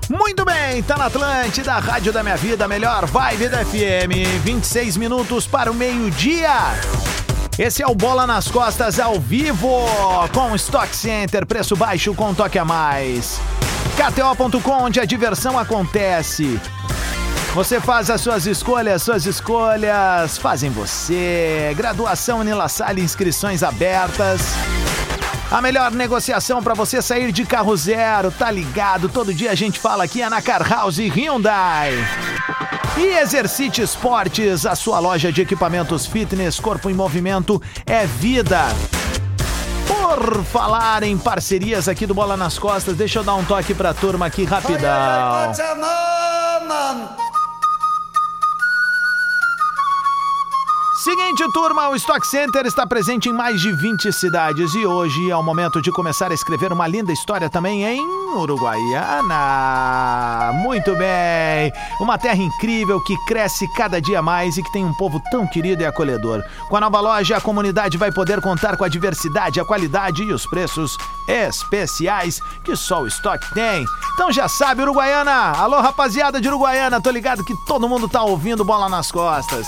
Muito 0.10 0.44
bem, 0.44 0.84
tá 0.84 0.98
na 0.98 1.06
Atlântida, 1.06 1.74
Rádio 1.80 2.12
da 2.12 2.22
Minha 2.22 2.38
Vida, 2.38 2.68
melhor 2.68 3.06
vibe 3.06 3.50
da 3.50 3.64
FM. 3.64 4.44
26 4.44 4.98
minutos 4.98 5.48
para 5.48 5.72
o 5.72 5.74
meio-dia. 5.74 6.50
Esse 7.60 7.84
é 7.84 7.88
o 7.88 7.94
Bola 7.94 8.26
nas 8.26 8.50
Costas 8.50 8.98
ao 8.98 9.20
vivo, 9.20 9.86
com 10.34 10.56
Stock 10.56 10.96
Center, 10.96 11.46
preço 11.46 11.76
baixo 11.76 12.14
com 12.14 12.34
toque 12.34 12.58
a 12.58 12.64
mais. 12.64 13.42
KTO.com, 13.98 14.84
onde 14.84 15.00
a 15.02 15.06
diversão 15.06 15.60
acontece. 15.60 16.60
Você 17.54 17.82
faz 17.82 18.10
as 18.10 18.22
suas 18.22 18.46
escolhas, 18.46 19.04
suas 19.04 19.26
escolhas 19.26 20.38
fazem 20.38 20.70
você. 20.70 21.74
Graduação 21.76 22.40
Unila 22.40 22.70
Salle, 22.70 23.02
inscrições 23.02 23.64
abertas. 23.64 24.42
A 25.52 25.62
melhor 25.62 25.92
negociação 25.92 26.64
para 26.64 26.74
você 26.74 27.02
sair 27.02 27.34
de 27.34 27.46
carro 27.46 27.76
zero, 27.76 28.32
tá 28.32 28.50
ligado? 28.50 29.10
Todo 29.10 29.34
dia 29.34 29.52
a 29.52 29.56
gente 29.56 29.78
fala 29.78 30.06
aqui 30.06 30.22
é 30.22 30.30
na 30.30 30.42
Car 30.42 30.68
House 30.68 30.98
Hyundai. 30.98 31.92
E 32.98 33.18
Exercite 33.20 33.82
Esportes, 33.82 34.66
a 34.66 34.76
sua 34.76 35.00
loja 35.00 35.32
de 35.32 35.42
equipamentos 35.42 36.06
fitness, 36.06 36.60
corpo 36.60 36.90
em 36.90 36.94
movimento 36.94 37.62
é 37.86 38.06
vida. 38.06 38.66
Por 39.88 40.44
falar 40.44 41.04
em 41.04 41.18
parcerias 41.18 41.88
aqui 41.88 42.06
do 42.06 42.14
Bola 42.14 42.36
nas 42.36 42.60
Costas, 42.60 42.96
deixa 42.96 43.20
eu 43.20 43.24
dar 43.24 43.36
um 43.36 43.46
toque 43.46 43.74
pra 43.74 43.94
turma 43.94 44.26
aqui 44.26 44.44
rapidão. 44.44 45.54
Seguinte, 51.04 51.44
turma, 51.52 51.90
o 51.90 51.96
Stock 51.96 52.28
Center 52.28 52.68
está 52.68 52.86
presente 52.86 53.28
em 53.28 53.34
mais 53.34 53.60
de 53.60 53.72
20 53.72 54.14
cidades 54.14 54.76
e 54.76 54.86
hoje 54.86 55.32
é 55.32 55.36
o 55.36 55.42
momento 55.42 55.82
de 55.82 55.92
começar 55.92 56.30
a 56.30 56.34
escrever 56.36 56.72
uma 56.72 56.86
linda 56.86 57.12
história 57.12 57.50
também 57.50 57.84
em 57.84 58.06
Uruguaiana. 58.36 59.34
Muito 60.54 60.96
bem! 60.96 61.74
Uma 62.00 62.20
terra 62.20 62.44
incrível 62.44 63.04
que 63.04 63.18
cresce 63.26 63.68
cada 63.74 64.00
dia 64.00 64.22
mais 64.22 64.58
e 64.58 64.64
que 64.64 64.72
tem 64.72 64.86
um 64.86 64.94
povo 64.94 65.20
tão 65.32 65.48
querido 65.48 65.82
e 65.82 65.88
acolhedor. 65.88 66.44
Com 66.70 66.78
a 66.78 66.82
nova 66.82 67.00
loja, 67.00 67.38
a 67.38 67.42
comunidade 67.42 67.98
vai 67.98 68.12
poder 68.12 68.40
contar 68.40 68.78
com 68.78 68.84
a 68.84 68.88
diversidade, 68.88 69.60
a 69.60 69.66
qualidade 69.66 70.22
e 70.22 70.32
os 70.32 70.46
preços 70.46 70.96
especiais 71.28 72.40
que 72.64 72.76
só 72.76 73.02
o 73.02 73.08
Stock 73.08 73.44
tem. 73.56 73.84
Então 74.14 74.32
já 74.32 74.48
sabe, 74.48 74.84
Uruguaiana! 74.84 75.54
Alô, 75.58 75.82
rapaziada 75.82 76.40
de 76.40 76.48
Uruguaiana, 76.48 77.02
tô 77.02 77.10
ligado 77.10 77.44
que 77.44 77.56
todo 77.66 77.90
mundo 77.90 78.08
tá 78.08 78.22
ouvindo 78.22 78.64
bola 78.64 78.88
nas 78.88 79.12
costas. 79.12 79.66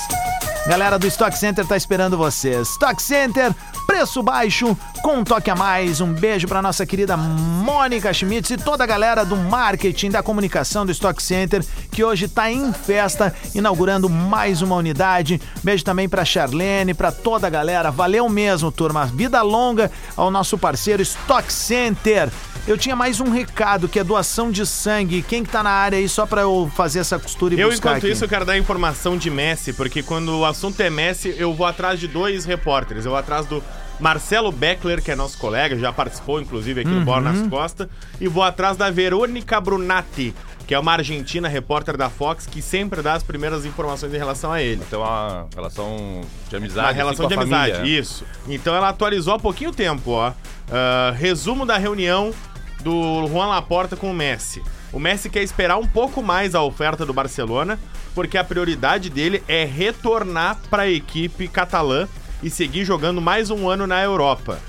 Galera 0.65 0.97
do 0.97 1.06
Stock 1.08 1.38
Center 1.38 1.65
tá 1.65 1.76
esperando 1.76 2.17
vocês. 2.17 2.69
Stock 2.69 3.02
Center, 3.04 3.54
preço 3.86 4.23
baixo, 4.23 4.78
com 5.02 5.17
um 5.17 5.23
toque 5.23 5.49
a 5.49 5.56
mais. 5.56 5.99
Um 5.99 6.13
beijo 6.13 6.47
pra 6.47 6.62
nossa 6.62 6.86
querida 6.86 7.17
Mônica 7.17 8.13
Schmitz 8.13 8.49
e 8.49 8.56
toda 8.58 8.82
a 8.86 8.88
galera 8.88 9.26
do 9.26 9.36
marketing, 9.36 10.10
da 10.12 10.23
comunicação 10.23 10.86
do 10.86 10.91
Stock 10.93 11.21
Center, 11.21 11.65
que 11.91 12.02
hoje 12.02 12.30
tá 12.30 12.49
em 12.49 12.71
festa, 12.71 13.36
inaugurando 13.54 14.10
mais 14.10 14.62
uma 14.62 14.78
unidade. 14.78 15.41
Beijo 15.62 15.84
também 15.84 16.08
pra 16.08 16.23
Charlene, 16.23 16.93
pra 16.93 17.12
toda 17.12 17.45
a 17.45 17.49
galera. 17.49 17.91
Valeu 17.91 18.30
mesmo, 18.30 18.71
turma. 18.71 19.06
Vida 19.06 19.41
longa 19.41 19.91
ao 20.15 20.32
nosso 20.32 20.58
parceiro 20.58 21.02
Stock 21.02 21.52
Center. 21.52 22.30
Eu 22.65 22.78
tinha 22.78 22.95
mais 22.95 23.19
um 23.19 23.30
recado, 23.30 23.89
que 23.89 23.99
é 23.99 24.04
doação 24.06 24.49
de 24.49 24.65
sangue. 24.65 25.21
Quem 25.21 25.43
que 25.43 25.49
tá 25.52 25.62
na 25.62 25.69
área 25.69 25.97
aí, 25.97 26.08
só 26.08 26.26
pra 26.26 26.43
eu 26.43 26.71
fazer 26.73 26.99
essa 26.99 27.19
costura 27.19 27.54
e 27.54 27.60
Eu, 27.60 27.69
buscar 27.69 27.89
enquanto 27.89 28.04
aqui? 28.06 28.13
isso, 28.13 28.23
eu 28.23 28.30
quero 28.30 28.45
dar 28.45 28.58
informação 28.58 29.17
de 29.17 29.30
Messi, 29.30 29.73
porque 29.73 30.02
quando 30.02 30.30
o 30.39 30.45
assunto 30.53 30.79
é 30.81 30.89
Messi, 30.89 31.35
eu 31.37 31.53
vou 31.53 31.65
atrás 31.67 31.99
de 31.99 32.07
dois 32.07 32.45
repórteres. 32.45 33.03
Eu 33.05 33.11
vou 33.11 33.19
atrás 33.19 33.45
do 33.45 33.61
Marcelo 33.99 34.51
Beckler, 34.51 35.01
que 35.03 35.11
é 35.11 35.15
nosso 35.15 35.37
colega, 35.37 35.77
já 35.77 35.91
participou, 35.91 36.39
inclusive, 36.41 36.81
aqui 36.81 36.89
no 36.89 37.01
Bola 37.05 37.29
Uhum. 37.31 37.39
nas 37.41 37.47
Costas. 37.49 37.87
E 38.19 38.27
vou 38.27 38.43
atrás 38.43 38.75
da 38.77 38.89
Verônica 38.89 39.59
Brunati, 39.61 40.33
que 40.65 40.73
é 40.73 40.79
uma 40.79 40.93
argentina 40.93 41.47
repórter 41.47 41.97
da 41.97 42.09
Fox, 42.09 42.45
que 42.47 42.61
sempre 42.61 43.01
dá 43.01 43.13
as 43.13 43.23
primeiras 43.23 43.65
informações 43.65 44.13
em 44.13 44.17
relação 44.17 44.51
a 44.51 44.61
ele. 44.61 44.81
Tem 44.89 44.97
uma 44.97 45.47
relação 45.55 46.21
de 46.49 46.55
amizade. 46.55 46.81
Na 46.81 46.87
assim, 46.89 46.97
relação 46.97 47.23
com 47.25 47.29
de 47.29 47.35
a 47.37 47.41
amizade, 47.41 47.75
família. 47.77 47.99
isso. 47.99 48.25
Então 48.47 48.73
ela 48.75 48.89
atualizou 48.89 49.33
há 49.35 49.39
pouquinho 49.39 49.71
tempo, 49.71 50.11
ó. 50.11 50.31
Ah, 50.71 51.13
resumo 51.15 51.65
da 51.65 51.77
reunião 51.77 52.33
do 52.81 53.27
Juan 53.27 53.47
Laporta 53.47 53.95
com 53.95 54.09
o 54.09 54.13
Messi. 54.13 54.61
O 54.93 54.99
Messi 54.99 55.27
quer 55.27 55.41
esperar 55.41 55.77
um 55.77 55.88
pouco 55.88 56.21
mais 56.21 56.53
a 56.53 56.62
oferta 56.62 57.03
do 57.03 57.12
Barcelona, 57.12 57.79
porque 58.13 58.38
a 58.38 58.43
prioridade 58.43 59.10
dele 59.10 59.43
é 59.47 59.65
retornar 59.65 60.60
para 60.69 60.84
a 60.84 60.89
equipe 60.89 61.47
catalã 61.47 62.08
e 62.43 62.49
seguir 62.49 62.86
jogando 62.86 63.19
mais 63.19 63.49
um 63.49 63.67
ano 63.67 63.88
na 63.88 64.03
Europa. 64.03 64.60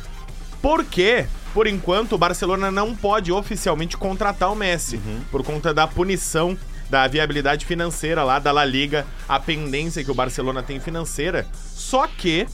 Porque, 0.63 1.27
por 1.53 1.67
enquanto, 1.67 2.15
o 2.15 2.19
Barcelona 2.19 2.71
não 2.71 2.97
pode 2.97 3.31
oficialmente 3.31 3.99
contratar 3.99 4.51
o 4.51 4.57
Messi, 4.57 4.99
por 5.31 5.45
conta 5.45 5.75
da 5.75 5.87
punição 5.87 6.57
da 6.89 7.07
viabilidade 7.07 7.67
financeira 7.67 8.25
lá 8.25 8.39
da 8.39 8.51
La 8.51 8.65
Liga, 8.65 9.07
a 9.29 9.39
pendência 9.39 10.03
que 10.03 10.11
o 10.11 10.15
Barcelona 10.15 10.63
tem 10.63 10.81
financeira. 10.81 11.47
Só 11.53 12.07
que 12.07 12.47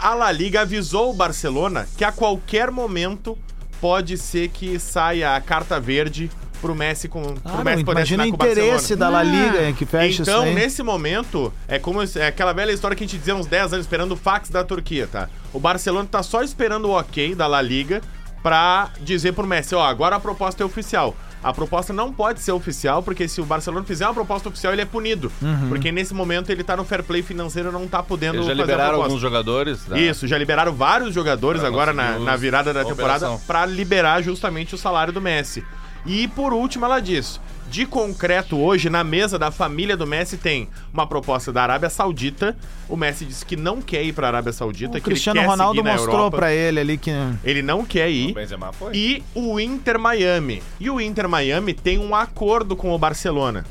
a 0.00 0.14
La 0.14 0.32
Liga 0.32 0.62
avisou 0.62 1.10
o 1.10 1.14
Barcelona 1.14 1.86
que 1.96 2.04
a 2.04 2.10
qualquer 2.10 2.72
momento 2.72 3.38
pode 3.80 4.18
ser 4.18 4.48
que 4.48 4.80
saia 4.80 5.36
a 5.36 5.40
carta 5.40 5.78
verde 5.78 6.28
pro 6.64 6.74
Messi 6.74 7.08
com 7.08 7.22
pro 7.22 7.62
Messi 7.64 7.84
poder 7.84 7.98
imagina 8.00 8.22
o 8.22 8.26
assinar 8.26 8.26
com 8.26 8.32
o 8.32 8.34
interesse 8.50 8.96
Barcelona. 8.96 8.96
da 8.96 9.08
La 9.10 9.22
Liga 9.22 9.72
que 9.74 9.84
fecha 9.84 10.22
Então, 10.22 10.38
isso 10.40 10.48
aí. 10.48 10.54
nesse 10.54 10.82
momento, 10.82 11.52
é 11.68 11.78
como 11.78 12.00
é 12.02 12.26
aquela 12.26 12.52
velha 12.54 12.72
história 12.72 12.96
que 12.96 13.04
a 13.04 13.06
gente 13.06 13.18
dizia 13.18 13.34
uns 13.36 13.46
10 13.46 13.74
anos 13.74 13.84
esperando 13.84 14.12
o 14.12 14.16
fax 14.16 14.48
da 14.48 14.64
Turquia, 14.64 15.06
tá? 15.06 15.28
O 15.52 15.60
Barcelona 15.60 16.08
tá 16.10 16.22
só 16.22 16.42
esperando 16.42 16.86
o 16.86 16.98
ok 16.98 17.34
da 17.34 17.46
La 17.46 17.60
Liga 17.60 18.00
pra 18.42 18.90
dizer 19.00 19.32
pro 19.32 19.46
Messi, 19.46 19.74
ó, 19.74 19.82
agora 19.84 20.16
a 20.16 20.20
proposta 20.20 20.62
é 20.62 20.66
oficial. 20.66 21.14
A 21.42 21.52
proposta 21.52 21.92
não 21.92 22.10
pode 22.10 22.40
ser 22.40 22.52
oficial, 22.52 23.02
porque 23.02 23.28
se 23.28 23.38
o 23.38 23.44
Barcelona 23.44 23.84
fizer 23.84 24.06
uma 24.06 24.14
proposta 24.14 24.48
oficial, 24.48 24.72
ele 24.72 24.80
é 24.80 24.86
punido. 24.86 25.30
Uhum. 25.42 25.68
Porque 25.68 25.92
nesse 25.92 26.14
momento 26.14 26.48
ele 26.50 26.64
tá 26.64 26.74
no 26.74 26.84
fair 26.84 27.02
play 27.02 27.22
financeiro 27.22 27.68
e 27.68 27.72
não 27.72 27.86
tá 27.86 28.02
podendo 28.02 28.36
Eles 28.36 28.46
já 28.46 28.52
fazer 28.52 28.62
a 28.62 28.64
liberaram 28.64 28.88
proposta. 28.92 29.10
alguns 29.12 29.20
jogadores. 29.20 29.84
da- 29.84 29.98
Isso, 30.00 30.26
já 30.26 30.38
liberaram 30.38 30.72
vários 30.72 31.12
jogadores 31.14 31.60
Pra 31.60 31.68
agora 31.68 31.92
na, 31.92 32.18
na 32.18 32.34
virada 32.36 32.72
da 32.72 32.82
temporada 32.82 33.38
pra 33.46 33.66
liberar 33.66 34.22
justamente 34.22 34.74
o 34.74 34.78
salário 34.78 35.12
do 35.12 35.20
Messi. 35.20 35.62
E 36.06 36.28
por 36.28 36.52
último, 36.52 36.84
ela 36.84 37.00
diz: 37.00 37.40
de 37.70 37.86
concreto, 37.86 38.58
hoje, 38.58 38.88
na 38.88 39.02
mesa 39.02 39.38
da 39.38 39.50
família 39.50 39.96
do 39.96 40.06
Messi, 40.06 40.36
tem 40.36 40.68
uma 40.92 41.06
proposta 41.06 41.52
da 41.52 41.62
Arábia 41.62 41.90
Saudita. 41.90 42.56
O 42.88 42.96
Messi 42.96 43.24
disse 43.24 43.44
que 43.44 43.56
não 43.56 43.80
quer 43.80 44.02
ir 44.04 44.12
pra 44.12 44.28
Arábia 44.28 44.52
Saudita, 44.52 44.90
O 44.90 44.90
que 44.92 44.96
ele 44.98 45.04
Cristiano 45.04 45.40
quer 45.40 45.46
Ronaldo 45.46 45.76
seguir 45.76 45.88
na 45.88 45.94
mostrou 45.94 46.30
pra 46.30 46.52
ele 46.52 46.78
ali 46.78 46.98
que. 46.98 47.10
Ele 47.42 47.62
não 47.62 47.84
quer 47.84 48.06
O 48.06 48.10
ir. 48.10 48.34
Benzema 48.34 48.72
foi. 48.72 48.94
E 48.94 49.24
o 49.34 49.58
Inter 49.58 49.98
Miami. 49.98 50.62
E 50.78 50.88
o 50.90 51.00
Inter 51.00 51.28
Miami 51.28 51.74
tem 51.74 51.98
um 51.98 52.14
acordo 52.14 52.76
com 52.76 52.92
o 52.92 52.98
Barcelona. 52.98 53.64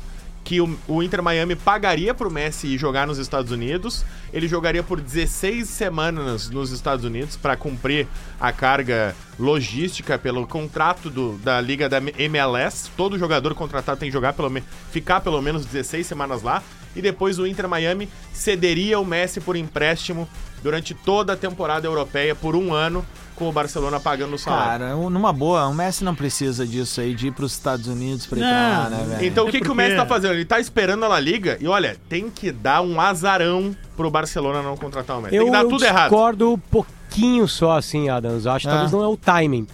Que 0.44 0.60
o, 0.60 0.78
o 0.86 1.02
Inter 1.02 1.22
Miami 1.22 1.56
pagaria 1.56 2.12
pro 2.12 2.30
Messi 2.30 2.66
ir 2.68 2.78
jogar 2.78 3.06
nos 3.06 3.16
Estados 3.18 3.50
Unidos. 3.50 4.04
Ele 4.32 4.46
jogaria 4.46 4.82
por 4.82 5.00
16 5.00 5.66
semanas 5.66 6.50
nos 6.50 6.70
Estados 6.70 7.02
Unidos 7.04 7.34
para 7.36 7.56
cumprir 7.56 8.06
a 8.38 8.52
carga 8.52 9.16
logística 9.38 10.18
pelo 10.18 10.46
contrato 10.46 11.08
do- 11.08 11.38
da 11.38 11.60
Liga 11.60 11.88
da 11.88 11.98
MLS. 11.98 12.90
Todo 12.96 13.18
jogador 13.18 13.54
contratado 13.54 13.98
tem 13.98 14.08
que 14.10 14.12
jogar 14.12 14.34
pelo 14.34 14.52
ficar 14.92 15.20
pelo 15.22 15.40
menos 15.40 15.64
16 15.64 16.06
semanas 16.06 16.42
lá. 16.42 16.62
E 16.96 17.02
depois 17.02 17.38
o 17.38 17.46
Inter 17.46 17.68
Miami 17.68 18.08
cederia 18.32 18.98
o 18.98 19.04
Messi 19.04 19.40
por 19.40 19.56
empréstimo 19.56 20.28
durante 20.62 20.94
toda 20.94 21.34
a 21.34 21.36
temporada 21.36 21.86
europeia 21.86 22.34
por 22.34 22.56
um 22.56 22.72
ano, 22.72 23.04
com 23.36 23.48
o 23.48 23.52
Barcelona 23.52 23.98
pagando 23.98 24.34
o 24.34 24.38
salário. 24.38 24.84
Cara, 24.86 24.96
um- 24.96 25.10
numa 25.10 25.32
boa, 25.32 25.66
o 25.66 25.74
Messi 25.74 26.04
não 26.04 26.14
precisa 26.14 26.64
disso 26.66 27.00
aí, 27.00 27.14
de 27.14 27.26
ir 27.26 27.32
pros 27.32 27.52
Estados 27.52 27.88
Unidos 27.88 28.26
pra 28.26 28.38
ir 28.38 28.42
pra 28.42 28.50
lá, 28.50 28.90
né, 28.90 29.04
velho? 29.08 29.24
Então 29.26 29.44
o 29.44 29.50
que, 29.50 29.56
Até 29.56 29.64
que 29.66 29.70
o 29.70 29.74
porque- 29.74 29.88
Messi 29.88 29.96
tá 29.96 30.06
fazendo? 30.06 30.34
Ele 30.34 30.44
tá 30.44 30.60
esperando 30.60 31.04
a 31.04 31.08
La 31.08 31.18
Liga 31.20 31.58
e 31.60 31.66
olha, 31.66 31.96
tem 32.08 32.30
que 32.30 32.52
dar 32.52 32.80
um 32.80 33.00
azarão 33.00 33.76
pro 33.96 34.08
Barcelona 34.10 34.62
não 34.62 34.76
contratar 34.76 35.18
o 35.18 35.22
Messi. 35.22 35.34
Eu, 35.34 35.42
tem 35.44 35.52
que 35.52 35.58
dar 35.58 35.64
eu 35.64 35.68
tudo 35.68 35.84
errado. 35.84 36.10
discordo 36.10 36.52
um 36.52 36.58
pouquinho 36.58 37.46
só, 37.48 37.76
assim, 37.76 38.08
Adams. 38.08 38.46
Eu 38.46 38.52
Acho 38.52 38.66
que 38.66 38.68
Ah. 38.68 38.72
talvez 38.74 38.92
não 38.92 39.02
é 39.02 39.08
o 39.08 39.16
timing. 39.16 39.66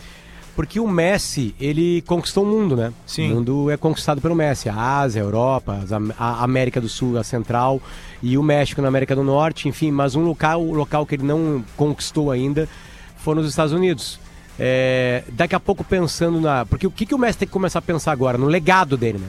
Porque 0.57 0.79
o 0.81 0.87
Messi, 0.87 1.55
ele 1.61 2.03
conquistou 2.03 2.45
o 2.45 2.47
mundo, 2.47 2.77
né? 2.77 2.93
Sim. 3.07 3.33
O 3.33 3.35
mundo 3.37 3.71
é 3.71 3.77
conquistado 3.77 4.21
pelo 4.21 4.35
Messi. 4.35 4.69
A 4.69 4.99
Ásia, 5.01 5.23
a 5.23 5.25
Europa, 5.25 5.81
a 6.19 6.45
América 6.45 6.81
do 6.81 6.89
Sul, 6.89 7.17
a 7.19 7.25
Central 7.25 7.81
e 8.23 8.37
o 8.37 8.43
México 8.43 8.83
na 8.83 8.89
América 8.89 9.15
do 9.15 9.23
Norte, 9.23 9.69
enfim. 9.69 9.91
Mas 9.91 10.15
um 10.15 10.23
local, 10.23 10.63
o 10.63 10.75
local 10.75 11.07
que 11.07 11.15
ele 11.15 11.23
não 11.23 11.65
conquistou 11.77 12.31
ainda 12.31 12.69
foi 13.17 13.35
nos 13.35 13.49
Estados 13.49 13.73
Unidos. 13.73 14.19
É, 14.59 15.25
daqui 15.33 15.55
a 15.55 15.61
pouco 15.61 15.83
pensando 15.83 16.41
na... 16.41 16.67
Porque 16.67 16.87
o 16.87 16.91
que, 16.91 17.07
que 17.07 17.15
o 17.15 17.19
Messi 17.19 17.39
tem 17.39 17.49
que 17.49 17.53
começar 17.53 17.79
a 17.79 17.83
pensar 17.83 18.13
agora? 18.13 18.37
No 18.37 18.47
legado 18.47 18.97
dele, 18.97 19.19
né? 19.19 19.29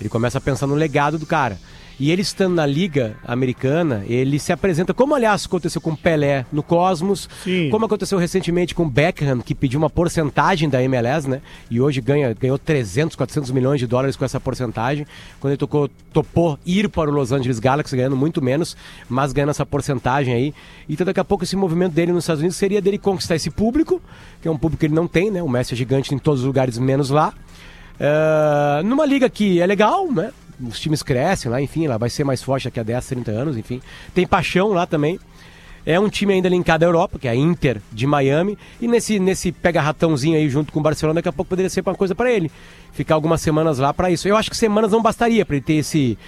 Ele 0.00 0.08
começa 0.08 0.38
a 0.38 0.40
pensar 0.40 0.66
no 0.66 0.74
legado 0.74 1.18
do 1.18 1.26
cara. 1.26 1.58
E 2.00 2.12
ele 2.12 2.22
estando 2.22 2.54
na 2.54 2.64
Liga 2.64 3.16
Americana, 3.24 4.04
ele 4.06 4.38
se 4.38 4.52
apresenta, 4.52 4.94
como 4.94 5.14
aliás 5.14 5.46
aconteceu 5.46 5.80
com 5.80 5.96
Pelé 5.96 6.46
no 6.52 6.62
Cosmos, 6.62 7.28
Sim. 7.42 7.70
como 7.70 7.86
aconteceu 7.86 8.18
recentemente 8.18 8.72
com 8.72 8.88
Beckham, 8.88 9.40
que 9.40 9.52
pediu 9.52 9.80
uma 9.80 9.90
porcentagem 9.90 10.68
da 10.68 10.80
MLS, 10.82 11.28
né? 11.28 11.40
E 11.68 11.80
hoje 11.80 12.00
ganha, 12.00 12.32
ganhou 12.34 12.56
300, 12.56 13.16
400 13.16 13.50
milhões 13.50 13.80
de 13.80 13.86
dólares 13.86 14.14
com 14.14 14.24
essa 14.24 14.38
porcentagem. 14.38 15.06
Quando 15.40 15.52
ele 15.52 15.58
tocou, 15.58 15.90
topou 16.12 16.56
ir 16.64 16.88
para 16.88 17.10
o 17.10 17.12
Los 17.12 17.32
Angeles 17.32 17.58
Galaxy, 17.58 17.96
ganhando 17.96 18.16
muito 18.16 18.40
menos, 18.40 18.76
mas 19.08 19.32
ganhando 19.32 19.50
essa 19.50 19.66
porcentagem 19.66 20.32
aí. 20.32 20.54
Então 20.88 21.04
daqui 21.04 21.18
a 21.18 21.24
pouco 21.24 21.42
esse 21.42 21.56
movimento 21.56 21.94
dele 21.94 22.12
nos 22.12 22.24
Estados 22.24 22.40
Unidos 22.40 22.56
seria 22.56 22.80
dele 22.80 22.98
conquistar 22.98 23.34
esse 23.34 23.50
público, 23.50 24.00
que 24.40 24.46
é 24.46 24.50
um 24.50 24.56
público 24.56 24.78
que 24.78 24.86
ele 24.86 24.94
não 24.94 25.08
tem, 25.08 25.32
né? 25.32 25.42
O 25.42 25.48
Messi 25.48 25.74
é 25.74 25.76
gigante 25.76 26.14
em 26.14 26.18
todos 26.18 26.40
os 26.40 26.46
lugares, 26.46 26.78
menos 26.78 27.10
lá. 27.10 27.34
É, 27.98 28.82
numa 28.84 29.04
liga 29.04 29.28
que 29.28 29.60
é 29.60 29.66
legal, 29.66 30.10
né? 30.12 30.30
Os 30.60 30.80
times 30.80 31.02
crescem 31.02 31.50
lá, 31.50 31.60
enfim, 31.60 31.86
ela 31.86 31.98
vai 31.98 32.10
ser 32.10 32.24
mais 32.24 32.42
forte 32.42 32.64
daqui 32.64 32.80
a 32.80 32.82
10, 32.82 33.06
30 33.06 33.30
anos, 33.30 33.56
enfim. 33.56 33.80
Tem 34.14 34.26
paixão 34.26 34.68
lá 34.68 34.86
também. 34.86 35.18
É 35.86 35.98
um 35.98 36.08
time 36.08 36.34
ainda 36.34 36.48
linkado 36.48 36.84
à 36.84 36.88
Europa, 36.88 37.18
que 37.18 37.26
é 37.28 37.30
a 37.30 37.34
Inter 37.34 37.80
de 37.92 38.06
Miami. 38.06 38.58
E 38.80 38.86
nesse, 38.86 39.18
nesse 39.18 39.52
pega-ratãozinho 39.52 40.36
aí 40.36 40.48
junto 40.50 40.72
com 40.72 40.80
o 40.80 40.82
Barcelona, 40.82 41.14
daqui 41.14 41.28
a 41.28 41.32
pouco 41.32 41.48
poderia 41.48 41.70
ser 41.70 41.80
uma 41.80 41.94
coisa 41.94 42.14
para 42.14 42.30
ele. 42.30 42.50
Ficar 42.92 43.14
algumas 43.14 43.40
semanas 43.40 43.78
lá 43.78 43.94
para 43.94 44.10
isso. 44.10 44.28
Eu 44.28 44.36
acho 44.36 44.50
que 44.50 44.56
semanas 44.56 44.92
não 44.92 45.00
bastaria 45.00 45.46
para 45.46 45.56
ele 45.56 45.64
ter 45.64 45.74
esse, 45.74 46.18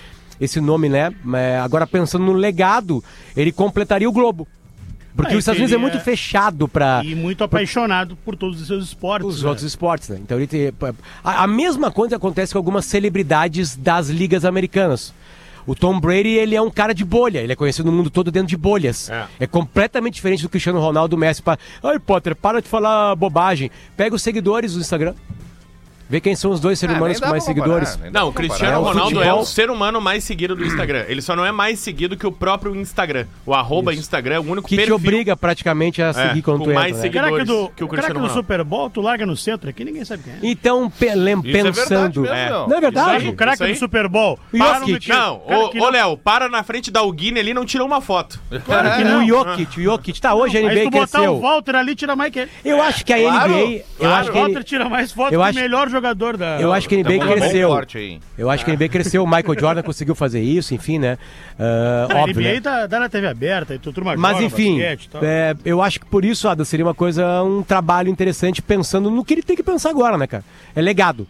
esse 0.40 0.60
nome, 0.60 0.88
né? 0.88 1.12
É, 1.34 1.58
agora 1.58 1.86
pensando 1.86 2.24
no 2.24 2.32
legado, 2.32 3.04
ele 3.36 3.52
completaria 3.52 4.08
o 4.08 4.12
Globo. 4.12 4.48
Porque 5.16 5.34
Ah, 5.34 5.36
os 5.36 5.40
Estados 5.42 5.58
Unidos 5.58 5.74
é 5.74 5.78
muito 5.78 5.96
é- 5.96 6.00
fechado 6.00 6.68
para 6.68 7.02
E 7.04 7.14
muito 7.14 7.42
apaixonado 7.42 8.16
por 8.24 8.36
todos 8.36 8.60
os 8.60 8.66
seus 8.66 8.84
esportes. 8.84 9.28
os 9.28 9.42
né? 9.42 9.48
outros 9.48 9.66
esportes, 9.66 10.08
né? 10.08 10.18
Então 10.22 10.36
ele 10.38 10.46
tem. 10.46 10.72
A, 11.24 11.44
a 11.44 11.46
mesma 11.46 11.90
coisa 11.90 12.16
acontece 12.16 12.52
com 12.52 12.58
algumas 12.58 12.84
celebridades 12.86 13.74
das 13.76 14.08
ligas 14.08 14.44
americanas. 14.44 15.12
O 15.66 15.74
Tom 15.74 16.00
Brady, 16.00 16.30
ele 16.30 16.56
é 16.56 16.62
um 16.62 16.70
cara 16.70 16.94
de 16.94 17.04
bolha, 17.04 17.40
ele 17.40 17.52
é 17.52 17.56
conhecido 17.56 17.90
no 17.90 17.96
mundo 17.96 18.08
todo 18.08 18.30
dentro 18.30 18.48
de 18.48 18.56
bolhas. 18.56 19.10
É. 19.10 19.26
É, 19.40 19.46
completamente 19.46 20.14
diferente 20.14 20.42
do 20.42 20.48
Cristiano 20.48 20.80
Ronaldo, 20.80 21.14
do 21.16 21.18
Messi. 21.20 21.42
Pra... 21.42 21.58
Ai, 21.82 21.98
Potter, 21.98 22.34
para 22.34 22.62
de 22.62 22.68
falar 22.68 23.14
bobagem. 23.14 23.70
Pega 23.96 24.14
os 24.16 24.22
seguidores 24.22 24.72
do 24.74 24.80
Instagram. 24.80 25.14
Vê 26.10 26.20
quem 26.20 26.34
são 26.34 26.50
os 26.50 26.58
dois 26.60 26.76
seres 26.78 26.96
Ah, 26.96 26.98
humanos 26.98 27.20
com 27.20 27.28
mais 27.28 27.44
comparar, 27.44 27.86
seguidores. 27.86 27.98
Não, 28.12 28.28
o. 28.28 28.32
Cristiano 28.32 28.72
É, 28.74 28.78
o 28.78 28.82
Ronaldo 28.82 29.20
é 29.20 29.24
futebol- 29.26 29.40
o 29.42 29.46
ser 29.46 29.70
humano 29.70 30.00
mais 30.00 30.24
seguido 30.24 30.56
do 30.56 30.64
Instagram. 30.66 31.04
Ele 31.08 31.22
só 31.22 31.36
não 31.36 31.46
é 31.46 31.52
mais 31.52 31.78
seguido 31.78 32.16
que 32.16 32.26
o 32.26 32.32
próprio 32.32 32.74
Instagram. 32.74 33.26
O 33.46 33.54
arroba 33.54 33.94
Instagram 33.94 34.34
é 34.34 34.40
o 34.40 34.42
único 34.42 34.66
Que 34.68 34.74
te 34.74 34.78
perfil 34.78 34.96
obriga 34.96 35.36
praticamente 35.36 36.02
a 36.02 36.12
seguir 36.12 36.42
quando 36.42 36.58
com 36.58 36.64
tu 36.64 36.74
mais 36.74 36.96
entra, 36.96 36.96
né? 36.96 37.02
seguidores. 37.02 37.34
Craque 37.36 37.44
do, 37.44 37.68
que 37.76 37.84
o 37.84 37.86
o 37.86 37.88
craque 37.88 37.88
Cristiano 37.88 38.14
do 38.14 38.26
Ronaldo. 38.26 38.40
Super 38.42 38.64
Bowl, 38.64 38.90
tu 38.90 39.00
larga 39.00 39.24
no 39.24 39.36
centro 39.36 39.70
aqui, 39.70 39.84
ninguém 39.84 40.04
sabe 40.04 40.24
quem 40.24 40.32
é. 40.32 40.38
Então, 40.42 40.90
pe- 40.90 41.14
lem- 41.14 41.38
Isso 41.44 41.48
é 41.48 41.62
verdade 41.62 41.78
pensando. 41.88 42.20
mesmo, 42.22 42.34
É. 42.36 42.50
não. 42.50 42.68
Não 42.68 42.76
é 42.76 42.80
verdade? 42.80 43.28
o 43.28 43.32
craque 43.34 43.54
isso 43.54 43.64
aí? 43.64 43.72
do 43.74 43.78
Super 43.78 44.08
Bowl. 44.08 44.38
Para 44.56 44.78
Jokic? 44.80 45.08
Não, 45.08 45.42
ô, 45.80 45.88
Léo, 45.90 46.16
para 46.16 46.48
na 46.48 46.64
frente 46.64 46.90
da 46.90 46.98
Alguine 47.00 47.38
ali 47.38 47.50
e 47.50 47.54
não 47.54 47.64
tirou 47.64 47.86
uma 47.86 48.00
foto. 48.00 48.40
Claro 48.64 48.96
que 48.96 49.02
o 49.02 49.04
não. 49.08 49.26
Jokic, 49.26 49.78
o 49.80 49.82
Jokic. 49.84 50.20
Tá, 50.20 50.34
hoje 50.34 50.56
a 50.56 50.60
Aí 50.60 50.66
se 50.66 50.72
NBA 50.72 50.84
tu 50.84 50.90
botar 50.90 51.06
cresceu. 51.18 51.34
o 51.34 51.40
Walter 51.40 51.76
ali, 51.76 51.94
tira 51.94 52.16
mais 52.16 52.32
que 52.32 52.40
ele. 52.40 52.50
Eu 52.64 52.82
acho 52.82 53.04
que 53.04 53.12
a 53.12 53.16
NBA. 53.18 53.60
Eu 53.76 53.82
claro. 53.98 54.14
acho 54.16 54.30
que 54.32 54.36
o 54.36 54.40
ele- 54.40 54.46
Walter 54.54 54.64
tira 54.64 54.88
mais 54.88 55.12
foto 55.12 55.32
eu 55.32 55.40
que 55.40 55.46
acho- 55.46 55.58
o 55.58 55.62
melhor 55.62 55.88
jogador 55.88 55.99
da... 56.36 56.60
Eu 56.60 56.72
acho 56.72 56.88
que 56.88 56.96
NBA 56.96 57.10
Tamo 57.10 57.20
num 57.20 57.26
bom 57.26 57.32
cresceu. 57.34 57.82
Eu 58.38 58.50
acho 58.50 58.64
que 58.64 58.70
a 58.70 58.74
NBA 58.74 58.88
cresceu. 58.88 59.22
O 59.22 59.26
Michael 59.26 59.58
Jordan 59.58 59.82
conseguiu 59.82 60.14
fazer 60.14 60.40
isso, 60.40 60.74
enfim, 60.74 60.98
né? 60.98 61.18
Ah, 61.58 62.08
A 62.10 62.16
óbvio, 62.22 62.40
NBA 62.40 62.52
né? 62.54 62.60
tá, 62.60 62.88
tá 62.88 63.00
na 63.00 63.08
TV 63.08 63.26
aberta, 63.26 63.74
e 63.74 63.78
tu 63.78 63.92
turma 63.92 64.16
Mas 64.16 64.32
joga 64.32 64.44
enfim, 64.44 64.78
basquete 64.78 65.08
tal. 65.10 65.24
é, 65.24 65.54
eu 65.64 65.82
acho 65.82 66.00
que 66.00 66.06
por 66.06 66.24
isso, 66.24 66.48
Ada, 66.48 66.64
seria 66.64 66.84
uma 66.84 66.94
coisa, 66.94 67.42
um 67.42 67.62
trabalho 67.62 68.08
interessante 68.08 68.60
pensando 68.62 69.10
no 69.10 69.24
que 69.24 69.34
ele 69.34 69.42
tem 69.42 69.56
que 69.56 69.62
pensar 69.62 69.90
agora, 69.90 70.16
né, 70.16 70.26
cara? 70.26 70.44
É 70.74 70.80
legado. 70.80 71.26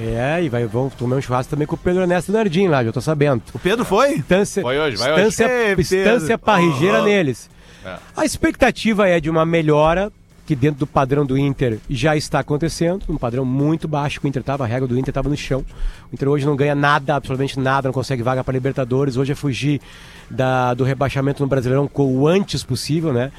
É, 0.00 0.42
e 0.42 0.48
vai, 0.48 0.64
vão 0.64 0.90
comer 0.90 1.16
um 1.16 1.20
churrasco 1.20 1.50
também 1.50 1.66
com 1.66 1.74
o 1.74 1.78
Pedro 1.78 2.02
Ernesto 2.02 2.32
Nardim 2.32 2.66
lá, 2.68 2.82
já 2.82 2.90
tô 2.92 3.00
sabendo. 3.02 3.42
O 3.52 3.58
Pedro 3.58 3.84
foi? 3.84 4.14
Estância, 4.14 4.62
Vai 4.62 4.78
hoje, 4.78 4.96
vai 4.96 5.12
hoje. 5.12 5.20
estância, 5.28 5.44
Ei, 5.44 5.76
Pedro. 5.76 5.82
estância 5.82 6.38
parrigeira 6.38 7.02
neles. 7.02 7.50
É. 7.84 7.96
A 8.16 8.24
expectativa 8.24 9.06
é 9.08 9.20
de 9.20 9.28
uma 9.30 9.44
melhora 9.44 10.10
que 10.48 10.56
dentro 10.56 10.80
do 10.80 10.86
padrão 10.86 11.26
do 11.26 11.36
Inter 11.36 11.78
já 11.90 12.16
está 12.16 12.38
acontecendo, 12.38 13.02
um 13.06 13.18
padrão 13.18 13.44
muito 13.44 13.86
baixo 13.86 14.18
que 14.18 14.26
o 14.26 14.28
Inter 14.28 14.40
estava, 14.40 14.64
a 14.64 14.66
regra 14.66 14.88
do 14.88 14.98
Inter 14.98 15.10
estava 15.10 15.28
no 15.28 15.36
chão. 15.36 15.62
O 16.10 16.14
Inter 16.14 16.26
hoje 16.26 16.46
não 16.46 16.56
ganha 16.56 16.74
nada, 16.74 17.16
absolutamente 17.16 17.60
nada, 17.60 17.86
não 17.86 17.92
consegue 17.92 18.22
vaga 18.22 18.42
para 18.42 18.54
Libertadores, 18.54 19.18
hoje 19.18 19.32
é 19.32 19.34
fugir 19.34 19.78
da- 20.30 20.72
do 20.72 20.84
rebaixamento 20.84 21.42
no 21.42 21.48
Brasileirão 21.50 21.86
o 21.94 22.26
antes 22.26 22.62
possível, 22.62 23.12
né? 23.12 23.30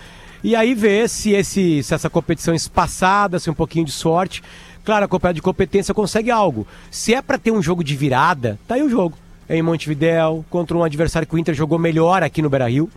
E 0.44 0.56
aí 0.56 0.76
ver 0.76 1.10
se, 1.10 1.32
esse, 1.32 1.82
se 1.82 1.96
essa 1.96 2.12
competição 2.12 2.54
espaçada, 2.54 3.40
se 3.40 3.50
um 3.50 3.56
pouquinho 3.56 3.86
de 3.86 3.92
sorte, 3.92 4.44
claro, 4.86 5.04
acompanhado 5.06 5.38
de 5.38 5.42
competência 5.42 5.96
consegue 5.96 6.30
algo. 6.30 6.68
Se 6.92 7.16
é 7.16 7.24
para 7.24 7.40
ter 7.40 7.50
um 7.50 7.60
jogo 7.60 7.84
de 7.84 7.96
virada, 7.96 8.60
tá 8.68 8.76
aí 8.76 8.84
o 8.84 8.90
jogo. 8.90 9.18
É 9.50 9.58
em 9.58 9.64
Montevidéu, 9.64 10.46
contra 10.48 10.78
um 10.78 10.84
adversário 10.84 11.28
que 11.28 11.34
o 11.34 11.40
Inter 11.40 11.56
jogou 11.56 11.80
melhor 11.80 12.22
aqui 12.22 12.40
no 12.40 12.52
Beira-Rio 12.52 12.88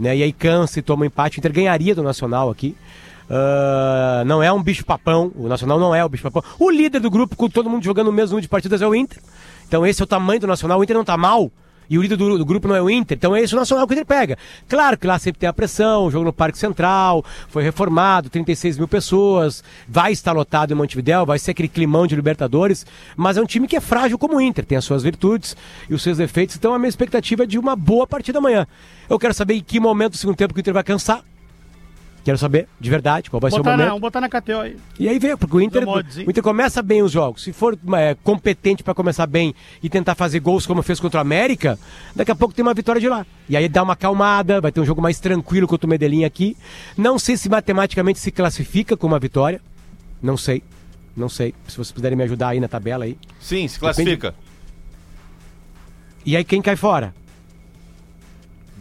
né? 0.00 0.16
E 0.16 0.22
aí 0.22 0.32
cansa 0.32 0.78
e 0.78 0.82
toma 0.82 1.02
um 1.02 1.06
empate. 1.06 1.36
O 1.36 1.40
Inter 1.40 1.52
ganharia 1.52 1.94
do 1.94 2.02
Nacional 2.02 2.48
aqui. 2.48 2.74
Ah, 3.34 4.22
não 4.26 4.42
é 4.42 4.52
um 4.52 4.62
bicho 4.62 4.84
papão. 4.84 5.32
O 5.34 5.48
Nacional 5.48 5.80
não 5.80 5.94
é 5.94 6.04
o 6.04 6.08
bicho 6.08 6.22
papão. 6.22 6.44
O 6.58 6.70
líder 6.70 7.00
do 7.00 7.10
grupo, 7.10 7.34
com 7.34 7.48
todo 7.48 7.70
mundo 7.70 7.82
jogando 7.82 8.08
o 8.08 8.12
mesmo 8.12 8.32
número 8.32 8.42
de 8.42 8.48
partidas, 8.48 8.82
é 8.82 8.86
o 8.86 8.94
Inter. 8.94 9.18
Então 9.66 9.86
esse 9.86 10.02
é 10.02 10.04
o 10.04 10.06
tamanho 10.06 10.40
do 10.40 10.46
Nacional. 10.46 10.78
O 10.78 10.84
Inter 10.84 10.94
não 10.94 11.04
tá 11.04 11.16
mal. 11.16 11.50
E 11.88 11.98
o 11.98 12.02
líder 12.02 12.16
do, 12.16 12.38
do 12.38 12.44
grupo 12.44 12.68
não 12.68 12.76
é 12.76 12.80
o 12.80 12.88
Inter, 12.88 13.16
então 13.16 13.34
é 13.34 13.42
esse 13.42 13.54
o 13.54 13.58
Nacional 13.58 13.86
que 13.86 13.92
o 13.92 13.94
Inter 13.94 14.06
pega. 14.06 14.38
Claro 14.68 14.96
que 14.96 15.06
lá 15.06 15.18
sempre 15.18 15.40
tem 15.40 15.48
a 15.48 15.52
pressão, 15.52 16.06
o 16.06 16.10
jogo 16.10 16.24
no 16.24 16.32
Parque 16.32 16.56
Central, 16.56 17.24
foi 17.48 17.62
reformado, 17.62 18.30
36 18.30 18.78
mil 18.78 18.88
pessoas, 18.88 19.62
vai 19.86 20.12
estar 20.12 20.32
lotado 20.32 20.72
em 20.72 20.74
Montevidéu, 20.74 21.26
vai 21.26 21.38
ser 21.38 21.50
aquele 21.50 21.68
climão 21.68 22.06
de 22.06 22.14
Libertadores, 22.14 22.86
mas 23.14 23.36
é 23.36 23.42
um 23.42 23.46
time 23.46 23.66
que 23.66 23.76
é 23.76 23.80
frágil 23.80 24.16
como 24.16 24.36
o 24.36 24.40
Inter, 24.40 24.64
tem 24.64 24.78
as 24.78 24.84
suas 24.84 25.02
virtudes 25.02 25.54
e 25.90 25.92
os 25.92 26.02
seus 26.02 26.16
defeitos, 26.16 26.56
então 26.56 26.72
a 26.72 26.78
minha 26.78 26.88
expectativa 26.88 27.42
é 27.42 27.46
de 27.46 27.58
uma 27.58 27.76
boa 27.76 28.06
partida 28.06 28.38
amanhã. 28.38 28.66
Eu 29.10 29.18
quero 29.18 29.34
saber 29.34 29.54
em 29.54 29.62
que 29.62 29.78
momento 29.78 30.12
do 30.12 30.18
segundo 30.18 30.36
tempo 30.36 30.54
que 30.54 30.60
o 30.60 30.62
Inter 30.62 30.72
vai 30.72 30.84
cansar. 30.84 31.22
Quero 32.24 32.38
saber, 32.38 32.68
de 32.78 32.88
verdade, 32.88 33.28
qual 33.28 33.40
vai 33.40 33.50
ser 33.50 33.56
o 33.56 33.58
botar, 33.58 33.70
momento. 33.72 33.84
na, 33.84 33.90
vamos 33.90 34.00
botar 34.00 34.20
na 34.20 34.28
KTO 34.28 34.60
aí. 34.60 34.76
E 34.98 35.08
aí 35.08 35.18
vê, 35.18 35.36
porque 35.36 35.56
o 35.56 35.60
Inter, 35.60 35.84
o 35.88 36.30
Inter 36.30 36.42
começa 36.42 36.80
bem 36.80 37.02
os 37.02 37.10
jogos. 37.10 37.42
Se 37.42 37.52
for 37.52 37.76
é, 37.96 38.14
competente 38.22 38.84
para 38.84 38.94
começar 38.94 39.26
bem 39.26 39.52
e 39.82 39.88
tentar 39.88 40.14
fazer 40.14 40.38
gols 40.38 40.64
como 40.64 40.82
fez 40.82 41.00
contra 41.00 41.18
o 41.18 41.20
América, 41.20 41.76
daqui 42.14 42.30
a 42.30 42.36
pouco 42.36 42.54
tem 42.54 42.62
uma 42.62 42.74
vitória 42.74 43.00
de 43.00 43.08
lá. 43.08 43.26
E 43.48 43.56
aí 43.56 43.68
dá 43.68 43.82
uma 43.82 43.94
acalmada, 43.94 44.60
vai 44.60 44.70
ter 44.70 44.80
um 44.80 44.84
jogo 44.84 45.02
mais 45.02 45.18
tranquilo 45.18 45.66
contra 45.66 45.84
o 45.84 45.90
Medellín 45.90 46.24
aqui. 46.24 46.56
Não 46.96 47.18
sei 47.18 47.36
se 47.36 47.48
matematicamente 47.48 48.20
se 48.20 48.30
classifica 48.30 48.96
com 48.96 49.08
uma 49.08 49.18
vitória. 49.18 49.60
Não 50.22 50.36
sei. 50.36 50.62
Não 51.16 51.28
sei. 51.28 51.52
Se 51.66 51.76
vocês 51.76 51.90
puderem 51.90 52.16
me 52.16 52.22
ajudar 52.22 52.50
aí 52.50 52.60
na 52.60 52.68
tabela 52.68 53.04
aí. 53.04 53.18
Sim, 53.40 53.66
se 53.66 53.80
classifica. 53.80 54.32
E 56.24 56.36
aí 56.36 56.44
quem 56.44 56.62
cai 56.62 56.76
fora? 56.76 57.12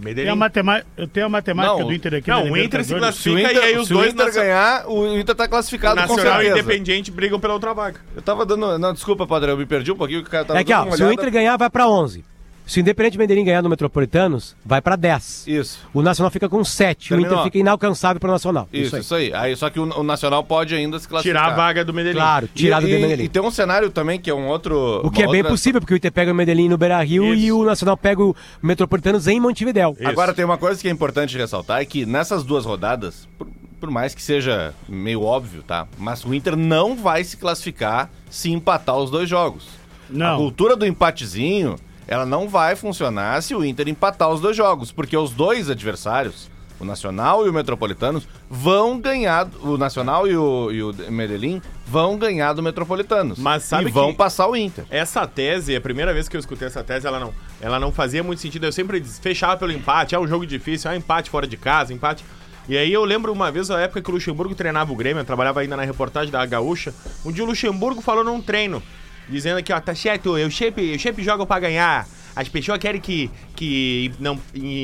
Tem 0.02 0.12
a 0.12 0.16
Medellín. 0.16 0.36
matema- 0.36 0.84
Eu 0.98 1.08
tenho 1.08 1.26
a 1.26 1.30
matemática 1.30 1.78
Não, 1.78 1.86
do 1.88 1.94
Inter 1.94 2.16
aqui. 2.16 2.30
não, 2.30 2.46
na 2.46 2.52
o 2.52 2.58
Inter 2.58 2.84
se 2.84 2.94
Libertadores. 2.94 3.16
Se 3.22 3.30
o 3.30 3.36
Fica 3.38 3.52
Inter, 3.52 3.64
aí 3.64 3.78
os 3.78 3.88
se 3.88 3.94
o 3.94 3.98
dois 3.98 4.14
Inter 4.14 4.34
ganhar, 4.34 4.90
o 4.90 5.18
Inter 5.18 5.36
tá 5.36 5.46
O 5.46 5.50
classificado 5.50 5.96
com 5.96 6.16
Nacional 6.16 6.42
e. 6.44 6.50
Independiente 6.50 7.12
brigam 7.12 7.40
pela 7.40 7.54
outra 7.54 7.74
vaga. 7.74 8.00
Eu 8.16 8.22
tava 8.22 8.46
dando... 8.46 8.78
Não, 8.80 8.94
desculpa, 8.94 9.26
Padre, 9.28 9.52
eu 9.52 9.58
me 9.58 9.66
perdi 9.66 9.92
um 9.92 9.96
pouquinho. 9.96 10.22
que 10.22 10.28
o 10.28 10.32
cara 10.32 10.46
tava 10.46 10.60
é 10.60 10.64
que, 10.64 10.74
ó, 10.74 10.84
uma 10.84 10.96
se 10.98 11.04
o. 11.04 11.12
Inter 11.14 11.32
ganhar, 11.32 11.56
vai 11.58 11.70
pra 11.70 11.88
11. 11.88 12.24
Se 12.66 12.80
o 12.80 12.82
Independente 12.82 13.18
Medellín 13.18 13.44
ganhar 13.44 13.62
no 13.62 13.70
Metropolitanos, 13.70 14.56
vai 14.66 14.82
pra 14.82 14.96
10. 14.96 15.46
Isso. 15.48 15.80
O 15.94 16.02
Nacional 16.02 16.32
fica 16.32 16.48
com 16.48 16.64
7. 16.64 17.08
O 17.08 17.10
Terminou. 17.10 17.34
Inter 17.34 17.44
fica 17.46 17.58
inalcançável 17.58 18.20
pro 18.20 18.32
Nacional. 18.32 18.70
Isso, 18.72 18.96
aí. 18.96 19.02
isso 19.02 19.16
aí. 19.16 19.34
aí. 19.34 19.56
Só 19.58 19.70
que 19.70 19.80
o, 19.80 19.84
o 20.00 20.04
Nacional 20.04 20.42
pode 20.44 20.74
ainda 20.74 20.98
se 20.98 21.06
classificar. 21.08 21.44
Tirar 21.44 21.54
a 21.54 21.56
vaga 21.56 21.84
do 21.84 21.94
Medellín. 21.94 22.18
Claro, 22.20 22.50
E, 22.56 22.58
tirado 22.58 22.84
do 22.84 22.90
e, 22.90 23.00
Medellín. 23.02 23.24
e 23.26 23.30
tem 23.30 23.42
um 23.42 23.52
cenário 23.52 23.90
também 23.90 24.20
que 24.20 24.30
é 24.30 24.34
um 24.34 24.48
outro... 24.48 25.02
O 25.04 25.12
que 25.12 25.22
é 25.22 25.28
bem 25.28 25.38
outra- 25.38 25.52
possível, 25.52 25.82
porque 25.82 25.94
o 25.94 25.98
Inter 25.98 26.12
pega 26.14 26.32
o 26.32 26.36
Medellín 26.36 26.70
no 26.70 26.78
Beira-Rio 26.78 27.34
Isso. 27.34 27.44
e 27.44 27.52
o 27.52 27.64
Nacional 27.66 27.98
pega 27.98 28.24
o 28.24 28.34
Metropolitanos 28.62 29.28
em 29.28 29.40
Montevidéu. 29.40 29.96
Isso. 30.00 30.08
Agora 30.08 30.34
tem 30.34 30.46
uma 30.46 30.58
coisa 30.58 30.80
que 30.82 30.88
é 30.88 30.92
importante 30.92 31.38
ressaltar, 31.38 31.82
é 31.82 31.86
que 31.86 32.06
nessas 32.06 32.44
duas 32.44 32.64
rodadas, 32.66 33.28
por, 33.38 33.48
por 33.82 33.92
mais 33.92 34.16
que 34.16 34.22
seja 34.22 34.74
meio 34.88 35.24
óbvio, 35.24 35.62
tá? 35.64 35.88
Mas 35.98 36.24
o 36.24 36.34
Inter 36.34 36.56
não 36.56 36.96
vai 36.96 37.24
se 37.26 37.36
classificar 37.36 38.10
se 38.30 38.50
empatar 38.50 38.96
os 38.98 39.12
dois 39.12 39.28
jogos. 39.30 39.68
A 40.10 40.14
Não. 40.14 40.38
cultura 40.38 40.76
do 40.78 40.86
empatezinho, 40.86 41.76
ela 42.12 42.26
não 42.26 42.50
vai 42.50 42.76
funcionar 42.76 43.42
se 43.42 43.56
o 43.56 43.64
Inter 43.64 43.88
empatar 43.88 44.30
os 44.30 44.42
dois 44.42 44.58
jogos, 44.58 44.92
porque 44.92 45.16
os 45.16 45.32
dois 45.32 45.70
adversários, 45.70 46.52
o 46.78 46.84
Nacional 46.84 47.46
e 47.46 47.50
o 47.50 47.54
Metropolitanos, 47.54 48.28
vão 48.50 49.00
ganhar, 49.00 49.48
o 49.62 49.78
Nacional 49.78 50.28
e 50.28 50.36
o, 50.36 50.70
e 50.74 50.84
o 50.84 50.94
Medellín 51.10 51.62
vão 51.88 52.18
ganhar 52.18 52.52
do 52.52 52.62
Metropolitanos. 52.62 53.40
Mas 53.40 53.64
sabe 53.64 53.88
e 53.88 53.92
vão 53.94 54.14
passar 54.14 54.50
o 54.50 54.58
Inter. 54.58 54.84
Essa 54.90 55.26
tese, 55.26 55.74
a 55.74 55.80
primeira 55.80 56.14
vez 56.14 56.28
que 56.28 56.36
eu 56.36 56.40
escutei 56.42 56.68
essa 56.68 56.84
tese, 56.84 57.08
ela 57.08 57.18
não, 57.18 57.34
ela 57.62 57.80
não 57.80 57.94
fazia 57.94 58.22
muito 58.22 58.42
sentido. 58.42 58.66
Eu 58.66 58.74
sempre 58.74 59.02
fechava 59.02 59.56
pelo 59.56 59.72
empate, 59.72 60.14
é 60.14 60.20
um 60.20 60.28
jogo 60.28 60.46
difícil, 60.46 60.92
é 60.92 60.96
um 60.96 60.98
empate 60.98 61.30
fora 61.30 61.48
de 61.48 61.56
casa, 61.56 61.94
empate. 61.94 62.26
E 62.68 62.78
aí 62.78 62.92
eu 62.92 63.06
lembro 63.06 63.32
uma 63.32 63.50
vez, 63.50 63.72
a 63.72 63.80
época 63.80 64.02
que 64.02 64.10
o 64.10 64.14
Luxemburgo 64.14 64.54
treinava 64.54 64.92
o 64.92 64.96
Grêmio, 64.98 65.22
eu 65.22 65.26
trabalhava 65.26 65.62
ainda 65.62 65.78
na 65.78 65.84
reportagem 65.84 66.30
da 66.30 66.46
Gaúcha. 66.46 66.94
Um 67.24 67.32
dia 67.32 67.46
o 67.46 67.48
Luxemburgo 67.48 68.02
falou 68.02 68.26
num 68.26 68.42
treino, 68.42 68.84
dizendo 69.32 69.64
que, 69.64 69.74
ó, 69.74 69.80
tá 69.80 69.96
certo, 69.96 70.38
eu 70.38 70.52
sempre, 70.52 70.94
eu 70.94 71.00
sempre 71.00 71.24
jogo 71.24 71.46
pra 71.46 71.60
ganhar. 71.60 72.08
As 72.36 72.48
pessoas 72.48 72.78
querem 72.78 73.02
que, 73.02 73.30
que 73.56 74.12
não, 74.20 74.40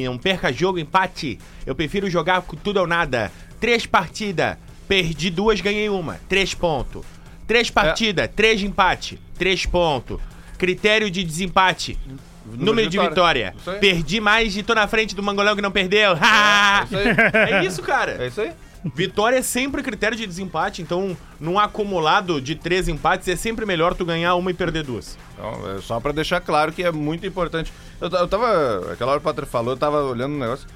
não 0.06 0.18
perca 0.18 0.52
jogo, 0.52 0.80
empate. 0.80 1.39
Eu 1.66 1.76
prefiro 1.76 2.10
jogar 2.10 2.41
com 2.41 2.56
tudo 2.56 2.80
ou 2.80 2.88
nada. 2.88 3.32
Três 3.60 3.86
partidas, 3.86 4.58
perdi 4.88 5.30
duas, 5.30 5.62
ganhei 5.62 5.89
uma. 5.89 6.20
Três 6.28 6.54
pontos. 6.54 7.06
Três 7.48 7.70
partidas, 7.70 8.30
três 8.36 8.60
de 8.60 8.66
empate, 8.66 9.20
três 9.38 9.66
pontos. 9.66 10.20
Critério 10.58 11.10
de 11.10 11.24
desempate. 11.24 11.98
Número, 12.45 12.89
de 12.89 12.98
vitória. 12.98 13.54
Isso 13.58 13.70
aí. 13.70 13.80
Perdi 13.80 14.22
mais 14.22 14.56
e 14.56 14.64
tô 14.64 14.74
na 14.74 14.88
frente 14.88 15.14
do 15.14 15.22
Mangolão 15.22 15.56
que 15.56 15.62
não 15.62 15.72
perdeu. 15.72 16.14
isso 16.86 16.98
aí. 16.98 17.52
é 17.52 17.66
isso, 17.66 17.82
cara. 17.82 18.24
É 18.24 18.28
isso 18.28 18.41
aí. 18.41 18.52
Vitória 18.96 19.38
é 19.38 19.42
sempre 19.42 19.82
critério 19.84 20.16
de 20.16 20.26
desempate, 20.26 20.82
então 20.82 21.18
num 21.40 21.58
acumulado 21.60 22.40
de 22.40 22.56
três 22.56 22.88
empates 22.88 23.28
é 23.28 23.36
sempre 23.36 23.66
melhor 23.66 23.94
tu 23.96 24.06
ganhar 24.06 24.36
uma 24.36 24.52
e 24.52 24.54
perder 24.54 24.84
duas. 24.84 25.18
Então, 25.34 25.76
é 25.78 25.82
só 25.82 26.00
pra 26.00 26.12
deixar 26.12 26.40
claro 26.42 26.72
que 26.72 26.84
é 26.84 26.92
muito 26.92 27.26
importante. 27.26 27.74
Eu, 28.00 28.08
eu 28.10 28.28
tava. 28.28 28.92
Aquela 28.94 29.12
hora 29.12 29.20
que 29.20 29.26
o 29.26 29.30
Patrick 29.30 29.52
falou, 29.52 29.74
eu 29.74 29.78
tava 29.78 30.02
olhando 30.04 30.36
um 30.36 30.40
negócio. 30.40 30.68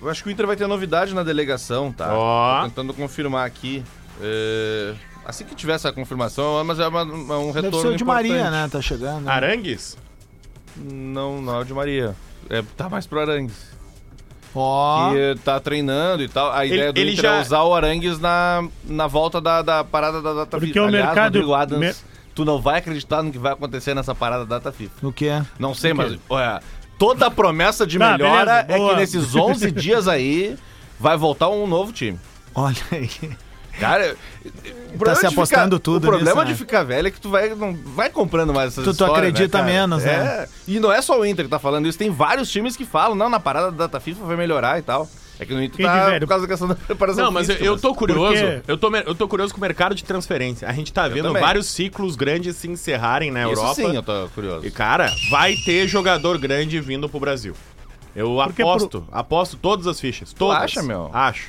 Eu 0.00 0.10
acho 0.10 0.22
que 0.22 0.28
o 0.28 0.32
Inter 0.32 0.46
vai 0.46 0.56
ter 0.56 0.66
novidade 0.66 1.14
na 1.14 1.22
delegação, 1.22 1.90
tá? 1.90 2.12
Ó. 2.14 2.60
Tô 2.62 2.68
tentando 2.68 2.92
confirmar 2.94 3.46
aqui. 3.46 3.82
É, 4.20 4.94
Assim 5.26 5.44
que 5.46 5.54
tiver 5.54 5.72
essa 5.72 5.90
confirmação, 5.90 6.62
mas 6.64 6.78
é 6.78 6.86
uma- 6.86 7.02
uma- 7.02 7.38
um 7.38 7.50
retorno 7.50 7.70
Deve 7.70 7.82
ser 7.82 7.88
o 7.94 7.96
de 7.96 8.02
importante. 8.02 8.28
Maria, 8.28 8.50
né? 8.50 8.68
Tá 8.70 8.82
chegando. 8.82 9.26
Arangues? 9.26 9.96
Não, 10.76 11.40
não 11.40 11.56
é 11.56 11.60
o 11.60 11.64
de 11.64 11.72
Maria. 11.72 12.14
É, 12.50 12.62
tá 12.76 12.90
mais 12.90 13.06
pro 13.06 13.20
Arangues. 13.20 13.73
Ó. 14.54 15.10
Que 15.12 15.36
tá 15.44 15.58
treinando 15.58 16.22
e 16.22 16.28
tal. 16.28 16.52
A 16.52 16.64
ideia 16.64 16.92
do 16.92 16.98
ele 17.00 17.12
Inter 17.12 17.22
já- 17.22 17.36
é 17.36 17.40
usar 17.40 17.62
o 17.64 17.74
Arangues 17.74 18.18
na, 18.20 18.66
na 18.84 19.06
volta 19.06 19.40
da, 19.40 19.62
da 19.62 19.82
parada 19.84 20.22
da 20.22 20.32
data 20.32 20.50
Porque 20.58 20.66
FIFA. 20.72 20.80
o 20.80 20.88
Aliás, 20.88 21.06
mercado- 21.06 21.54
Adams, 21.54 21.80
mer- 21.80 21.96
tu 22.34 22.44
não 22.44 22.60
vai 22.60 22.78
acreditar 22.78 23.22
no 23.22 23.32
que 23.32 23.38
vai 23.38 23.52
acontecer 23.52 23.94
nessa 23.94 24.14
parada 24.14 24.44
da 24.46 24.58
data 24.58 24.70
FIFA. 24.72 25.06
O 25.06 25.12
quê? 25.12 25.42
Não 25.58 25.74
sei, 25.74 25.92
mas 25.92 26.16
olha, 26.28 26.60
toda 26.98 27.26
a 27.26 27.30
promessa 27.30 27.86
de 27.86 27.98
Tá, 27.98 28.12
melhora 28.12 28.62
beleza, 28.62 28.84
é 28.86 28.88
que 28.90 28.96
nesses 29.00 29.34
11 29.34 29.70
dias 29.72 30.06
aí 30.08 30.56
vai 31.00 31.16
voltar 31.16 31.48
um 31.48 31.66
novo 31.66 31.92
time. 31.92 32.18
Olha 32.54 32.76
aí. 32.92 33.10
Cara, 33.80 34.16
problema 34.96 35.16
se 35.20 35.26
apostando 35.26 35.76
ficar- 35.76 35.82
tudo 35.82 36.04
O 36.04 36.08
problema 36.08 36.30
nisso, 36.30 36.44
né? 36.46 36.52
de 36.52 36.54
ficar 36.58 36.82
velho 36.84 37.08
é 37.08 37.10
que 37.10 37.20
tu 37.20 37.28
vai, 37.28 37.48
não 37.54 37.74
vai 37.74 38.08
comprando 38.10 38.52
mais 38.54 38.68
essas 38.72 38.84
Tu- 38.84 38.90
tu 38.90 38.92
histórias, 38.92 39.18
acredita 39.18 39.58
cara? 39.58 39.70
menos, 39.70 40.04
né? 40.04 40.12
É. 40.14 40.48
E 40.68 40.78
não 40.78 40.92
é 40.92 41.02
só 41.02 41.18
o 41.18 41.24
Inter 41.26 41.44
que 41.46 41.50
tá 41.50 41.58
falando 41.58 41.86
isso, 41.88 41.98
tem 41.98 42.10
vários 42.10 42.50
times 42.50 42.76
que 42.76 42.84
falam, 42.84 43.16
não, 43.16 43.28
na 43.28 43.40
parada 43.40 43.70
da 43.70 43.86
data 43.86 43.98
FIFA 44.00 44.24
vai 44.24 44.36
melhorar 44.36 44.78
e 44.78 44.82
tal. 44.82 45.08
É 45.40 45.44
que 45.44 45.52
no 45.52 45.60
Inter 45.60 45.84
tá 45.84 46.06
velho? 46.10 46.20
por 46.20 46.28
causa 46.28 46.46
da 46.46 46.48
questão 46.48 46.68
da 46.68 46.76
preparação 46.76 47.24
Não, 47.24 47.32
mas 47.32 47.48
eu, 47.48 47.56
física, 47.56 47.68
eu 47.68 47.76
tô 47.76 47.92
curioso. 47.92 48.34
quê? 48.40 48.62
Eu 48.68 48.78
tô, 48.78 48.94
eu 48.94 49.14
tô 49.16 49.26
curioso 49.26 49.52
com 49.52 49.58
o 49.58 49.60
mercado 49.60 49.92
de 49.92 50.04
transferência. 50.04 50.68
A 50.68 50.72
gente 50.72 50.92
tá 50.92 51.08
vendo 51.08 51.32
vários 51.32 51.66
ciclos 51.66 52.14
grandes 52.14 52.54
se 52.54 52.68
encerrarem 52.68 53.32
na 53.32 53.40
Isso 53.42 53.50
Europa. 53.60 53.74
sim, 53.74 53.96
eu 53.96 54.02
tô 54.04 54.28
curioso. 54.32 54.64
E, 54.64 54.70
cara, 54.70 55.10
vai 55.30 55.56
ter 55.56 55.88
jogador 55.88 56.38
grande 56.38 56.80
vindo 56.80 57.08
pro 57.08 57.18
Brasil. 57.18 57.52
Eu 58.14 58.36
Porque 58.44 58.62
aposto, 58.62 59.04
aposto 59.10 59.56
todas 59.56 59.88
as 59.88 59.98
fichas. 59.98 60.32
Todas. 60.32 60.62
acha, 60.62 60.82
meu? 60.84 61.10
Acho. 61.12 61.48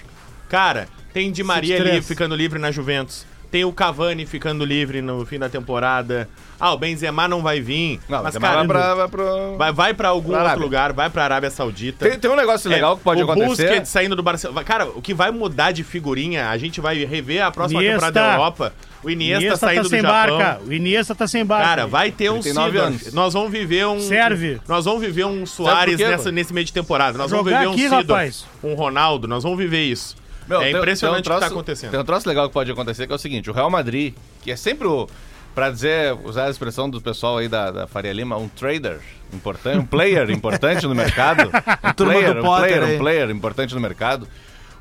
Cara, 0.50 0.88
tem 1.16 1.32
Di 1.32 1.44
Maria 1.46 1.80
ali 1.80 2.02
ficando 2.02 2.36
livre 2.36 2.60
na 2.60 2.72
Juventus. 2.74 3.26
Tem 3.50 3.64
o 3.64 3.72
Cavani 3.72 4.26
ficando 4.26 4.66
livre 4.66 5.02
no 5.02 5.26
fim 5.26 5.40
da 5.40 5.48
temporada. 5.48 6.28
Ah, 6.60 6.74
o 6.74 6.78
Benzema 6.78 7.26
não 7.26 7.42
vai 7.42 7.62
vir. 7.62 8.02
Não, 8.10 8.22
mas, 8.22 8.38
cara, 8.38 8.56
vai 8.58 8.68
pra, 8.68 8.96
vai 8.96 9.08
pro... 9.08 9.56
vai, 9.58 9.72
vai 9.72 9.94
pra 9.94 10.10
algum 10.10 10.34
Pra 10.34 10.44
outro 10.44 10.60
lugar. 10.60 10.92
Vai 10.92 11.10
pra 11.10 11.24
Arábia 11.24 11.50
Saudita. 11.50 12.10
Tem, 12.10 12.20
tem 12.20 12.30
um 12.30 12.36
negócio 12.36 12.70
legal 12.70 12.94
É, 12.94 12.98
que 12.98 13.04
pode 13.04 13.22
o 13.22 13.32
acontecer. 13.32 13.68
Busquets 13.70 13.88
saindo 13.90 14.14
do 14.14 14.22
Barcelona. 14.22 14.62
Cara, 14.66 14.88
o 14.88 15.02
que 15.02 15.14
vai 15.14 15.32
mudar 15.32 15.72
de 15.72 15.86
figurinha, 15.86 16.50
a 16.50 16.58
gente 16.58 16.82
vai 16.82 17.06
rever 17.06 17.46
a 17.46 17.50
próxima 17.50 17.80
Iniesta. 17.82 18.08
temporada 18.08 18.28
da 18.30 18.34
Europa. 18.34 18.74
O 19.02 19.10
Iniesta, 19.10 19.42
Iniesta 19.46 19.68
saindo 19.68 19.78
tá 19.78 19.84
do 19.84 19.90
sem 19.90 20.02
Japão. 20.02 20.38
barca. 20.38 20.62
O 20.66 20.74
Iniesta 20.74 21.16
tá 21.16 21.28
sem 21.28 21.46
barca. 21.46 21.66
Cara, 21.66 21.88
vai 21.88 22.12
ter 22.12 22.30
um 22.32 22.42
39 22.42 22.72
Sidor. 22.72 22.88
anos. 22.88 23.14
Nós 23.14 23.34
vamos 23.34 23.52
viver 23.54 23.88
um. 23.88 24.02
Serve. 24.02 24.60
Nós 24.68 24.84
vamos 24.84 25.00
viver 25.02 25.26
um 25.26 25.46
Soares 25.46 25.98
nessa, 25.98 26.30
nesse 26.30 26.52
meio 26.54 26.66
de 26.66 26.74
temporada. 26.74 27.18
Nós 27.18 27.32
vamos 27.32 27.46
Jogar 27.46 27.60
viver 27.60 27.70
um 27.70 27.74
aqui, 27.74 28.02
Sidor, 28.02 28.20
um 28.62 28.74
Ronaldo. 28.74 29.30
Nós 29.30 29.44
vamos 29.44 29.58
viver 29.58 29.84
isso. 29.86 30.25
Meu, 30.48 30.62
é 30.62 30.72
tem- 30.72 30.78
impressionante 30.78 31.18
um 31.18 31.20
o 31.20 31.24
que 31.24 31.30
tá 31.30 31.38
troço- 31.38 31.54
acontecendo. 31.54 31.92
Tem 31.92 32.00
um 32.00 32.04
troço 32.06 32.28
legal 32.28 32.48
que 32.48 32.54
pode 32.54 32.72
acontecer, 32.72 33.08
que 33.08 33.14
é 33.14 33.16
o 33.16 33.20
seguinte, 33.20 33.50
o 33.50 33.54
Real 33.54 33.70
Madrid, 33.70 34.14
que 34.42 34.52
é 34.52 34.56
sempre 34.56 34.88
o, 34.88 35.08
pra 35.54 35.70
dizer, 35.72 36.16
usar 36.24 36.46
a 36.46 36.50
expressão 36.50 36.90
do 36.90 37.02
pessoal 37.02 37.38
aí 37.38 37.48
da, 37.48 37.72
da 37.72 37.88
Faria 37.88 38.14
Lima, 38.14 38.38
um 38.38 38.48
trader 38.48 39.00
importante, 39.34 39.78
um 39.80 39.86
player 39.86 40.30
importante 40.30 40.86
no 40.86 40.94
mercado, 40.96 41.50
um 41.84 41.94
player, 41.94 42.38
um 42.38 42.42
player, 42.42 42.84
um 42.84 42.98
player 42.98 43.30
importante 43.32 43.74
no 43.74 43.82
mercado. 43.82 44.28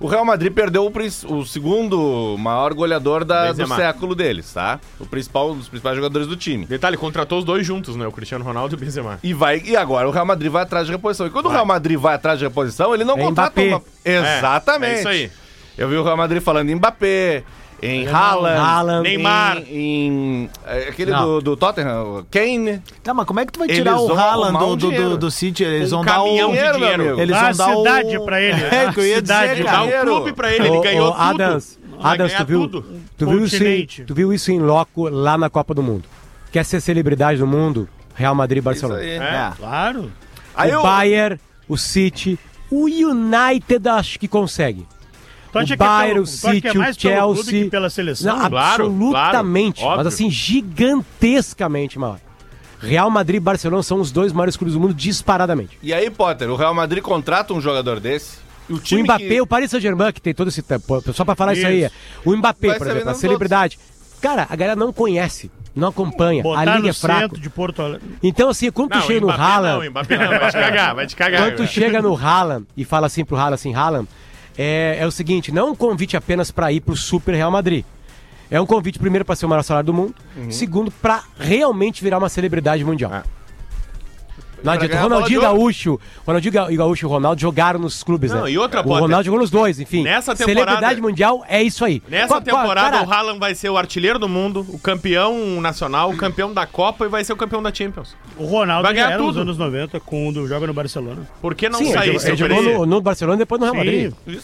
O 0.01 0.09
Real 0.09 0.25
Madrid 0.25 0.53
perdeu 0.53 0.85
o, 0.93 1.35
o 1.37 1.47
segundo 1.47 2.35
maior 2.37 2.75
goleador 2.75 3.25
da- 3.25 3.45
do 3.53 3.69
século 3.77 4.13
deles, 4.15 4.53
tá? 4.53 4.81
O 4.99 5.07
principal, 5.07 5.53
um 5.53 5.57
dos 5.57 5.69
principais 5.69 5.95
jogadores 5.95 6.27
do 6.27 6.37
time. 6.37 6.67
Detalhe, 6.67 6.97
contratou 6.97 7.39
os 7.39 7.45
dois 7.45 7.65
juntos, 7.65 7.95
né? 7.95 8.05
O 8.05 8.11
Cristiano 8.11 8.45
Ronaldo 8.45 8.75
e 8.75 8.77
o 8.77 8.79
Benzema. 8.81 9.21
E, 9.23 9.33
vai, 9.33 9.63
e 9.65 9.77
agora 9.77 10.09
o 10.09 10.11
Real 10.11 10.27
Madrid 10.27 10.51
vai 10.51 10.65
atrás 10.65 10.87
de 10.87 10.93
reposição. 10.93 11.29
E 11.29 11.31
quando 11.31 11.47
o 11.47 11.49
Real 11.49 11.65
Madrid 11.65 11.97
vai 11.97 12.17
atrás 12.17 12.41
de 12.41 12.45
reposição, 12.45 12.93
ele 12.93 13.05
não 13.05 13.17
É 13.17 13.23
contrata 13.23 13.61
uma... 13.61 13.83
Exatamente. 14.05 14.91
É, 14.93 14.97
é 14.97 14.99
isso 14.99 15.09
aí. 15.09 15.31
Eu 15.77 15.89
vi 15.89 15.97
o 15.97 16.03
Real 16.05 16.17
Madrid 16.17 16.41
falando 16.43 16.71
em 16.71 16.75
Mbappé, 16.77 17.43
em 17.83 18.07
Haaland, 18.07 18.59
Haaland. 18.61 19.03
Neymar. 19.03 19.59
em, 19.69 19.75
em, 20.45 20.51
é, 20.67 20.89
aquele 20.89 21.13
do, 21.13 21.41
do 21.41 21.57
Tottenham, 21.57 22.19
o 22.21 22.25
Kane. 22.31 22.81
Tá, 23.03 23.13
mas 23.13 23.27
como 23.27 23.41
é 23.41 23.47
que 23.47 23.53
tu 23.53 23.59
vai 23.59 23.69
Eles 23.69 23.79
tirar 23.79 23.99
o 24.01 24.07
vão 24.09 24.17
Haaland 24.19 24.57
um 24.57 24.61
do, 24.61 24.77
do, 24.77 24.91
do, 24.93 25.19
do 25.19 25.31
City? 25.31 25.65
Eles 25.65 25.93
Um 25.93 25.97
vão 25.97 26.05
dar 26.05 26.23
o... 26.23 26.25
caminhão 26.25 26.51
de 26.51 26.57
Dinheiro, 26.57 26.79
dinheiro. 26.79 27.21
Eles 27.21 27.37
Dá 27.37 27.53
vão 27.53 27.57
dar 27.57 27.75
o... 27.75 27.79
cidade 27.79 28.25
pra 28.25 28.41
ele. 28.41 28.61
É, 28.75 28.93
que 28.93 29.01
eu 29.01 29.07
ia 29.07 29.17
Cidade. 29.17 29.51
dizer, 29.51 29.65
Dá 29.65 29.71
cara. 29.73 29.85
um 30.03 30.07
clube 30.07 30.33
pra 30.33 30.53
ele, 30.55 30.69
ele 30.69 30.77
Ô, 30.77 30.81
ganhou 30.81 31.09
ô, 31.09 31.13
tudo. 31.13 31.23
Adams, 31.23 31.79
Adams, 32.03 32.35
tu 32.35 32.45
viu, 32.47 32.61
tudo. 32.69 32.87
tu, 33.19 33.27
viu 33.27 33.45
isso 33.45 33.57
em, 33.57 33.59
Continente. 33.59 34.05
tu 34.05 34.15
viu 34.15 34.33
isso 34.33 34.51
em 34.53 34.61
loco 34.61 35.09
lá 35.09 35.37
na 35.37 35.51
Copa 35.51 35.75
do 35.75 35.83
Mundo. 35.83 36.05
Quer 36.53 36.65
ser 36.65 36.81
celebridade 36.81 37.39
do 37.41 37.47
mundo? 37.47 37.89
Real 38.15 38.35
Madrid 38.35 38.59
e 38.59 38.61
Barcelona. 38.63 39.03
Isso 39.05 39.21
aí. 39.23 39.29
É. 39.29 39.53
Claro. 39.59 40.11
Aí 40.55 40.71
o 40.71 40.75
eu- 40.75 40.83
Bayern, 40.83 41.41
o 41.69 41.77
City, 41.77 42.39
o 42.71 42.85
United 42.85 43.89
acho 43.89 44.19
que 44.21 44.29
consegue. 44.29 44.87
Tu 45.55 45.59
acha 45.59 45.75
o 45.75 45.77
que 45.77 45.83
é 45.83 45.87
Bayern, 45.87 46.13
pelo- 46.15 46.23
o 46.25 46.27
City, 46.27 46.69
é 46.69 46.75
mais 46.75 46.97
o 46.97 47.01
Chelsea. 47.01 47.65
que 47.65 47.71
pela 47.71 47.89
seleção? 47.91 48.37
Não, 48.37 48.51
Claro, 48.51 48.87
absolutamente. 48.87 49.81
claro, 49.81 49.97
mas 49.99 50.07
assim, 50.09 50.29
gigantescamente 50.31 51.99
maior. 51.99 52.19
Real 52.81 53.09
Madrid 53.11 53.37
e 53.37 53.41
Barcelona 53.41 53.83
são 53.83 53.99
os 54.01 54.11
dois 54.13 54.33
maiores 54.33 54.57
clubes 54.57 54.75
do 54.75 54.81
mundo 54.81 54.93
disparadamente. 54.93 55.79
E 55.83 55.95
aí, 55.95 56.11
Potter, 56.11 56.51
o 56.51 56.57
Real 56.57 56.75
Madrid 56.75 57.03
contrata 57.03 57.55
um 57.55 57.61
jogador 57.61 57.99
desse. 57.99 58.39
O 58.69 58.75
O 58.75 58.99
Mbappé, 59.03 59.29
que... 59.29 59.41
o 59.41 59.47
Paris 59.47 59.71
Saint-Germain, 59.71 60.13
que 60.13 60.21
tem 60.21 60.35
todo 60.35 60.49
esse 60.49 60.63
tempo, 60.63 61.03
só 61.13 61.25
pra 61.25 61.35
falar 61.35 61.53
isso, 61.55 61.67
aí, 61.67 61.85
Isso. 61.85 61.95
o 62.25 62.37
Mbappé, 62.37 62.69
Vai 62.69 62.79
por 62.79 62.87
exemplo, 62.89 63.11
a 63.11 63.15
celebridade. 63.15 63.79
Cara, 64.21 64.47
a 64.49 64.57
galera 64.57 64.75
não 64.77 64.91
conhece, 64.93 65.51
não 65.77 65.89
acompanha, 65.89 66.43
Botar 66.43 66.61
a 66.61 66.65
liga 66.65 66.79
no 66.81 66.89
é 66.89 66.93
fraca. 66.95 67.21
centro 67.21 67.41
de 67.41 67.51
Porto 67.51 67.83
Alegre. 67.83 68.09
Então, 68.23 68.49
assim, 68.49 68.71
quando 68.71 68.91
tu 68.91 68.97
Não, 68.99 69.07
chega 69.07 69.21
no 69.21 69.31
Haaland, 69.31 69.85
não, 69.85 69.91
Mbappé 69.91 70.17
não, 70.19 70.29
vai 70.29 70.49
te 70.51 70.53
cagar, 70.53 70.95
vai 70.95 71.07
te 71.07 71.17
cagar. 71.17 71.43
quando 71.43 71.57
tu 71.57 71.67
chega 71.67 72.01
no 72.03 72.17
Haaland 72.17 72.67
e 72.77 72.85
fala 72.85 73.07
assim 73.07 73.23
pro 73.25 73.37
Haaland, 73.37 73.55
assim, 73.55 73.75
Haaland, 73.75 74.09
é, 74.57 74.97
é 75.01 75.07
o 75.07 75.11
seguinte, 75.11 75.53
não 75.53 75.69
é 75.69 75.71
um 75.71 75.75
convite 75.75 76.17
apenas 76.17 76.51
pra 76.51 76.73
ir 76.73 76.81
pro 76.81 76.97
Super 76.97 77.35
Real 77.35 77.51
Madrid. 77.51 77.85
É 78.51 78.61
um 78.61 78.67
convite, 78.67 78.99
primeiro, 78.99 79.25
pra 79.25 79.35
ser 79.35 79.47
o 79.47 79.49
maior 79.49 79.63
salário 79.63 79.87
do 79.87 79.95
mundo, 79.95 80.15
segundo, 80.51 80.91
pra 80.91 81.25
realmente 81.39 82.03
virar 82.03 82.19
uma 82.19 82.29
celebridade 82.29 82.85
mundial. 82.85 83.11
Ah. 83.13 83.25
Não 84.65 84.73
adianta. 84.73 85.01
Ronaldinho. 85.01 85.41
Gaúcho, 85.41 86.01
Ronaldinho 86.27 86.71
e 86.71 86.77
Gaúcho 86.77 87.07
e 87.07 87.09
Ronaldo 87.09 87.41
jogaram 87.41 87.79
nos 87.79 88.03
clubes, 88.03 88.33
Não, 88.33 88.45
né? 88.45 88.51
e 88.53 88.59
outra, 88.59 88.81
O 88.81 88.85
Potter, 88.85 89.03
Ronaldo 89.03 89.25
jogou 89.25 89.41
nos 89.41 89.51
dois, 89.51 89.79
enfim. 89.79 90.03
nessa 90.03 90.35
temporada- 90.35 90.65
Celebridade 90.71 91.01
mundial 91.01 91.45
é 91.49 91.63
isso 91.63 91.85
aí. 91.85 92.03
Nessa 92.09 92.29
Qual- 92.29 92.43
qual- 92.43 92.63
temporada, 92.63 92.91
cara, 92.99 93.07
o 93.07 93.13
Haaland 93.13 93.39
vai 93.39 93.55
ser 93.55 93.69
o 93.69 93.77
artilheiro 93.77 94.19
do 94.19 94.29
mundo, 94.29 94.67
o 94.71 94.79
campeão 94.79 95.61
nacional, 95.61 96.11
o 96.11 96.17
campeão 96.17 96.53
da 96.53 96.67
Copa 96.67 97.05
e 97.05 97.09
vai 97.09 97.23
ser 97.23 97.33
o 97.33 97.37
campeão 97.37 97.63
da 97.63 97.73
Champions. 97.73 98.17
O 98.37 98.45
Ronaldo 98.47 98.83
Vai 98.85 98.95
ganhar 98.95 99.11
era 99.11 99.19
nos 99.19 99.27
tudo. 99.29 99.41
anos 99.43 99.59
90, 99.59 100.01
quando 100.01 100.47
joga 100.49 100.67
no 100.67 100.73
Barcelona. 100.75 101.29
Por 101.43 101.55
que 101.55 101.69
não 101.69 101.79
Sim, 101.79 101.93
sair 101.93 102.09
ele, 102.15 102.19
ele 102.27 102.37
jogou 102.37 102.63
no, 102.63 102.87
no 102.87 103.01
Barcelona 103.01 103.37
e 103.37 103.39
depois 103.41 103.61
no 103.61 103.67
Real 103.67 103.77
Madrid. 103.77 104.13
Sim. 104.27 104.39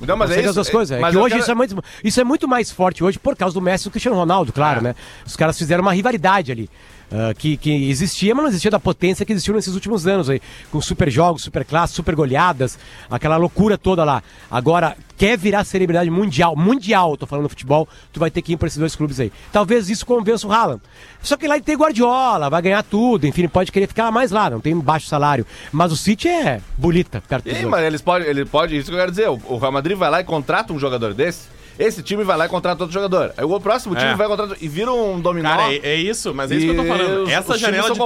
Não, 0.00 0.16
mas 0.16 0.30
é 0.30 0.34
sei 0.34 0.44
isso. 0.44 0.54
duas 0.54 0.70
coisas. 0.70 0.96
É 0.96 1.00
mas 1.00 1.14
hoje 1.14 1.28
quero- 1.28 1.40
isso, 1.42 1.50
é 1.50 1.54
muito, 1.54 1.84
isso 2.02 2.20
é 2.20 2.24
muito 2.24 2.48
mais 2.48 2.70
forte 2.70 3.04
hoje 3.04 3.18
por 3.18 3.36
causa 3.36 3.52
do 3.52 3.60
Messi 3.60 3.84
e 3.84 3.88
do 3.88 3.90
Cristiano 3.90 4.16
Ronaldo, 4.16 4.50
claro, 4.50 4.80
né? 4.82 4.94
Os 5.26 5.36
caras 5.36 5.58
fizeram 5.58 5.82
uma 5.82 5.92
rivalidade 5.92 6.50
ali. 6.50 6.70
Ah, 7.12 7.34
que, 7.36 7.56
que 7.56 7.90
existia, 7.90 8.34
mas 8.34 8.44
não 8.44 8.48
existia 8.50 8.70
da 8.70 8.80
potência 8.80 9.26
que 9.26 9.32
existiu 9.32 9.54
nesses 9.54 9.74
últimos 9.74 10.06
anos 10.06 10.30
aí. 10.30 10.40
Com 10.70 10.80
super 10.80 11.10
jogos, 11.10 11.42
super 11.42 11.64
classes, 11.64 11.94
super 11.94 12.14
goleadas, 12.14 12.78
aquela 13.10 13.36
loucura 13.36 13.76
toda 13.76 14.04
lá. 14.04 14.22
Agora, 14.50 14.96
quer 15.16 15.36
virar 15.36 15.64
celebridade 15.64 16.08
mundial, 16.08 16.56
mundial, 16.56 17.16
tô 17.16 17.26
falando 17.26 17.48
futebol, 17.48 17.88
tu 18.12 18.20
vai 18.20 18.30
ter 18.30 18.40
que 18.40 18.52
ir 18.52 18.56
pra 18.56 18.68
esses 18.68 18.78
dois 18.78 18.96
clubes 18.96 19.20
aí. 19.20 19.30
Talvez 19.52 19.90
isso 19.90 20.06
convença 20.06 20.46
o 20.46 20.52
Haaland. 20.52 20.80
Só 21.22 21.36
que 21.36 21.46
lá 21.46 21.56
ele 21.56 21.64
tem 21.64 21.76
Guardiola, 21.76 22.48
vai 22.48 22.62
ganhar 22.62 22.82
tudo, 22.82 23.26
enfim, 23.26 23.46
pode 23.48 23.70
querer 23.70 23.86
ficar 23.86 24.10
mais 24.10 24.30
lá, 24.30 24.48
não 24.48 24.60
tem 24.60 24.74
baixo 24.78 25.06
salário. 25.06 25.44
Mas 25.70 25.92
o 25.92 25.96
City 25.96 26.28
é 26.28 26.60
bonita 26.76 27.22
perto 27.28 27.50
Sim, 27.50 27.66
mas 27.66 27.84
eles 27.84 28.00
podem, 28.00 28.26
ele 28.26 28.44
pode, 28.44 28.76
isso 28.76 28.88
que 28.88 28.94
eu 28.94 29.00
quero 29.00 29.10
dizer. 29.10 29.28
O 29.28 29.40
o 29.50 29.58
Real 29.58 29.72
Madrid 29.72 29.96
vai 29.96 30.10
lá 30.10 30.20
e 30.20 30.24
contrata 30.24 30.72
um 30.72 30.78
jogador 30.78 31.12
desse. 31.12 31.48
Esse 31.80 32.02
time 32.02 32.22
vai 32.22 32.36
lá 32.36 32.46
e 32.46 32.48
contrata 32.48 32.82
outro 32.84 32.92
jogador. 32.92 33.32
Aí 33.36 33.44
o 33.44 33.58
próximo 33.60 33.94
time 33.96 34.10
É. 34.10 34.14
vai 34.14 34.28
contratar 34.28 34.56
e 34.60 34.68
vira 34.68 34.92
um 34.92 35.18
dominó. 35.20 35.48
Cara, 35.48 35.72
é, 35.72 35.78
é 35.82 35.94
isso, 35.96 36.34
mas 36.34 36.50
é 36.52 36.56
isso 36.56 36.66
que 36.66 36.72
eu 36.72 36.76
tô 36.76 36.84
falando. 36.84 37.22
os- 37.24 37.30
Essa 37.30 37.54
os 37.54 37.60
janela 37.60 37.90
de 37.90 37.98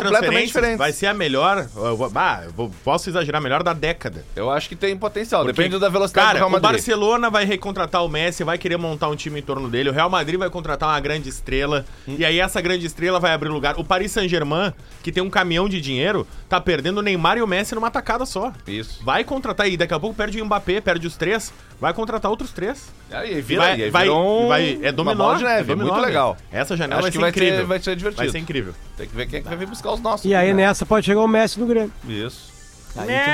diferentes. 0.47 0.79
vai 0.79 0.93
ser 0.93 1.07
a 1.07 1.15
melhor. 1.15 1.67
eu 1.77 1.97
vou- 1.97 2.09
bah, 2.09 2.45
eu 2.57 2.71
posso 2.85 3.11
exagerar, 3.11 3.41
a 3.41 3.43
melhor 3.43 3.63
da 3.63 3.73
década. 3.73 4.25
Eu 4.37 4.51
acho 4.51 4.69
que 4.69 4.77
tem 4.77 4.97
potencial. 4.97 5.43
Porque, 5.45 5.57
Depende 5.61 5.79
da 5.79 5.89
velocidade 5.89 6.25
do 6.25 6.29
Cara, 6.29 6.39
Real 6.39 6.49
o 6.49 6.53
Madrid. 6.53 6.71
Barcelona 6.71 7.29
vai 7.31 7.45
recontratar 7.45 8.05
o 8.05 8.09
Messi, 8.09 8.45
vai 8.45 8.57
querer 8.59 8.77
montar 8.77 9.09
um 9.09 9.17
time 9.17 9.41
em 9.41 9.43
torno 9.43 9.69
dele. 9.69 9.89
O 9.91 9.93
Real 9.93 10.09
Madrid 10.09 10.39
vai 10.39 10.49
contratar 10.49 10.89
uma 10.89 11.01
grande 11.01 11.29
estrela. 11.29 11.85
E 12.07 12.25
aí 12.25 12.39
essa 12.39 12.61
grande 12.61 12.87
estrela 12.87 13.19
vai 13.19 13.33
abrir 13.33 13.49
lugar. 13.49 13.75
O 13.79 13.85
Paris 13.85 14.13
Saint-Germain, 14.13 14.73
que 15.03 15.11
tem 15.11 15.23
um 15.23 15.31
caminhão 15.31 15.69
de 15.69 15.81
dinheiro, 15.81 16.27
tá 16.49 16.61
perdendo 16.61 16.99
o 16.99 17.03
Neymar 17.03 17.39
e 17.39 17.43
o 17.43 17.47
Messi 17.47 17.75
numa 17.75 17.91
tacada 17.91 18.25
só. 18.25 18.53
Isso. 18.67 19.03
Vai 19.05 19.25
contratar 19.25 19.69
e 19.69 19.77
daqui 19.77 19.95
a 19.95 19.99
pouco 19.99 20.15
perde 20.15 20.41
o 20.41 20.45
Mbappé, 20.45 20.81
perde 20.81 21.07
os 21.07 21.17
três, 21.17 21.53
vai 21.81 21.93
contratar 21.93 22.31
outros 22.31 22.53
três. 22.53 22.93
Aí 23.11 23.41
vira, 23.41 23.64
vai, 23.69 23.79
e 23.79 23.83
aí 23.85 23.91
vai, 23.91 24.09
um, 24.11 24.49
vai- 24.49 24.79
é 24.83 24.87
uma 24.87 24.93
dominó, 24.93 25.25
bola 25.25 25.39
de 25.39 25.45
neve, 25.45 25.61
é 25.61 25.65
dominó, 25.65 25.83
muito 25.85 25.95
velho. 25.95 26.07
legal. 26.07 26.37
Essa 26.53 26.77
janela 26.77 26.95
Acho 27.01 27.03
vai 27.03 27.13
ser 27.13 27.19
vai 27.19 27.31
incrível. 27.31 27.59
ser- 27.61 27.65
vai 27.67 27.79
ser 27.83 27.97
divertido. 27.97 28.23
Vai 28.23 28.29
ser 28.33 28.39
incrível. 28.39 28.75
Tem 28.97 29.07
que 29.09 29.15
ver 29.17 29.27
quem 29.27 29.39
é 29.39 29.43
que 29.43 29.49
vai 29.49 29.57
vir 29.57 29.67
buscar 29.67 29.93
os 29.93 30.01
nossos. 30.01 30.25
E 30.27 30.35
aí 30.35 30.53
né? 30.53 30.67
nessa 30.67 30.85
pode 30.87 31.07
chegar 31.07 31.21
o 31.21 31.29
Messi 31.29 31.59
no 31.61 31.67
Grêmio. 31.67 31.93
Isso. 32.09 32.53
Aí 32.97 33.09
Né? 33.09 33.25
tu 33.25 33.29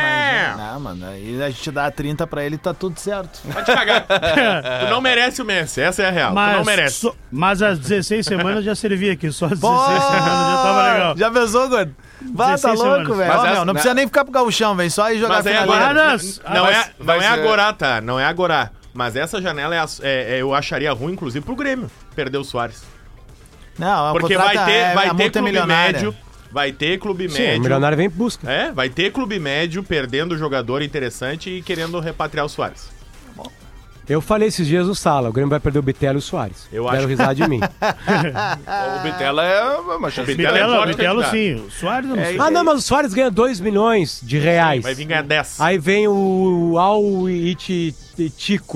imagina. 0.56 0.72
Não, 0.72 0.80
mano, 0.80 1.06
aí 1.06 1.42
a 1.42 1.50
gente 1.50 1.70
dá 1.70 1.90
30 1.90 2.26
pra 2.26 2.42
ele 2.42 2.54
e 2.54 2.58
tá 2.58 2.72
tudo 2.72 2.98
certo. 2.98 3.40
Vai 3.44 3.62
te 3.62 3.70
cagar. 3.74 4.06
tu 4.86 4.90
não 4.90 5.02
merece 5.02 5.42
o 5.42 5.44
Messi, 5.44 5.82
essa 5.82 6.02
é 6.02 6.06
a 6.08 6.10
real. 6.10 6.30
tu 6.32 6.34
não 6.34 6.64
merece. 6.64 7.00
só- 7.00 7.14
mas 7.30 7.60
às 7.60 7.78
16 7.78 8.24
semanas 8.24 8.64
já 8.64 8.74
servia 8.74 9.12
aqui, 9.12 9.30
só 9.30 9.44
às 9.44 9.60
16 9.60 9.60
Pô, 9.60 9.78
semanas 9.84 10.22
já 10.24 10.62
tava 10.62 10.92
legal. 10.94 11.16
Já 11.18 11.30
pensou, 11.30 11.68
gordo? 11.68 11.94
Bah, 12.22 12.44
tá 12.46 12.50
16 12.54 12.78
louco, 12.80 12.90
semanas. 13.04 13.16
velho. 13.18 13.28
Mas 13.42 13.54
não 13.58 13.64
na- 13.66 13.72
precisa 13.74 13.94
nem 13.94 14.06
ficar 14.06 14.24
pro 14.24 14.32
gauchão, 14.32 14.74
vem 14.74 14.88
só 14.88 15.02
aí 15.04 15.18
jogar 15.18 15.34
Mas 15.36 15.46
é 15.46 15.58
agora. 15.58 15.84
Ah, 15.90 15.92
N- 16.16 16.40
não, 16.48 16.54
Não, 16.54 16.62
mas 16.64 16.76
é, 16.76 16.90
não 16.98 17.06
vai 17.06 17.18
é 17.18 17.28
agora, 17.28 17.72
tá? 17.74 18.00
Não 18.00 18.18
é 18.18 18.24
agora. 18.24 18.70
Mas 18.93 19.14
essa 19.16 19.41
janela 19.41 19.74
é 19.74 19.78
é- 20.03 20.36
é- 20.36 20.43
eu 20.43 20.55
acharia 20.55 20.93
ruim, 20.93 21.12
inclusive, 21.12 21.45
pro 21.45 21.55
Grêmio 21.55 21.91
perder 22.14 22.38
o 22.38 22.45
Soares. 22.45 22.82
Não, 23.78 24.11
o 24.11 24.18
Porque 24.18 24.36
vai 24.36 24.64
ter, 24.64 24.70
é- 24.72 24.95
vai 24.95 25.09
a 25.09 25.14
ter 25.14 25.22
é 25.24 25.30
clube 25.30 25.45
milionária. 25.47 25.93
médio. 25.93 26.14
Vai 26.53 26.72
ter 26.72 26.99
clube 26.99 27.28
Sim, 27.28 27.36
o 27.36 27.38
médio. 27.47 27.62
milionário 27.62 27.97
vem 27.97 28.07
em 28.07 28.11
busca. 28.11 28.51
É, 28.51 28.72
vai 28.72 28.88
ter 28.91 29.12
clube 29.12 29.38
médio 29.38 29.84
perdendo 29.84 30.36
jogador 30.36 30.82
interessante 30.82 31.49
e 31.49 31.62
querendo 31.62 32.01
repatriar 32.01 32.45
o 32.45 32.49
Soares. 32.49 32.91
Eu 34.09 34.20
falei 34.20 34.49
esses 34.49 34.66
dias 34.66 34.88
no 34.88 34.95
sala, 34.95 35.28
o 35.28 35.32
Grêmio 35.32 35.49
vai 35.51 35.61
perder 35.61 35.78
o 35.78 35.82
Bitelo 35.82 36.16
e 36.16 36.18
o 36.18 36.20
Soares. 36.20 36.66
Eu 36.72 36.82
Deram 36.82 36.99
acho- 36.99 37.07
risada 37.07 37.32
de 37.32 37.49
mim. 37.49 37.61
O 38.99 39.03
Bitela 39.05 39.45
é 39.47 39.76
uma 39.76 40.11
chance. 40.11 40.32
É 40.32 40.34
Bitelo, 40.34 40.86
Bitelo 40.86 41.22
candidato. 41.22 41.30
sim. 41.30 41.55
O 41.55 41.70
Soares 41.70 42.11
eu 42.11 42.16
não 42.16 42.24
sei. 42.24 42.36
ah, 42.41 42.51
não, 42.51 42.64
mas 42.64 42.78
o 42.78 42.82
Soares 42.82 43.14
ganha 43.14 43.30
2 43.30 43.61
milhões 43.61 44.20
de 44.20 44.36
reais. 44.38 44.82
Vai 44.82 44.95
vir 44.95 45.05
ganhar 45.05 45.22
10. 45.22 45.61
Aí 45.61 45.78
vem 45.78 46.09
o 46.09 46.74
Al 46.76 47.28
Ititico 47.30 47.99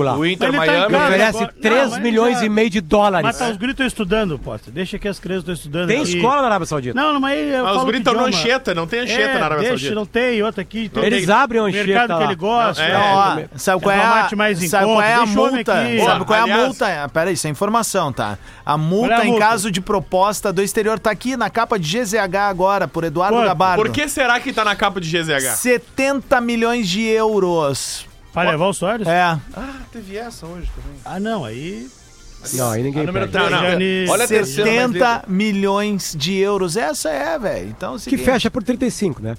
lá. 0.03 0.17
O 0.17 0.25
Inter 0.27 0.49
Ele 0.49 0.57
tá 0.59 0.65
em 0.65 0.69
Miami. 0.71 0.93
casa. 0.93 1.05
Oferece 1.07 1.37
agora- 1.39 1.55
3 1.61 1.83
Não, 1.85 1.91
mas 1.91 2.03
milhões 2.03 2.39
já- 2.39 2.45
e 2.47 2.49
meio 2.49 2.71
de 2.71 2.81
dólares. 2.81 3.25
Mas 3.27 3.39
tá, 3.39 3.49
os 3.51 3.57
gritos 3.57 3.87
estudando, 3.87 4.39
Potter. 4.39 4.73
Deixa 4.73 4.99
que 4.99 5.09
as 5.09 5.19
crianças 5.19 5.43
estão 5.43 5.55
estudando. 5.55 5.89
Tem 5.89 6.01
aqui. 6.03 6.17
escola 6.17 6.41
na 6.41 6.47
Arábia 6.47 6.67
Saudita. 6.67 6.95
Não, 7.01 7.13
não, 7.13 7.21
mas 7.21 7.39
aí 7.39 7.51
eu 7.51 7.65
Mas 7.65 7.73
os 7.73 7.79
falo 7.83 7.91
estão 7.97 8.13
no 8.15 8.21
idioma. 8.21 8.29
Anchieta, 8.39 8.75
não 8.75 8.87
tem 8.87 9.01
Anchieta 9.01 9.23
É, 9.23 9.39
na 9.39 9.45
Arábia 9.45 9.59
deixa, 9.69 9.71
Saudita. 9.77 9.95
não 9.95 10.07
tem, 10.07 10.43
outra 10.43 10.63
aqui. 10.63 10.89
Tem 10.89 11.05
Eles 11.05 11.29
abrem 11.29 11.61
o 11.61 11.65
mercado 11.65 11.81
Anchieta 11.83 12.07
que 12.07 12.13
lá. 12.13 12.25
ele 12.25 12.35
gosta. 12.35 12.83
Não, 12.89 12.89
é. 13.33 13.37
né? 13.37 13.49
Ó, 13.55 13.59
sabe 13.59 13.83
qual 13.83 13.95
é 13.95 13.99
É 13.99 14.01
a, 14.01 14.09
tomate 14.11 14.37
mais 14.37 14.63
em 14.63 14.69
sabe 14.69 14.85
qual 14.87 15.03
é 15.03 15.15
a 15.15 15.19
conta, 15.19 15.25
deixa 15.27 15.39
o 15.41 15.43
homem 15.43 15.55
multa? 15.57 15.81
aqui. 15.81 16.01
Sabe 16.05 16.25
qual 16.25 16.37
é 16.37 16.41
a 16.41 16.45
Aliás- 16.45 16.65
multa? 16.67 17.11
Pera 17.13 17.31
aí, 17.31 17.35
isso 17.35 17.47
é 17.47 17.51
informação, 17.51 18.13
tá? 18.13 18.39
A 18.65 18.77
multa 18.79 19.09
Qual 19.09 19.19
é 19.19 19.23
a 19.23 19.27
em 19.27 19.31
multa? 19.31 19.45
caso 19.47 19.71
de 19.71 19.81
proposta 19.81 20.53
do 20.53 20.63
exterior 20.63 20.99
tá 20.99 21.11
aqui 21.11 21.37
na 21.37 21.51
capa 21.51 21.79
de 21.79 21.87
GZH 21.89 22.49
agora, 22.49 22.89
por 22.89 23.05
Eduardo 23.05 23.37
Quanto? 23.37 23.47
Gabardo. 23.47 23.83
Por 23.83 23.91
que 23.93 24.09
será 24.09 24.41
que 24.41 24.53
tá 24.53 24.65
na 24.65 24.75
capa 24.75 25.01
de 25.01 25.09
GZH? 25.11 25.57
70 25.57 26.41
milhões 26.41 26.89
de 26.89 27.03
euros. 27.03 28.07
Pra 28.35 28.51
levar 28.51 28.67
o 28.67 28.75
Soares? 28.75 29.07
É. 29.07 29.23
Ah, 29.23 29.41
teve 29.93 30.17
essa 30.19 30.45
hoje 30.47 30.69
também. 30.75 30.99
Ah, 31.05 31.19
não, 31.21 31.45
aí... 31.45 31.89
Não, 32.53 32.71
aí 32.73 32.83
ninguém 32.83 33.03
A 33.03 33.07
número 33.07 33.27
pega. 33.29 33.49
Não, 33.49 33.51
não. 33.63 33.71
Jane- 33.71 34.07
Olha 34.11 34.25
a 34.25 34.29
terceira 34.29 34.71
mais 34.71 34.83
70 34.83 34.93
linda. 34.93 35.25
milhões 35.27 36.15
de 36.19 36.35
euros. 36.37 36.77
Essa 36.77 37.09
é, 37.09 37.39
velho. 37.39 37.69
Então, 37.71 37.93
é 37.93 37.95
o 37.95 37.99
Que 37.99 38.05
seguinte. 38.05 38.25
fecha 38.25 38.51
por 38.51 38.63
35, 38.63 39.23
né? 39.23 39.35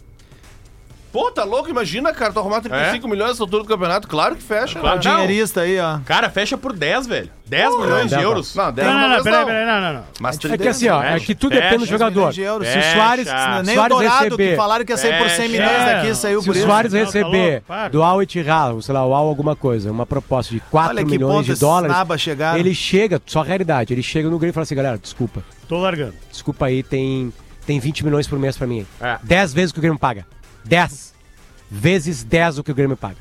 Pô, 1.15 1.31
tá 1.31 1.45
louco? 1.45 1.69
Imagina, 1.69 2.11
cara, 2.11 2.33
tu 2.33 2.39
arrumar 2.39 2.59
35 2.59 3.07
milhões 3.07 3.29
nessa 3.29 3.43
altura 3.43 3.63
do 3.63 3.69
campeonato. 3.69 4.05
Claro 4.05 4.35
que 4.35 4.43
fecha. 4.43 4.79
Claro. 4.81 4.97
né? 4.97 5.01
Dinheirista 5.01 5.61
aí, 5.61 5.79
ó. 5.79 5.99
Cara, 6.05 6.29
fecha 6.29 6.57
por 6.57 6.73
10, 6.73 7.07
velho. 7.07 7.29
10 7.47 7.77
milhões 7.79 8.03
de 8.09 8.15
dá, 8.15 8.21
euros. 8.21 8.53
Não, 8.53 8.65
Não, 8.65 8.73
10 8.73 8.87
não, 8.87 8.93
não, 8.95 9.01
talvez 9.01 9.23
peraí, 9.23 9.39
não. 9.39 9.45
peraí, 9.45 9.65
não, 9.65 9.81
não, 9.81 9.93
não. 9.93 10.03
Mas 10.19 10.43
É 10.43 10.57
que 10.57 10.67
assim, 10.67 10.89
ó, 10.89 11.01
é 11.01 11.17
que 11.21 11.33
tudo 11.33 11.51
Fecha, 11.53 11.61
depende 11.63 11.85
do 11.85 11.87
10 11.87 11.89
jogador. 11.91 12.31
de 12.33 12.41
euros. 12.41 12.67
Se 12.67 12.77
o 12.77 12.81
Fecha. 12.81 12.95
Soares, 12.97 13.27
Nem 13.65 13.75
Soares 13.75 13.95
o 13.95 13.99
Dourado, 13.99 14.23
receber, 14.25 14.49
que 14.49 14.55
falaram 14.57 14.83
que 14.85 14.91
ia 14.91 14.97
sair 14.97 15.17
por 15.17 15.29
100 15.29 15.37
Fecha. 15.37 15.49
milhões 15.51 15.85
daqui, 15.85 16.07
É, 16.09 16.13
saiu 16.15 16.41
se 16.41 16.45
por 16.47 16.55
o 16.55 16.57
isso. 16.57 16.67
Soares 16.67 16.91
Não, 16.91 16.99
tá 16.99 17.05
receber 17.05 17.51
louco, 17.51 17.65
para. 17.67 17.87
do 17.87 18.03
Al 18.03 18.21
Ittihad, 18.23 18.81
sei 18.81 18.93
lá, 18.93 19.05
o 19.05 19.13
Al 19.13 19.27
alguma 19.27 19.55
coisa, 19.55 19.91
uma 19.91 20.05
proposta 20.05 20.53
de 20.53 20.59
4 20.59 20.89
Olha 20.89 21.05
que 21.05 21.11
milhões 21.11 21.33
ponto 21.33 21.45
de 21.45 21.51
esses 21.51 21.61
dólares, 21.61 21.95
nabas 21.95 22.19
chegaram. 22.19 22.59
ele 22.59 22.75
chega, 22.75 23.21
só 23.25 23.41
realidade, 23.41 23.93
ele 23.93 24.03
chega 24.03 24.29
no 24.29 24.37
Grêmio 24.37 24.51
e 24.51 24.53
fala 24.53 24.63
assim, 24.63 24.75
galera, 24.75 24.97
desculpa, 24.97 25.41
Tô 25.69 25.77
largando. 25.77 26.13
desculpa 26.29 26.65
aí, 26.65 26.83
tem, 26.83 27.31
tem 27.65 27.79
20 27.79 28.03
milhões 28.03 28.27
por 28.27 28.37
mês 28.37 28.57
pra 28.57 28.67
mim. 28.67 28.85
É. 28.99 29.17
10 29.23 29.53
vezes 29.53 29.71
o 29.71 29.73
que 29.75 29.79
o 29.79 29.81
Grêmio 29.81 29.97
paga. 29.99 30.25
10 30.65 31.13
vezes 31.69 32.23
10 32.23 32.59
o 32.59 32.63
que 32.63 32.71
o 32.71 32.75
Grêmio 32.75 32.97
paga. 32.97 33.17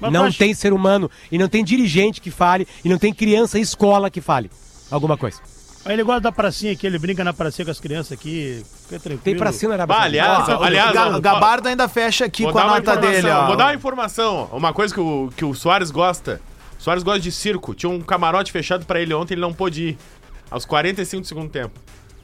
Mas 0.00 0.12
não 0.12 0.30
tem 0.30 0.52
ser 0.54 0.72
humano 0.72 1.10
e 1.32 1.38
não 1.38 1.48
tem 1.48 1.64
dirigente 1.64 2.20
que 2.20 2.30
fale 2.30 2.66
e 2.84 2.88
não 2.88 2.98
tem 2.98 3.12
criança 3.14 3.58
e 3.58 3.62
escola 3.62 4.10
que 4.10 4.20
fale 4.20 4.50
alguma 4.90 5.16
coisa. 5.16 5.40
Aí 5.86 5.92
ele 5.94 6.02
gosta 6.02 6.20
da 6.20 6.32
pracinha 6.32 6.72
aqui, 6.72 6.84
ele 6.86 6.98
brinca 6.98 7.22
na 7.22 7.32
pracinha 7.32 7.64
com 7.64 7.70
as 7.70 7.78
crianças 7.78 8.10
aqui. 8.12 8.62
Fica 8.82 8.98
tranquilo. 8.98 9.20
Tem 9.22 9.36
pra 9.36 9.52
cima 9.52 9.76
na 9.76 9.84
Arábia 9.84 9.94
Bah, 9.96 10.02
Saudita. 10.02 10.24
aliás, 10.26 10.48
Ó, 10.60 10.64
aliás, 10.64 10.92
Ga- 10.92 11.18
Gabardo 11.20 11.68
ainda 11.68 11.88
fecha 11.88 12.24
aqui 12.24 12.42
com 12.42 12.58
a 12.58 12.66
nota 12.66 12.96
dele, 12.96 13.30
ó. 13.30 13.46
Vou 13.46 13.56
dar 13.56 13.66
uma 13.66 13.74
informação. 13.74 14.48
Uma 14.52 14.72
coisa 14.72 14.92
que 14.92 15.00
o, 15.00 15.30
que 15.36 15.44
o 15.44 15.54
Soares 15.54 15.90
gosta. 15.92 16.40
O 16.78 16.82
Soares 16.82 17.04
gosta 17.04 17.20
de 17.20 17.30
circo. 17.30 17.72
Tinha 17.72 17.88
um 17.88 18.00
camarote 18.00 18.50
fechado 18.50 18.84
pra 18.84 19.00
ele 19.00 19.14
ontem, 19.14 19.34
ele 19.34 19.40
não 19.40 19.52
pôde 19.52 19.90
ir. 19.90 19.98
Aos 20.50 20.64
45 20.64 21.20
do 21.22 21.26
segundo 21.28 21.48
tempo. 21.50 21.78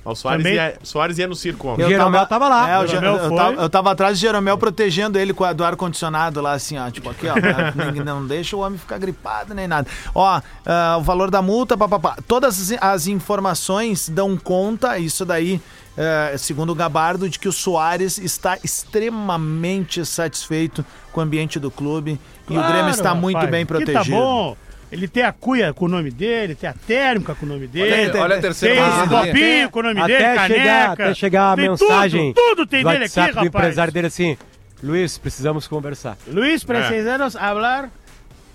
O 0.04 0.14
Soares, 0.16 0.42
Também- 0.42 0.56
ia, 0.56 0.74
Soares 0.82 1.16
ia 1.18 1.28
no 1.28 1.34
circo 1.36 1.68
ontem. 1.68 1.82
Eu- 1.82 1.88
Jeromel 1.88 2.26
tava 2.26 2.48
lá. 2.48 2.68
É, 2.68 2.78
o 2.80 2.86
Jeromel 2.88 3.16
eu, 3.18 3.36
tava, 3.36 3.52
eu 3.62 3.70
tava 3.70 3.92
atrás 3.92 4.18
do 4.18 4.20
Jeromel 4.20 4.58
protegendo 4.58 5.16
ele 5.18 5.32
com 5.32 5.44
a, 5.44 5.52
do 5.52 5.64
ar-condicionado 5.64 6.40
lá, 6.40 6.52
assim, 6.54 6.76
ó. 6.76 6.90
Tipo, 6.90 7.10
aqui, 7.10 7.26
ó. 7.28 7.34
ninguém- 7.86 8.02
não 8.04 8.26
deixa 8.26 8.56
o 8.56 8.60
homem 8.60 8.78
ficar 8.78 8.98
gripado 8.98 9.54
nem 9.54 9.68
nada. 9.68 9.86
Ó, 10.14 10.40
ah, 10.66 10.96
o 10.98 11.02
valor 11.02 11.30
da 11.30 11.40
multa, 11.40 11.76
papapá. 11.76 12.16
Todas 12.26 12.72
as, 12.72 12.82
as 12.82 13.06
informações 13.06 14.08
dão 14.08 14.36
conta, 14.36 14.98
isso 14.98 15.24
daí, 15.24 15.60
eh, 15.96 16.34
segundo 16.36 16.70
o 16.70 16.74
Gabardo, 16.74 17.28
de 17.28 17.38
que 17.38 17.48
o 17.48 17.52
Soares 17.52 18.18
está 18.18 18.58
extremamente 18.64 20.04
satisfeito 20.04 20.84
com 21.12 21.20
o 21.20 21.22
ambiente 21.22 21.58
do 21.60 21.70
clube. 21.70 22.18
e 22.48 22.52
o 22.52 22.54
Claro, 22.56 22.72
Grêmio 22.72 22.90
está 22.90 23.14
muito 23.14 23.36
rapaz, 23.36 23.50
bem 23.50 23.60
que 23.64 23.68
protegido. 23.68 24.16
Tá 24.16 24.22
bom. 24.22 24.56
Ele 24.92 25.08
tem 25.08 25.22
a 25.22 25.32
cuia 25.32 25.72
com 25.72 25.86
o 25.86 25.88
nome 25.88 26.10
dele, 26.10 26.54
tem 26.54 26.68
a 26.68 26.74
térmica 26.74 27.34
com 27.34 27.46
o 27.46 27.48
nome 27.48 27.66
dele. 27.66 28.10
Olha, 28.10 28.22
olha 28.22 28.26
a 28.26 28.28
Tem 28.28 28.40
terceira 28.42 28.74
esse 28.74 29.00
linda. 29.00 29.08
copinho 29.08 29.70
com 29.70 29.78
o 29.78 29.82
nome 29.84 30.02
dele, 30.06 30.14
até 30.14 30.34
caneca. 30.34 30.54
chegar, 30.54 30.90
até 30.92 31.14
chegar 31.14 31.52
a 31.52 31.56
tem 31.56 31.68
mensagem 31.70 32.32
Tudo, 32.34 32.44
tudo 32.56 32.66
tem 32.66 32.82
do 32.84 32.90
dele 32.90 33.04
aqui, 33.06 33.20
rapaz. 33.20 33.46
empresário 33.46 33.92
dele 33.92 34.06
assim, 34.08 34.36
Luiz, 34.82 35.16
precisamos 35.16 35.66
conversar. 35.66 36.18
Luiz, 36.28 36.62
precisamos 36.62 37.32
falar. 37.32 37.88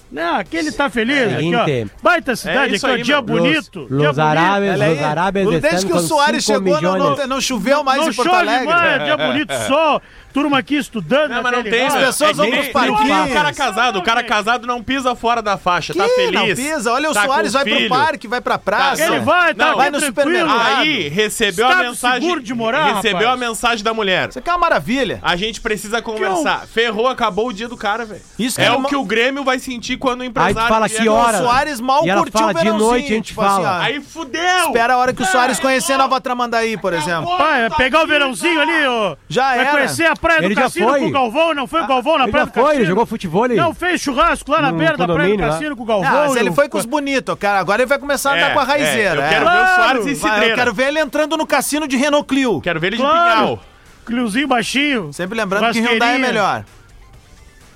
Não, 0.10 0.36
aqui 0.38 0.56
ele 0.56 0.72
tá 0.72 0.90
feliz. 0.90 1.34
Aqui, 1.34 1.52
ó. 1.54 1.66
Baita 2.02 2.34
cidade, 2.36 2.74
É 2.74 2.76
isso 2.78 2.86
aqui, 2.88 2.94
ó. 2.94 2.98
aí, 2.98 3.04
Dia 3.04 3.22
bonito. 3.22 3.80
Los, 3.80 3.88
dia 3.90 4.08
los 4.08 4.16
bonito. 4.18 4.20
árabes, 4.22 4.82
aí, 4.82 4.90
los 4.96 5.04
árabes 5.04 5.62
Desde 5.62 5.86
que 5.86 5.94
o 5.94 6.00
Soares 6.00 6.44
chegou, 6.46 6.82
não, 6.82 6.98
não, 6.98 7.28
não 7.28 7.42
choveu 7.42 7.84
mais 7.84 8.00
não 8.00 8.10
em 8.10 8.14
Porto 8.14 8.30
chove 8.30 8.42
Alegre. 8.42 8.68
mais, 8.68 9.04
dia 9.04 9.18
bonito, 9.18 9.54
sol. 9.68 10.02
Turma 10.38 10.60
aqui 10.60 10.76
estudando. 10.76 11.32
Não, 11.32 11.42
mas 11.42 11.52
não 11.52 11.64
tem, 11.64 11.72
negócio. 11.72 11.94
velho. 12.00 12.06
pessoas 12.08 12.30
é 12.32 12.34
vão 12.34 12.50
pros 12.52 12.66
é 12.68 12.70
parquinhos. 12.70 13.30
O 13.30 13.34
cara 13.34 13.54
casado, 13.54 14.00
o 14.00 14.04
cara 14.04 14.24
casado 14.24 14.68
não 14.68 14.84
pisa 14.84 15.16
fora 15.16 15.42
da 15.42 15.58
faixa, 15.58 15.94
tá 15.96 16.04
Que 16.04 16.10
feliz. 16.12 16.32
não 16.32 16.46
pisa. 16.56 16.94
Olha, 16.94 17.10
o 17.10 17.14
tá 17.14 17.24
Soares 17.26 17.54
vai 17.54 17.66
pro 17.66 17.90
parque, 17.90 18.28
vai 18.28 18.40
pra 18.42 18.58
praça. 18.60 19.04
Ele 19.04 19.20
vai, 19.22 19.54
tá 19.56 19.68
Não, 19.70 19.78
vai 19.78 19.90
no 19.90 20.00
supermercado. 20.00 20.78
Aí 20.80 21.08
recebeu 21.10 21.66
a 21.66 21.70
Estado 21.72 21.88
mensagem. 21.90 22.22
seguro 22.22 22.42
de 22.44 22.54
morar, 22.54 22.94
recebeu 22.96 23.28
rapaz. 23.28 23.34
a 23.34 23.38
mensagem 23.48 23.84
da 23.84 23.94
mulher. 23.94 24.30
Isso 24.30 24.40
aqui 24.40 24.50
é 24.50 24.54
uma 24.54 24.60
maravilha. 24.60 25.20
A 25.24 25.36
gente 25.36 25.60
precisa 25.60 26.02
conversar. 26.02 26.68
Ferrou, 26.68 27.08
acabou 27.08 27.48
o 27.48 27.54
dia 27.54 27.68
do 27.68 27.76
cara, 27.78 28.06
velho. 28.06 28.22
Isso 28.38 28.62
É 28.62 28.68
ele 28.68 28.76
o 28.76 28.84
que 28.84 28.96
o 28.96 29.04
Grêmio 29.04 29.44
vai 29.44 29.58
sentir 29.60 29.98
quando 29.98 30.20
o 30.20 30.24
Aí 30.24 30.30
empresário. 30.30 30.62
tu 30.62 30.68
fala 30.68 30.88
que 30.90 31.10
hora. 31.10 31.38
O 31.40 31.42
Soares 31.42 31.80
mal 31.80 32.04
curtiu 32.04 32.40
fala, 32.40 32.52
o 32.52 32.54
de 32.54 32.62
verãozinho. 32.64 32.90
noite 32.92 33.06
a 33.12 33.16
gente 33.16 33.26
tipo 33.28 33.42
fala. 33.42 33.70
assim, 33.78 33.80
ó. 33.80 33.86
Aí 33.88 34.02
fudeu! 34.02 34.66
Espera 34.68 34.94
a 34.94 34.98
hora 34.98 35.14
que 35.14 35.24
o 35.24 35.26
Soares 35.26 35.60
conhecer 35.60 35.98
Nova 35.98 36.22
Tramandaí, 36.22 36.78
por 36.78 36.94
exemplo. 36.94 37.36
Pai, 37.38 37.66
é 37.66 37.70
pegar 37.72 38.04
o 38.04 38.08
verãozinho 38.08 38.62
ali, 38.62 38.86
ó. 38.88 39.16
Já 39.28 39.48
Vai 39.48 39.60
era. 39.60 39.72
conhecer 39.72 40.06
a 40.06 40.16
praia 40.28 40.40
Ele 40.46 40.50
do 40.50 40.56
já 40.56 40.62
Cassino 40.64 40.90
foi. 40.90 41.00
com 41.00 41.06
o 41.08 41.12
Galvão, 41.12 41.54
não 41.54 41.68
foi 41.68 41.82
o 41.82 41.88
Galvão 41.88 42.18
na 42.18 42.24
Ele 42.26 42.32
praia 42.32 42.46
já 42.46 42.52
do 42.52 42.54
foi, 42.54 42.64
Cassino? 42.64 42.80
ele 42.82 42.86
jogou 42.90 43.06
futebol 43.06 43.44
ali. 43.44 43.56
Não, 43.56 43.74
fez 43.74 44.02
churrasco 44.02 44.52
lá 44.52 44.62
na 44.62 44.72
No 44.72 44.78
beira 44.78 44.98
da 44.98 45.06
praia 45.06 45.08
do 45.08 45.14
condomínio 45.22 45.46
lá. 45.48 45.54
Cassino 45.54 45.76
com 45.76 45.84
o 45.84 45.86
Galvão. 45.86 46.10
Ah, 46.10 46.28
mas 46.28 46.36
ele 46.36 46.52
foi 46.52 46.70
com 46.70 46.78
os 46.78 46.86
bonitos, 46.86 47.36
cara. 47.40 47.60
Agora 47.60 47.82
ele 47.82 47.90
vai 47.90 48.00
começar 48.00 48.32
a 48.32 48.34
andar 48.36 48.52
É, 48.52 48.54
com 48.54 48.60
a 48.60 48.64
é, 48.64 48.66
raizeira. 48.66 49.16
eu 49.24 49.30
quero 49.30 49.48
é. 49.48 49.52
ver 49.52 49.64
o. 49.64 49.76
Soares 49.76 50.08
em 50.08 50.16
cidreira. 50.16 50.46
eu 50.48 50.56
quero 50.56 50.74
ver 50.74 50.88
ele 50.90 51.00
entrando 51.00 51.38
no 51.38 51.46
cassino 51.48 51.88
de 51.88 51.98
Renault 51.98 52.28
Clio. 52.28 52.62
Quero 52.62 52.80
ver 52.80 52.88
ele 52.88 52.98
de 52.98 53.04
pinhal. 53.04 53.60
Cliozinho 54.06 54.48
baixinho. 54.48 55.12
Sempre 55.14 55.38
lembrando 55.38 55.72
que 55.74 55.80
Hyundai 55.80 56.16
é 56.16 56.18
melhor. 56.20 56.64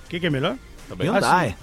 O 0.05 0.09
que, 0.09 0.19
que 0.19 0.27
é 0.27 0.29
melhor? 0.29 0.55
Hyundai. 0.99 1.55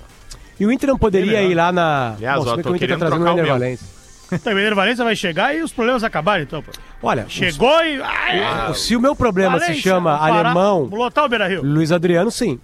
E 0.61 0.66
o 0.66 0.72
Inter 0.72 0.89
não 0.89 0.99
poderia 0.99 1.43
ir 1.43 1.55
lá 1.55 1.70
na. 1.70 2.14
Aliás, 2.16 2.43
Bom, 2.45 2.51
ó, 2.51 2.55
bem 2.55 2.57
que 2.57 2.62
tô 2.64 2.70
o 2.72 2.76
Inter 2.76 2.89
tá 2.91 2.97
trazendo 2.97 3.20
o 3.20 3.24
trocar 3.24 3.30
o 3.30 3.32
Ender 3.34 3.45
meu. 3.45 3.53
Valência. 3.55 3.97
Então, 4.31 4.53
o 4.53 4.59
Ener 4.59 4.74
Valência 4.74 5.05
vai 5.05 5.16
chegar 5.16 5.55
e 5.57 5.62
os 5.62 5.72
problemas 5.72 6.05
acabaram, 6.05 6.43
então. 6.43 6.62
Pô. 6.62 6.70
Olha, 7.03 7.24
Chegou 7.29 7.83
e... 7.85 8.01
Ai, 8.03 8.74
se 8.74 8.95
o 8.97 9.01
meu 9.01 9.14
problema 9.16 9.59
se 9.59 9.66
Valência, 9.66 9.83
chama 9.91 10.16
vamos 10.16 10.29
parar. 10.29 10.47
alemão 10.51 10.85
lotar 10.85 11.24
o 11.24 11.29
Beira-Rio. 11.29 11.62
Luiz 11.64 11.91
Adriano, 11.93 12.31
sim. 12.31 12.59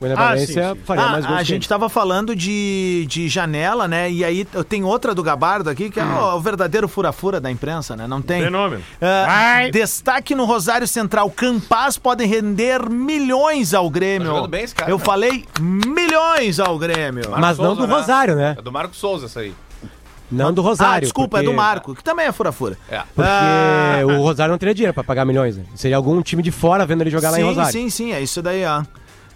O 0.00 0.04
Ender 0.06 0.16
Ah, 0.16 0.28
Valência 0.28 0.68
sim, 0.68 0.74
sim. 0.76 0.80
faria 0.84 1.08
mais 1.08 1.24
Ah, 1.24 1.28
gols 1.28 1.40
a 1.40 1.42
gente 1.42 1.62
ele. 1.64 1.68
tava 1.68 1.88
falando 1.88 2.36
de, 2.36 3.04
de 3.08 3.28
janela, 3.28 3.88
né? 3.88 4.08
E 4.08 4.24
aí 4.24 4.44
tem 4.68 4.84
outra 4.84 5.12
do 5.12 5.24
Gabardo 5.24 5.68
aqui, 5.70 5.90
que 5.90 5.98
é 5.98 6.04
o, 6.04 6.36
o 6.36 6.40
verdadeiro 6.40 6.86
fura-fura 6.86 7.40
da 7.40 7.50
imprensa, 7.50 7.96
né? 7.96 8.06
Não 8.06 8.22
tem. 8.22 8.42
Fenômeno. 8.44 8.80
Ah, 9.00 9.24
Vai. 9.26 9.70
destaque 9.72 10.36
no 10.36 10.44
Rosário 10.44 10.86
Central. 10.86 11.28
Campaz 11.30 11.98
podem 11.98 12.28
render 12.28 12.88
milhões 12.88 13.74
ao 13.74 13.90
Grêmio. 13.90 14.42
Tá 14.42 14.46
bem 14.46 14.62
esse 14.62 14.74
cara, 14.74 14.88
Eu 14.90 14.98
né? 14.98 15.04
falei 15.04 15.44
milhões 15.60 16.60
ao 16.60 16.78
Grêmio. 16.78 17.24
Mas 17.30 17.58
não 17.58 17.74
Souza, 17.74 17.80
do 17.80 17.86
né? 17.88 17.94
Rosário, 17.94 18.36
né? 18.36 18.54
É 18.56 18.62
do 18.62 18.70
Marco 18.70 18.94
Souza 18.94 19.26
essa 19.26 19.40
aí. 19.40 19.52
Não 20.30 20.52
do 20.52 20.60
ah, 20.60 20.64
Rosário. 20.64 21.00
desculpa, 21.02 21.38
é 21.38 21.40
porque- 21.40 21.50
do 21.52 21.56
Marco, 21.56 21.94
que 21.94 22.04
também 22.04 22.26
é 22.26 22.32
fura-fura. 22.32 22.76
É. 22.90 22.98
Porque 23.14 23.30
Ah. 23.30 24.00
o 24.04 24.22
Rosário 24.22 24.50
não 24.52 24.58
teria 24.58 24.74
dinheiro 24.74 24.92
pra 24.94 25.02
pagar 25.04 25.24
milhões, 25.24 25.56
né? 25.56 25.64
Seria 25.74 25.96
algum 25.96 26.20
time 26.22 26.42
de 26.42 26.50
fora 26.50 26.84
vendo 26.86 27.00
ele 27.02 27.10
jogar 27.10 27.30
lá 27.30 27.38
em 27.38 27.42
sim, 27.42 27.48
Rosário. 27.48 27.72
sim, 27.72 27.90
sim, 27.90 28.12
é 28.12 28.20
isso 28.20 28.42
daí, 28.42 28.64
ó. 28.64 28.82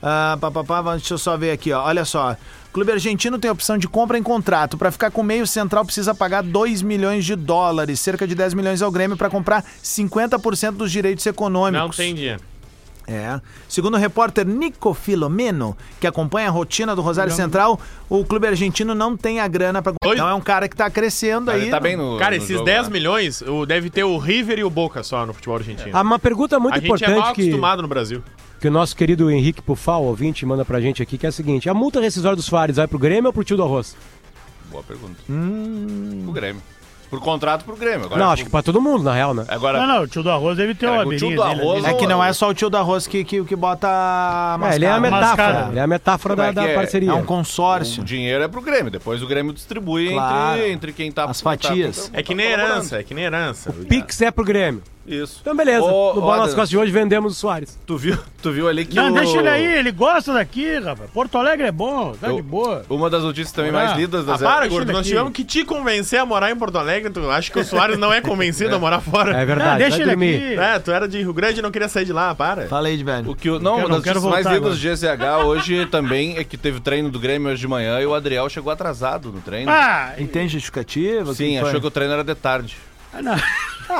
Ah, 0.02 0.36
pá, 0.40 0.50
pá, 0.50 0.64
pá, 0.64 0.82
deixa 0.96 1.14
eu 1.14 1.18
só 1.18 1.36
ver 1.36 1.52
aqui, 1.52 1.72
ó. 1.72 1.82
Olha 1.84 2.04
só. 2.04 2.36
Clube 2.72 2.90
Argentino 2.90 3.38
tem 3.38 3.48
a 3.48 3.52
opção 3.52 3.76
de 3.78 3.86
compra 3.86 4.18
em 4.18 4.22
contrato. 4.22 4.76
Para 4.78 4.90
ficar 4.90 5.10
com 5.10 5.22
meio 5.22 5.46
central 5.46 5.84
precisa 5.84 6.14
pagar 6.14 6.42
2 6.42 6.82
milhões 6.82 7.24
de 7.24 7.36
dólares, 7.36 8.00
cerca 8.00 8.26
de 8.26 8.34
10 8.34 8.52
milhões 8.54 8.82
ao 8.82 8.90
Grêmio 8.90 9.16
para 9.16 9.28
comprar 9.30 9.62
50% 9.82 10.72
dos 10.76 10.90
direitos 10.90 11.24
econômicos. 11.26 11.80
Não 11.80 11.90
tem 11.90 12.14
dinheiro. 12.14 12.40
É. 13.06 13.40
Segundo 13.68 13.94
o 13.94 13.98
repórter 13.98 14.46
Nico 14.46 14.94
Filomeno, 14.94 15.76
que 16.00 16.06
acompanha 16.06 16.48
a 16.48 16.50
rotina 16.50 16.94
do 16.94 17.02
Rosário 17.02 17.32
Central, 17.32 17.80
o 18.08 18.24
clube 18.24 18.46
argentino 18.46 18.94
não 18.94 19.16
tem 19.16 19.40
a 19.40 19.48
grana 19.48 19.82
para 19.82 19.92
Oi? 20.04 20.14
Então 20.14 20.28
é 20.28 20.34
um 20.34 20.40
cara 20.40 20.68
que 20.68 20.76
tá 20.76 20.88
crescendo 20.90 21.50
aí. 21.50 21.62
Ele 21.62 21.70
tá 21.70 21.80
bem 21.80 21.96
no. 21.96 22.16
Cara, 22.18 22.36
no 22.36 22.42
esses 22.42 22.56
jogo, 22.56 22.64
10 22.64 22.86
né? 22.86 22.92
milhões, 22.92 23.42
o, 23.42 23.66
deve 23.66 23.90
ter 23.90 24.04
o 24.04 24.18
River 24.18 24.58
e 24.58 24.64
o 24.64 24.70
Boca 24.70 25.02
só 25.02 25.26
no 25.26 25.32
futebol 25.32 25.56
argentino. 25.56 25.90
Ah, 25.92 26.02
uma 26.02 26.18
pergunta 26.18 26.58
muito 26.60 26.74
a 26.74 26.78
gente 26.78 26.86
é 26.86 27.08
mal 27.08 27.16
importante 27.18 27.34
que, 27.34 27.42
acostumado 27.42 27.82
no 27.82 27.88
Brasil. 27.88 28.22
que 28.60 28.68
o 28.68 28.70
nosso 28.70 28.94
querido 28.94 29.30
Henrique 29.30 29.62
Pufal, 29.62 30.04
ouvinte, 30.04 30.46
manda 30.46 30.64
pra 30.64 30.80
gente 30.80 31.02
aqui, 31.02 31.18
que 31.18 31.26
é 31.26 31.28
a 31.28 31.32
seguinte: 31.32 31.68
a 31.68 31.74
multa 31.74 32.00
rescisória 32.00 32.36
dos 32.36 32.44
Soares 32.44 32.76
vai 32.76 32.86
pro 32.86 32.98
Grêmio 32.98 33.26
ou 33.26 33.32
pro 33.32 33.44
tio 33.44 33.56
do 33.56 33.62
arroz? 33.62 33.96
Boa 34.70 34.82
pergunta. 34.82 35.16
Pro 35.26 36.32
Grêmio. 36.32 36.62
Por 37.12 37.20
contrato 37.20 37.62
pro 37.66 37.76
Grêmio. 37.76 38.06
Agora, 38.06 38.24
não, 38.24 38.30
acho 38.30 38.42
que 38.44 38.48
pra 38.50 38.62
todo 38.62 38.80
mundo, 38.80 39.04
na 39.04 39.12
real, 39.12 39.34
né? 39.34 39.44
Agora, 39.46 39.78
Não, 39.80 39.86
não, 39.86 40.02
o 40.04 40.06
tio 40.06 40.22
do 40.22 40.30
arroz 40.30 40.56
deve 40.56 40.74
ter 40.74 40.86
uma 40.88 41.04
o 41.04 41.14
tio 41.14 41.34
do 41.36 41.42
arroz. 41.42 41.84
É 41.84 41.92
que 41.92 42.06
não 42.06 42.24
é 42.24 42.32
só 42.32 42.48
o 42.48 42.54
tio 42.54 42.70
da 42.70 42.80
Rose 42.80 43.06
que, 43.06 43.22
que, 43.22 43.44
que 43.44 43.54
bota 43.54 43.86
a 43.86 44.58
É, 44.70 44.74
ele 44.76 44.86
é 44.86 44.90
a 44.92 44.98
metáfora. 44.98 45.26
Mascada. 45.26 45.68
Ele 45.72 45.78
é 45.78 45.82
a 45.82 45.86
metáfora 45.86 46.34
Como 46.34 46.46
da, 46.46 46.50
é 46.50 46.64
da 46.64 46.70
é? 46.70 46.74
parceria. 46.74 47.10
É 47.10 47.12
um 47.12 47.22
consórcio. 47.22 48.00
o 48.02 48.04
dinheiro 48.06 48.42
é 48.42 48.48
pro 48.48 48.62
Grêmio. 48.62 48.90
Depois 48.90 49.22
o 49.22 49.26
Grêmio 49.26 49.52
distribui 49.52 50.08
Claro. 50.08 50.56
entre, 50.60 50.70
entre 50.72 50.92
quem 50.94 51.12
tá. 51.12 51.26
As 51.26 51.38
tá- 51.42 51.50
fatias. 51.50 52.08
tá- 52.08 52.18
É 52.18 52.22
que 52.22 52.30
tá 52.30 52.34
nem 52.34 52.46
colaborando. 52.46 52.72
herança, 52.76 52.96
é 52.98 53.02
que 53.02 53.12
nem 53.12 53.24
herança. 53.24 53.72
Pix 53.90 54.22
é 54.22 54.30
pro 54.30 54.42
Grêmio. 54.44 54.82
Isso. 55.06 55.38
Então, 55.40 55.56
beleza. 55.56 55.82
Ô, 55.82 56.14
no 56.14 56.20
Bola 56.20 56.36
nas 56.38 56.50
Costas 56.50 56.68
de 56.70 56.78
hoje 56.78 56.92
vendemos 56.92 57.32
o 57.32 57.34
Soares. 57.36 57.76
Tu 57.84 57.96
viu, 57.96 58.16
tu 58.40 58.52
viu 58.52 58.68
ali 58.68 58.84
que 58.84 58.94
Não, 58.94 59.10
o... 59.10 59.14
deixa 59.14 59.38
ele 59.38 59.48
aí, 59.48 59.64
ele 59.78 59.90
gosta 59.90 60.32
daqui, 60.32 60.78
rapaz. 60.78 61.10
Porto 61.10 61.36
Alegre 61.38 61.66
é 61.66 61.72
bom, 61.72 62.12
tá 62.12 62.28
Eu- 62.28 62.36
de 62.36 62.42
boa. 62.42 62.84
Uma 62.88 63.10
das 63.10 63.24
notícias 63.24 63.50
também 63.50 63.70
Ah. 63.70 63.74
mais 63.74 63.96
lidas 63.96 64.24
da 64.24 64.34
Ah, 64.34 64.38
para, 64.38 64.60
Deixa 64.60 64.74
gordo. 64.76 64.92
Nós 64.92 65.04
tivemos 65.06 65.32
que 65.32 65.42
te 65.44 65.64
convencer 65.64 66.20
a 66.20 66.24
morar 66.24 66.50
em 66.52 66.56
Porto 66.56 66.78
Alegre. 66.78 67.10
Tu 67.10 67.28
acha 67.30 67.50
que 67.50 67.58
o 67.58 67.64
Soares 67.64 67.98
não 67.98 68.12
é 68.12 68.20
convencido 68.20 68.74
a 68.76 68.78
morar 68.80 69.00
fora? 69.00 69.36
É 69.36 69.44
verdade. 69.44 69.70
Não, 69.70 69.78
deixa 69.78 69.90
vai 69.96 70.00
ele 70.02 70.10
dormir. 70.10 70.36
aqui. 70.36 70.54
É, 70.60 70.78
tu 70.78 70.90
era 70.92 71.08
de 71.08 71.18
Rio 71.18 71.32
Grande 71.32 71.58
e 71.58 71.62
não 71.62 71.70
queria 71.72 71.88
sair 71.88 72.04
de 72.04 72.12
lá, 72.12 72.32
para. 72.34 72.68
Fala 72.68 72.86
aí, 72.86 72.96
de 72.96 73.02
velho. 73.02 73.28
O 73.28 73.34
que 73.34 73.50
o, 73.50 73.58
não, 73.58 73.74
quero- 73.74 73.86
uma 73.86 73.88
não 73.88 73.96
das 73.96 74.04
quero 74.04 74.20
notícias 74.20 74.32
mais 74.32 74.44
voltar 74.44 74.70
lidas 74.70 75.00
do 75.00 75.06
GZH 75.08 75.44
hoje 75.46 75.86
também 75.90 76.36
é 76.38 76.44
que 76.44 76.56
teve 76.56 76.78
treino 76.78 77.10
do 77.10 77.18
Grêmio 77.18 77.50
hoje 77.50 77.60
de 77.60 77.66
manhã 77.66 78.00
e 78.00 78.06
o 78.06 78.14
Adriel 78.14 78.48
chegou 78.48 78.72
atrasado 78.72 79.32
no 79.32 79.40
treino. 79.40 79.68
Ah, 79.70 80.12
E 80.16 80.24
tem 80.26 80.48
justificativa? 80.48 81.34
Sim, 81.34 81.58
achou 81.58 81.80
que 81.80 81.86
o 81.88 81.90
treino 81.90 82.12
era 82.14 82.22
de 82.22 82.34
tarde. 82.36 82.76
não. 83.20 83.34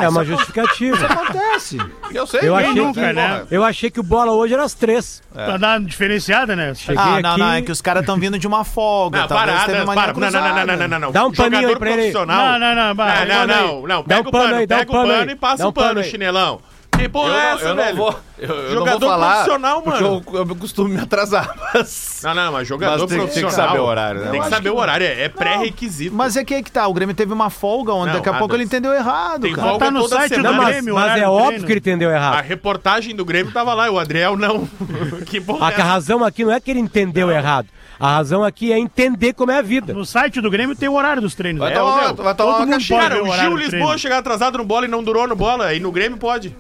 É 0.01 0.09
uma 0.09 0.25
justificativa. 0.25 1.07
acontece. 1.07 1.79
Eu 2.13 2.27
sei. 2.27 2.41
Eu 2.49 2.55
achei 2.57 2.75
nunca, 2.75 3.01
que- 3.09 3.13
né? 3.13 3.45
Eu 3.51 3.65
achei 3.65 3.91
que 3.91 4.01
o 4.01 4.03
bola 4.03 4.33
hoje 4.33 4.55
era 4.55 4.63
às 4.65 4.75
três. 4.75 5.23
Pra 5.33 5.57
dar 5.57 5.79
uma 5.81 5.87
diferenciada, 5.89 6.55
né? 6.57 6.75
Cheguei 6.75 7.03
Ah, 7.03 7.21
não, 7.23 7.31
aqui. 7.31 7.41
não, 7.41 7.53
é 7.53 7.63
que 7.63 7.73
os 7.73 7.81
caras 7.81 8.03
estão 8.03 8.17
vindo 8.19 8.39
de 8.39 8.47
uma 8.47 8.65
folga. 8.65 9.21
Não, 9.21 9.29
talvez 9.29 9.61
para, 9.63 9.85
Não, 9.85 10.31
não, 10.31 10.31
não, 10.31 10.67
não, 10.67 10.77
não, 10.77 10.89
não, 10.89 10.99
não. 10.99 11.13
Dá 11.13 11.27
um 11.27 11.33
paninho 11.33 11.57
aí 11.57 11.63
Jogador 11.63 11.79
pra 11.79 11.91
ele. 11.91 11.97
profissional. 12.13 12.37
Não, 12.53 12.59
não, 12.59 12.75
não. 12.75 12.83
Não, 12.85 12.95
não, 12.95 12.97
pano 12.97 13.53
aí. 13.53 13.89
não, 13.89 14.05
Pega 14.05 14.23
um 14.23 14.29
o 14.29 14.33
pano 14.33 14.55
um 14.55 14.67
pega 14.67 14.91
o 14.91 14.95
pano 14.95 15.31
e 15.31 15.37
passa 15.37 15.65
um 15.65 15.69
o 15.69 15.73
pano, 15.73 16.03
chinelão. 16.05 16.61
Que 16.97 17.09
porra 17.09 17.29
Eu, 17.31 17.35
é 17.35 17.43
não- 17.43 17.57
essa, 17.57 17.65
eu 17.65 17.75
não 17.75 17.85
velho? 17.85 17.97
vou. 17.97 18.21
Eu, 18.39 18.49
eu 18.49 18.63
não 18.65 18.71
Jogador 18.75 19.01
vou 19.01 19.09
falar. 19.09 19.31
profissional, 19.35 19.83
mano. 19.85 20.23
Eu, 20.33 20.47
eu 20.49 20.57
costumo 20.57 20.89
me 20.89 21.01
atrasar. 21.01 21.55
Mas... 21.75 22.21
Não, 22.23 22.35
não, 22.35 22.53
mas 22.53 22.69
jogador 22.69 23.01
Mas 23.01 23.09
tem- 23.11 23.19
tem 23.19 23.27
que 23.27 23.33
profissional. 23.41 23.69
saber 23.69 23.81
o 23.81 23.85
horário, 23.85 24.21
né? 24.21 24.31
Tem 24.31 24.41
que 24.43 24.49
saber 24.49 24.71
o 24.71 24.77
horário, 24.77 25.05
é, 25.07 25.23
é 25.25 25.29
pré-requisito. 25.29 26.15
Mas 26.15 26.37
é 26.37 26.45
que 26.45 26.55
aí 26.55 26.63
que 26.63 26.71
tá, 26.71 26.87
o 26.87 26.93
Grêmio 26.95 27.15
teve 27.15 27.33
uma 27.33 27.51
folga 27.51 27.93
onde 27.93 28.09
Não, 28.13 28.15
daqui 28.19 28.29
a 28.29 28.33
pouco 28.33 28.45
Adams. 28.55 28.55
ele 28.55 28.65
entendeu 28.65 28.93
errado, 28.95 29.43
Tem 29.43 29.53
cara. 29.53 29.69
folga 29.71 29.85
Tá 29.87 29.91
no 29.91 30.01
toda 30.03 30.17
site 30.17 30.29
do 30.31 30.35
semana. 30.37 30.51
Não, 30.57 30.63
mas, 30.63 30.73
Grêmio, 30.75 30.95
mas 30.95 31.05
horário 31.05 31.23
é 31.23 31.27
do 31.27 31.33
óbvio 31.33 31.65
que 31.67 31.73
ele 31.73 31.81
entendeu 31.81 32.11
A 32.11 32.13
errado. 32.15 32.45
reportagem 32.45 33.17
do 33.17 33.25
Grêmio 33.25 33.53
tava 33.53 33.75
lá, 33.75 33.87
e 33.87 33.91
o 33.91 33.99
Adriel 33.99 34.37
não. 34.37 34.69
que 35.27 35.41
porra 35.41 35.67
A, 35.69 35.73
é 35.73 35.81
a 35.81 35.85
razão 35.85 36.23
aqui 36.25 36.45
não 36.45 36.53
é 36.53 36.61
que 36.61 36.71
ele 36.71 36.81
entendeu 36.81 37.29
errado. 37.31 37.67
A 38.03 38.17
razão 38.17 38.43
aqui 38.43 38.73
é 38.73 38.79
entender 38.81 39.33
como 39.33 39.53
é 39.53 39.59
a 39.59 39.63
vida. 39.63 39.93
No 39.95 40.05
site 40.05 40.41
do 40.41 40.51
Grêmio 40.51 40.75
tem 40.75 40.89
o 40.89 40.95
horário 40.95 41.23
dos 41.23 41.37
treinos. 41.37 41.61
Vai 41.61 41.71
né? 41.71 41.77
tomar, 41.79 42.03
meu, 42.03 42.15
vai 42.17 42.35
tomar 42.35 42.57
uma 42.57 42.67
caixinha. 42.67 43.01
Cara, 43.01 43.23
o 43.23 43.27
Gil 43.33 43.57
Lisboa 43.57 43.69
treino. 43.71 43.99
chegar 44.01 44.19
atrasado 44.19 44.59
no 44.59 44.65
bola 44.65 44.87
e 44.87 44.89
não 44.89 45.05
durou 45.05 45.29
no 45.29 45.37
bola, 45.37 45.73
e 45.73 45.79
no 45.79 45.93
Grêmio 45.93 46.19
pode. 46.19 46.53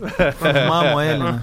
Mamo 0.68 1.00
ele, 1.00 1.18
né? 1.18 1.40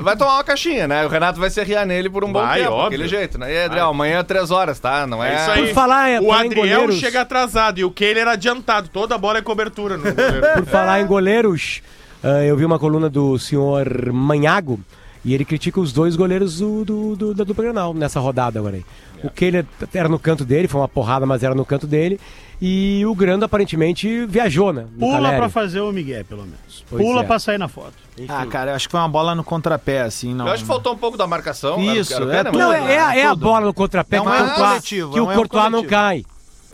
Vai 0.00 0.16
tomar 0.16 0.34
uma 0.36 0.44
caixinha, 0.44 0.88
né? 0.88 1.04
O 1.04 1.08
Renato 1.08 1.38
vai 1.38 1.50
se 1.50 1.60
arriar 1.60 1.84
nele 1.86 2.08
por 2.08 2.24
um 2.24 2.32
bom 2.32 2.40
Vai, 2.40 2.60
tempo, 2.60 2.72
óbvio. 2.72 2.84
daquele 2.98 3.06
jeito, 3.08 3.38
né? 3.38 3.52
E 3.52 3.58
aí, 3.58 3.64
Adriel, 3.66 3.88
amanhã 3.88 4.18
é 4.20 4.22
três 4.22 4.50
horas, 4.50 4.80
tá? 4.80 5.06
Não 5.06 5.22
é... 5.22 5.32
É 5.34 5.36
isso 5.36 5.50
aí. 5.50 5.66
Por 5.66 5.74
falar, 5.74 6.10
em- 6.10 6.18
o 6.20 6.32
Adriel 6.32 6.54
goleiros- 6.80 6.96
chega 6.98 7.20
atrasado 7.20 7.78
e 7.78 7.84
o 7.84 7.90
Kehler 7.90 8.26
adiantado. 8.28 8.88
Toda 8.88 9.18
bola 9.18 9.38
é 9.38 9.42
cobertura 9.42 9.96
no 9.98 10.04
goleiro. 10.14 10.40
Por 10.54 10.66
falar 10.66 11.00
em 11.02 11.06
goleiros, 11.06 11.82
ah, 12.24 12.42
eu 12.44 12.56
vi 12.56 12.64
uma 12.64 12.78
coluna 12.78 13.10
do 13.10 13.38
senhor 13.38 14.10
Manhago 14.10 14.80
e 15.24 15.34
ele 15.34 15.44
critica 15.44 15.80
os 15.80 15.92
dois 15.92 16.16
goleiros 16.16 16.58
do, 16.58 16.84
do, 16.84 17.16
do, 17.16 17.34
da 17.34 17.44
dupla 17.44 17.64
Grenal 17.64 17.94
nessa 17.94 18.18
rodada 18.20 18.58
agora 18.58 18.76
aí. 18.76 18.84
O 19.22 19.30
Kehler 19.30 19.64
era 19.94 20.08
no 20.08 20.18
canto 20.18 20.44
dele, 20.44 20.66
foi 20.66 20.80
uma 20.80 20.88
porrada, 20.88 21.24
mas 21.24 21.44
era 21.44 21.54
no 21.54 21.64
canto 21.64 21.86
dele. 21.86 22.18
E 22.60 23.04
o 23.06 23.14
Grando 23.14 23.44
aparentemente 23.44 24.26
viajou, 24.26 24.72
né? 24.72 24.86
Pula 24.98 25.14
Caleri. 25.14 25.36
pra 25.36 25.48
fazer 25.48 25.80
o 25.80 25.92
Miguel, 25.92 26.24
pelo 26.24 26.42
menos. 26.42 26.84
Pois 26.90 27.02
Pula 27.02 27.22
é. 27.22 27.24
pra 27.24 27.38
sair 27.38 27.58
na 27.58 27.68
foto. 27.68 27.92
Ah, 28.28 28.46
cara, 28.46 28.72
eu 28.72 28.74
acho 28.76 28.88
que 28.88 28.92
foi 28.92 29.00
uma 29.00 29.08
bola 29.08 29.34
no 29.34 29.42
contrapé, 29.44 30.02
assim, 30.02 30.34
não. 30.34 30.46
Eu 30.46 30.52
acho 30.52 30.62
que 30.64 30.68
faltou 30.68 30.92
um 30.92 30.96
pouco 30.98 31.16
da 31.16 31.26
marcação. 31.26 31.80
Isso, 31.80 32.14
era 32.14 32.36
é 32.40 32.44
tudo. 32.44 32.58
Não, 32.58 32.72
é, 32.72 32.94
é, 32.94 33.00
a- 33.00 33.16
é 33.16 33.26
a 33.26 33.34
bola 33.34 33.66
no 33.66 33.74
contrapé 33.74 34.16
É 34.16 34.20
que 34.20 34.26
um 34.26 34.30
Courtois- 34.30 34.52
coletivo, 34.56 35.12
que 35.12 35.18
é 35.18 35.22
o 35.22 35.24
um 35.24 35.30
erro 35.30 35.38
Courtois 35.40 35.70
não 35.72 35.84
cai. 35.84 36.24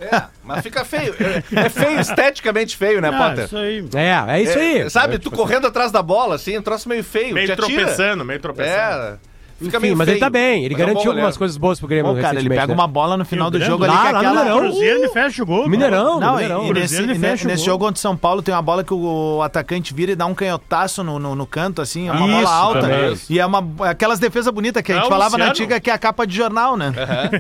É, 0.00 0.22
mas 0.44 0.62
fica 0.62 0.84
feio. 0.84 1.14
É, 1.20 1.60
é 1.66 1.68
feio, 1.68 1.98
esteticamente 2.00 2.76
feio, 2.76 3.00
né, 3.00 3.08
Ah, 3.12 3.18
Potter? 3.28 3.44
isso 3.44 3.56
aí. 3.56 3.84
É, 3.94 4.32
é 4.36 4.42
isso 4.42 4.58
aí. 4.58 4.78
É, 4.82 4.88
sabe, 4.90 5.18
tu 5.18 5.30
correndo 5.30 5.66
atrás 5.66 5.90
da 5.90 6.02
bola, 6.02 6.36
assim, 6.36 6.56
um 6.56 6.62
troço 6.62 6.88
meio 6.88 7.02
feio. 7.02 7.34
meio 7.34 7.54
tropeçando, 7.56 8.24
meio 8.24 8.40
tropeçando. 8.40 9.18
É. 9.24 9.27
Fica 9.58 9.76
Enfim, 9.78 9.86
meio 9.86 9.96
mas 9.96 10.06
ele 10.06 10.18
feio. 10.18 10.24
tá 10.24 10.30
bem, 10.30 10.64
ele 10.64 10.74
Mas 10.74 10.80
é 10.80 10.84
um 10.84 10.86
bom 10.86 10.92
garantiu 10.94 11.10
algumas 11.10 11.36
coisas 11.36 11.56
boas 11.56 11.80
pro 11.80 11.88
Grêmio 11.88 12.14
Pô, 12.14 12.20
cara, 12.20 12.38
ele 12.38 12.48
pega 12.48 12.68
né? 12.68 12.74
uma 12.74 12.86
bola 12.86 13.16
no 13.16 13.24
final 13.24 13.50
do 13.50 13.58
jogo 13.60 13.82
ali 13.82 13.92
lá, 13.92 14.02
que 14.02 14.06
é 14.08 14.12
lá 14.12 14.22
no 14.22 14.28
aquela... 14.28 14.44
Mineirão. 14.44 14.60
Cruzeiro 14.70 15.00
me 15.00 15.08
fecha 15.08 15.42
o 15.42 15.46
gol. 15.46 15.56
cara. 15.58 15.68
Mineirão, 15.70 16.20
Não, 16.20 16.32
Mineirão. 16.34 16.64
e, 16.64 16.68
e 16.68 16.72
nesse, 16.74 17.02
ele 17.02 17.14
fecha 17.16 17.44
o 17.44 17.48
nesse 17.48 17.56
gol. 17.64 17.72
jogo 17.72 17.84
contra 17.86 17.98
o 17.98 18.00
São 18.00 18.16
Paulo 18.16 18.40
tem 18.40 18.54
uma 18.54 18.62
bola 18.62 18.84
que 18.84 18.94
o 18.94 19.42
atacante 19.42 19.92
vira 19.92 20.12
e 20.12 20.14
dá 20.14 20.26
um 20.26 20.34
canhotaço 20.34 21.02
no, 21.02 21.18
no, 21.18 21.34
no 21.34 21.44
canto, 21.44 21.82
assim, 21.82 22.08
é 22.08 22.12
uma 22.12 22.24
Isso, 22.26 22.36
bola 22.36 22.50
alta. 22.54 22.80
também. 22.82 23.18
E 23.28 23.40
é 23.40 23.44
uma 23.44 23.64
aquelas 23.90 24.20
defesas 24.20 24.52
bonitas 24.54 24.80
que 24.80 24.92
a 24.92 24.94
É 24.94 24.98
gente 24.98 25.06
o 25.06 25.10
falava 25.10 25.36
na 25.36 25.46
Luciano. 25.48 25.50
antiga, 25.50 25.80
que 25.80 25.90
é 25.90 25.94
a 25.94 25.98
capa 25.98 26.24
de 26.24 26.36
jornal, 26.36 26.76
né? 26.76 26.92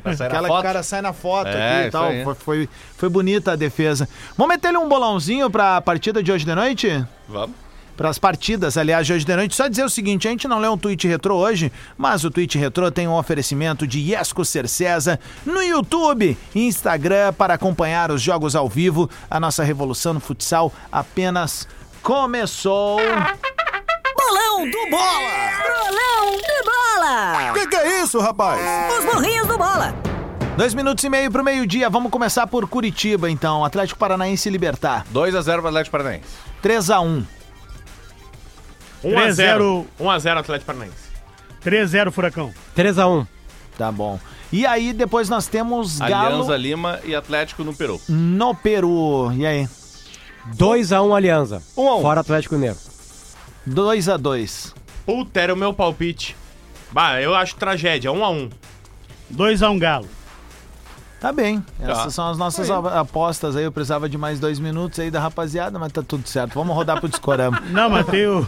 Na 0.04 0.26
Aquela 0.26 0.48
que 0.48 0.54
o 0.54 0.62
cara 0.62 0.82
sai 0.82 1.00
na 1.00 1.12
foto 1.12 1.46
É, 1.48 1.78
aqui 1.78 1.88
e 1.88 1.90
tal. 1.92 2.10
Foi, 2.24 2.34
foi, 2.34 2.68
foi 2.96 3.08
bonita 3.08 3.52
a 3.52 3.56
defesa. 3.56 4.08
Vamos 4.36 4.52
meter-lhe 4.54 4.76
um 4.76 4.88
bolãozinho 4.88 5.48
pra 5.48 5.80
partida 5.80 6.20
de 6.20 6.32
hoje 6.32 6.44
de 6.44 6.52
noite? 6.54 7.04
Vamos. 7.28 7.67
Para 7.98 8.08
as 8.08 8.16
partidas, 8.16 8.78
aliás, 8.78 9.04
de 9.04 9.12
hoje 9.12 9.24
de 9.24 9.34
noite. 9.34 9.56
Só 9.56 9.66
dizer 9.66 9.82
o 9.82 9.90
seguinte, 9.90 10.28
a 10.28 10.30
gente 10.30 10.46
não 10.46 10.60
leu 10.60 10.72
um 10.72 10.78
tweet 10.78 11.08
retrô 11.08 11.34
hoje, 11.34 11.72
mas 11.96 12.22
o 12.22 12.30
tweet 12.30 12.56
retrô 12.56 12.92
tem 12.92 13.08
um 13.08 13.16
oferecimento 13.16 13.88
de 13.88 13.98
Iesco 13.98 14.44
Cercesa 14.44 15.18
no 15.44 15.60
YouTube 15.60 16.38
e 16.54 16.66
Instagram 16.68 17.32
para 17.32 17.54
acompanhar 17.54 18.12
os 18.12 18.22
jogos 18.22 18.54
ao 18.54 18.68
vivo. 18.68 19.10
A 19.28 19.40
nossa 19.40 19.64
revolução 19.64 20.14
no 20.14 20.20
futsal 20.20 20.72
apenas 20.92 21.66
começou. 22.00 22.98
Bolão 24.16 24.70
do 24.70 24.90
Bola! 24.90 25.20
Bolão 25.64 26.36
do 26.36 26.64
Bola! 26.70 27.52
Que 27.52 27.66
que 27.66 27.76
é 27.76 28.02
isso, 28.02 28.20
rapaz? 28.20 28.60
Os 28.96 29.12
burrinhos 29.12 29.48
do 29.48 29.58
Bola! 29.58 29.92
Dois 30.56 30.72
minutos 30.72 31.02
e 31.02 31.08
meio 31.08 31.32
pro 31.32 31.42
meio-dia. 31.42 31.90
Vamos 31.90 32.12
começar 32.12 32.46
por 32.46 32.68
Curitiba, 32.68 33.28
então. 33.28 33.64
Atlético 33.64 33.98
Paranaense 33.98 34.48
Libertar. 34.48 35.04
2x0 35.12 35.44
para 35.60 35.68
Atlético 35.68 35.92
Paranaense. 35.92 36.28
3x1. 36.62 37.37
1x0. 39.04 39.86
1x0 40.00 40.36
Atlético 40.38 40.66
Paranaense. 40.66 41.08
3-0 41.64 42.10
Furacão. 42.10 42.52
3x1. 42.76 43.26
Tá 43.76 43.92
bom. 43.92 44.18
E 44.52 44.64
aí, 44.66 44.92
depois 44.92 45.28
nós 45.28 45.46
temos 45.46 45.98
Galo 45.98 46.26
Alianza 46.26 46.56
Lima 46.56 47.00
e 47.04 47.14
Atlético 47.14 47.62
no 47.64 47.74
Peru. 47.74 48.00
no 48.08 48.54
Peru. 48.54 49.32
E 49.34 49.46
aí? 49.46 49.68
2x1 50.56 51.16
Aliança. 51.16 51.62
1 51.76 51.88
a 51.88 51.96
1. 51.96 52.02
Fora 52.02 52.20
Atlético 52.20 52.54
Mineiro. 52.54 52.76
2x2. 53.68 54.72
Puta, 55.04 55.40
era 55.40 55.52
o 55.52 55.56
meu 55.56 55.74
palpite. 55.74 56.34
Bah, 56.90 57.20
eu 57.20 57.34
acho 57.34 57.56
tragédia. 57.56 58.10
1x1. 58.10 58.50
2x1 59.34 59.78
Galo. 59.78 60.08
Tá 61.20 61.32
bem. 61.32 61.64
Essas 61.80 62.04
Tá. 62.04 62.10
são 62.10 62.30
as 62.30 62.38
nossas 62.38 62.70
a- 62.70 63.00
apostas 63.00 63.56
aí. 63.56 63.64
Eu 63.64 63.72
precisava 63.72 64.08
de 64.08 64.16
mais 64.16 64.38
dois 64.38 64.60
minutos 64.60 64.98
aí 65.00 65.10
da 65.10 65.18
rapaziada, 65.20 65.76
mas 65.78 65.90
tá 65.92 66.00
tudo 66.02 66.28
certo. 66.28 66.54
Vamos 66.54 66.74
rodar 66.76 67.00
pro 67.00 67.08
discorama. 67.08 67.60
Não, 67.70 67.90
mas 67.90 68.06
tem 68.06 68.26
o 68.26 68.46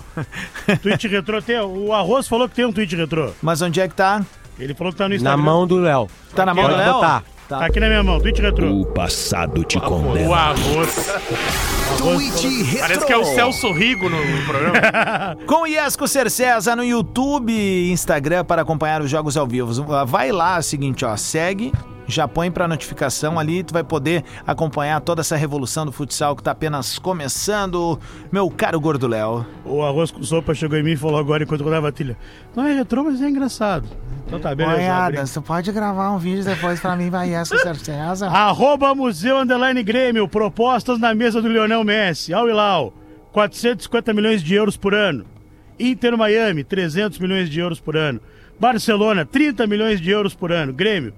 tweet 0.81 1.09
retrô. 1.09 1.43
Tem, 1.43 1.59
o 1.61 1.93
Arroz 1.93 2.29
falou 2.29 2.49
que 2.49 2.55
tem 2.55 2.65
um 2.65 2.73
tweet 2.73 2.95
retrô. 2.95 3.31
Mas 3.43 3.61
onde 3.61 3.81
é 3.81 3.89
que 3.89 3.95
tá? 3.95 4.25
Ele 4.59 4.73
falou 4.75 4.93
que 4.93 4.99
tá 4.99 5.05
no 5.05 5.11
Na 5.11 5.17
Instagram. 5.17 5.43
mão 5.43 5.67
do 5.67 5.79
Léo. 5.79 6.07
Tá 6.35 6.47
na 6.47 6.55
mão 6.55 6.69
do 6.69 6.77
Léo? 6.77 6.93
botar. 6.95 7.25
Tá 7.49 7.67
aqui 7.67 7.81
na 7.81 7.89
minha 7.89 8.03
mão, 8.05 8.21
tweet 8.21 8.41
retrô. 8.41 8.71
O 8.73 8.87
passado 8.87 9.65
te 9.65 9.77
O 9.79 9.81
condena. 9.81 10.33
arroz. 10.37 11.11
Tweet 11.99 12.47
Retro. 12.63 12.81
Parece 12.81 13.07
que 13.07 13.13
é 13.13 13.17
o 13.17 13.25
Celso 13.25 13.73
Rigo 13.73 14.09
no 14.09 14.17
programa. 14.47 15.37
Com 15.47 15.67
Iesco 15.67 16.07
Cercesa 16.07 16.77
no 16.77 16.85
YouTube 16.85 17.53
e 17.53 17.91
Instagram 17.91 18.45
para 18.45 18.63
acompanhar 18.63 19.03
os 19.03 19.11
jogos 19.11 19.37
ao 19.37 19.47
vivo. 19.47 19.73
Vai 20.07 20.31
lá, 20.31 20.57
é 20.57 20.61
o 20.61 20.63
seguinte, 20.63 21.05
ó, 21.05 21.17
segue, 21.17 21.73
já 22.11 22.27
põe 22.29 22.51
pra 22.51 22.69
notificação 22.69 23.39
ali, 23.39 23.63
tu 23.63 23.73
vai 23.73 23.85
poder 23.85 24.25
acompanhar 24.47 25.01
toda 25.01 25.21
essa 25.21 25.37
revolução 25.37 25.87
do 25.87 25.93
futsal 25.93 26.37
que 26.37 26.43
tá 26.43 26.51
apenas 26.51 26.99
começando. 26.99 27.99
Meu 28.31 28.51
caro 28.51 28.81
Gordo 28.81 29.07
Léo. 29.07 29.47
O 29.65 29.83
Arroz 29.83 30.11
com 30.11 30.23
Sopa 30.23 30.55
chegou 30.55 30.79
em 30.79 30.83
mim 30.83 30.93
e 30.93 30.97
falou 30.97 31.19
agora 31.19 31.45
enquanto 31.45 31.67
eu 31.67 31.87
a 31.87 31.93
trilha. 31.93 32.17
Não 32.55 32.67
é 32.67 32.75
retrô, 32.75 33.05
mas 33.05 33.23
é 33.23 33.29
engraçado. 33.29 33.89
Então 34.27 34.39
tá, 34.39 34.55
beleza. 34.55 34.77
Boiada, 34.77 35.27
você 35.27 35.41
pode 35.41 35.73
gravar 35.73 36.11
um 36.13 36.19
vídeo 36.19 36.45
depois 36.45 36.79
pra 36.79 36.95
mim, 36.97 37.11
vai 37.11 37.31
Iesco 37.31 37.59
Cercesa. 37.59 38.29
Arroba 38.29 38.95
Museu 38.95 39.39
Underline 39.39 39.83
Grêmio, 39.83 40.29
propostas 40.29 40.99
na 40.99 41.15
mesa 41.15 41.41
do 41.43 41.49
Lionel 41.49 41.83
Messi. 41.85 42.33
Al 42.33 42.49
Hilal, 42.49 42.93
450 43.33 44.13
milhões 44.13 44.43
de 44.43 44.55
euros 44.55 44.77
por 44.77 44.95
ano. 44.95 45.25
Inter 45.79 46.17
Miami, 46.17 46.63
300 46.63 47.19
milhões 47.19 47.49
de 47.49 47.59
euros 47.59 47.81
por 47.81 47.97
ano. 47.97 48.21
Barcelona, 48.61 49.25
30 49.25 49.67
milhões 49.67 50.01
de 50.01 50.11
euros 50.11 50.35
por 50.35 50.53
ano. 50.53 50.73
Grêmio, 50.73 51.15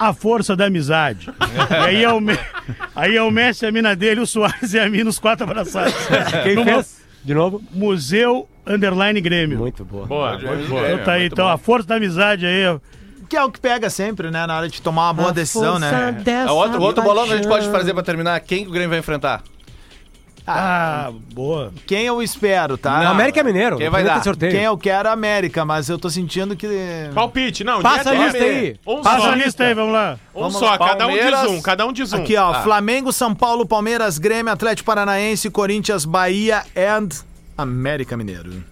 a 0.00 0.12
força 0.14 0.56
da 0.56 0.64
amizade. 0.66 1.30
e 1.70 1.74
aí 1.74 2.02
é, 2.04 2.08
o 2.12 2.20
Me- 2.20 2.38
aí 2.96 3.16
é 3.16 3.22
o 3.22 3.30
Messi, 3.30 3.66
a 3.66 3.70
mina 3.70 3.94
dele, 3.94 4.20
o 4.20 4.26
Soares 4.26 4.72
e 4.72 4.78
a 4.80 4.88
mina, 4.88 5.08
os 5.10 5.18
quatro 5.18 5.44
abraçados. 5.44 5.94
Quem 6.42 6.56
No 6.56 6.64
fez? 6.64 7.00
De 7.22 7.34
novo? 7.34 7.62
Museu 7.70 8.48
Underline 8.66 9.20
Grêmio. 9.20 9.58
Muito 9.58 9.84
boa. 9.84 10.06
Boa, 10.06 10.38
muito 10.38 10.68
boa. 10.70 10.86
É, 10.86 10.92
Então 10.94 11.04
tá 11.04 11.12
aí, 11.12 11.26
então, 11.26 11.46
a 11.48 11.58
força 11.58 11.86
da 11.88 11.96
amizade 11.96 12.46
aí. 12.46 12.66
ó. 12.66 12.78
Que 13.28 13.36
é 13.36 13.44
o 13.44 13.50
que 13.52 13.60
pega 13.60 13.88
sempre, 13.90 14.30
né? 14.30 14.44
Na 14.46 14.56
hora 14.56 14.68
de 14.68 14.80
tomar 14.82 15.02
uma 15.08 15.12
boa 15.14 15.32
decisão, 15.32 15.78
né? 15.78 16.16
O 16.48 16.52
outro, 16.54 16.80
o 16.80 16.82
outro 16.82 17.02
bolão 17.02 17.26
que 17.26 17.34
a 17.34 17.36
gente 17.36 17.46
pode 17.46 17.70
fazer 17.70 17.92
pra 17.94 18.02
terminar, 18.02 18.40
quem 18.40 18.64
que 18.64 18.70
o 18.70 18.72
Grêmio 18.72 18.90
vai 18.90 18.98
enfrentar? 18.98 19.42
Ah, 20.58 21.12
boa. 21.32 21.72
Quem 21.86 22.04
eu 22.06 22.22
espero, 22.22 22.76
tá? 22.78 23.02
Não, 23.04 23.10
América 23.12 23.42
Mineiro. 23.42 23.76
Quem 23.78 23.88
vai 23.90 24.02
dar? 24.04 24.22
sorteio. 24.22 24.52
Quem 24.52 24.62
eu 24.62 24.76
quero 24.78 25.08
é 25.08 25.10
a 25.10 25.14
América, 25.14 25.64
mas 25.64 25.88
eu 25.88 25.98
tô 25.98 26.08
sentindo 26.10 26.54
que. 26.56 26.66
Palpite, 27.14 27.62
não. 27.64 27.80
Passa 27.82 28.10
a 28.10 28.14
lista 28.14 28.38
aí. 28.38 28.76
Um 28.86 29.02
Passa 29.02 29.20
só. 29.20 29.30
a 29.30 29.34
lista 29.34 29.64
aí, 29.64 29.74
vamos 29.74 29.92
lá. 29.92 30.18
Um 30.34 30.40
Vamos 30.40 30.56
só, 30.56 30.70
lá. 30.70 30.78
cada 30.78 31.06
um 31.06 31.08
Palmeiras. 31.10 31.40
diz 31.40 31.50
um, 31.50 31.62
cada 31.62 31.86
um 31.86 31.92
diz 31.92 32.12
um. 32.12 32.16
Aqui, 32.16 32.36
ó, 32.36 32.52
Tá. 32.52 32.62
Flamengo, 32.62 33.12
São 33.12 33.34
Paulo, 33.34 33.66
Palmeiras, 33.66 34.18
Grêmio, 34.18 34.52
Atlético 34.52 34.86
Paranaense, 34.86 35.50
Corinthians, 35.50 36.04
Bahia 36.04 36.62
and 36.76 37.08
América 37.56 38.16
Mineiro. 38.16 38.62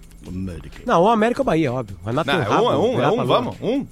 Não, 0.87 1.03
o 1.03 1.09
América 1.09 1.41
ou 1.41 1.45
Bahia, 1.45 1.72
óbvio. 1.72 1.97
Renato 2.05 2.31
Não, 2.31 2.35
é 2.35 2.39
um, 2.39 2.43
é 2.43 2.49
rabo, 2.49 2.64
um, 2.68 3.03
é 3.03 3.09
um, 3.11 3.14
pra 3.16 3.24
vamos. 3.24 3.57
Um. 3.62 3.87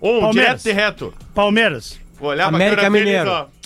Um, 0.00 0.20
Palmeiras. 0.20 0.32
direto 0.62 0.66
e 0.66 0.72
reto. 0.72 1.14
Palmeiras. 1.34 1.98
Vou 2.20 2.30
olhar 2.30 2.48
pra 2.48 2.56
América 2.56 2.82
câmera 2.82 3.04
deles, 3.04 3.20
Mineiro. 3.22 3.30
ó. 3.52 3.57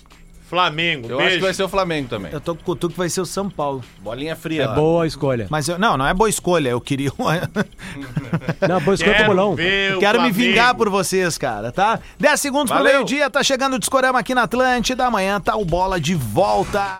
Flamengo, 0.52 1.08
Eu 1.08 1.16
beijo. 1.16 1.28
acho 1.30 1.36
que 1.38 1.42
vai 1.44 1.54
ser 1.54 1.62
o 1.62 1.68
Flamengo 1.68 2.10
também. 2.10 2.30
Eu 2.30 2.38
tô 2.38 2.54
com 2.54 2.60
o 2.60 2.64
Cutu 2.64 2.90
que 2.90 2.98
vai 2.98 3.08
ser 3.08 3.22
o 3.22 3.24
São 3.24 3.48
Paulo. 3.48 3.82
Bolinha 4.00 4.36
fria. 4.36 4.64
É 4.64 4.66
lá. 4.66 4.74
boa 4.74 5.04
a 5.04 5.06
escolha. 5.06 5.46
Mas 5.48 5.66
eu, 5.66 5.78
não, 5.78 5.96
não 5.96 6.06
é 6.06 6.12
boa 6.12 6.28
escolha. 6.28 6.68
Eu 6.68 6.78
queria. 6.80 7.10
Não, 8.68 8.80
boa 8.80 8.94
escolha 8.94 9.14
pro 9.14 9.24
Quero 9.24 9.34
bolão. 9.34 9.56
Quero 9.98 10.22
me 10.22 10.30
vingar 10.30 10.74
por 10.74 10.88
vocês, 10.90 11.36
cara, 11.38 11.72
tá? 11.72 12.00
10 12.18 12.40
segundos 12.40 12.68
pro 12.70 12.78
Valeu. 12.78 12.92
meio-dia, 12.94 13.30
tá 13.30 13.42
chegando 13.42 13.74
o 13.74 13.78
Discorama 13.78 14.18
aqui 14.18 14.34
na 14.34 14.42
Atlântida. 14.42 15.06
Amanhã 15.06 15.40
tá 15.40 15.56
o 15.56 15.64
Bola 15.64 15.98
de 16.00 16.14
volta. 16.14 16.82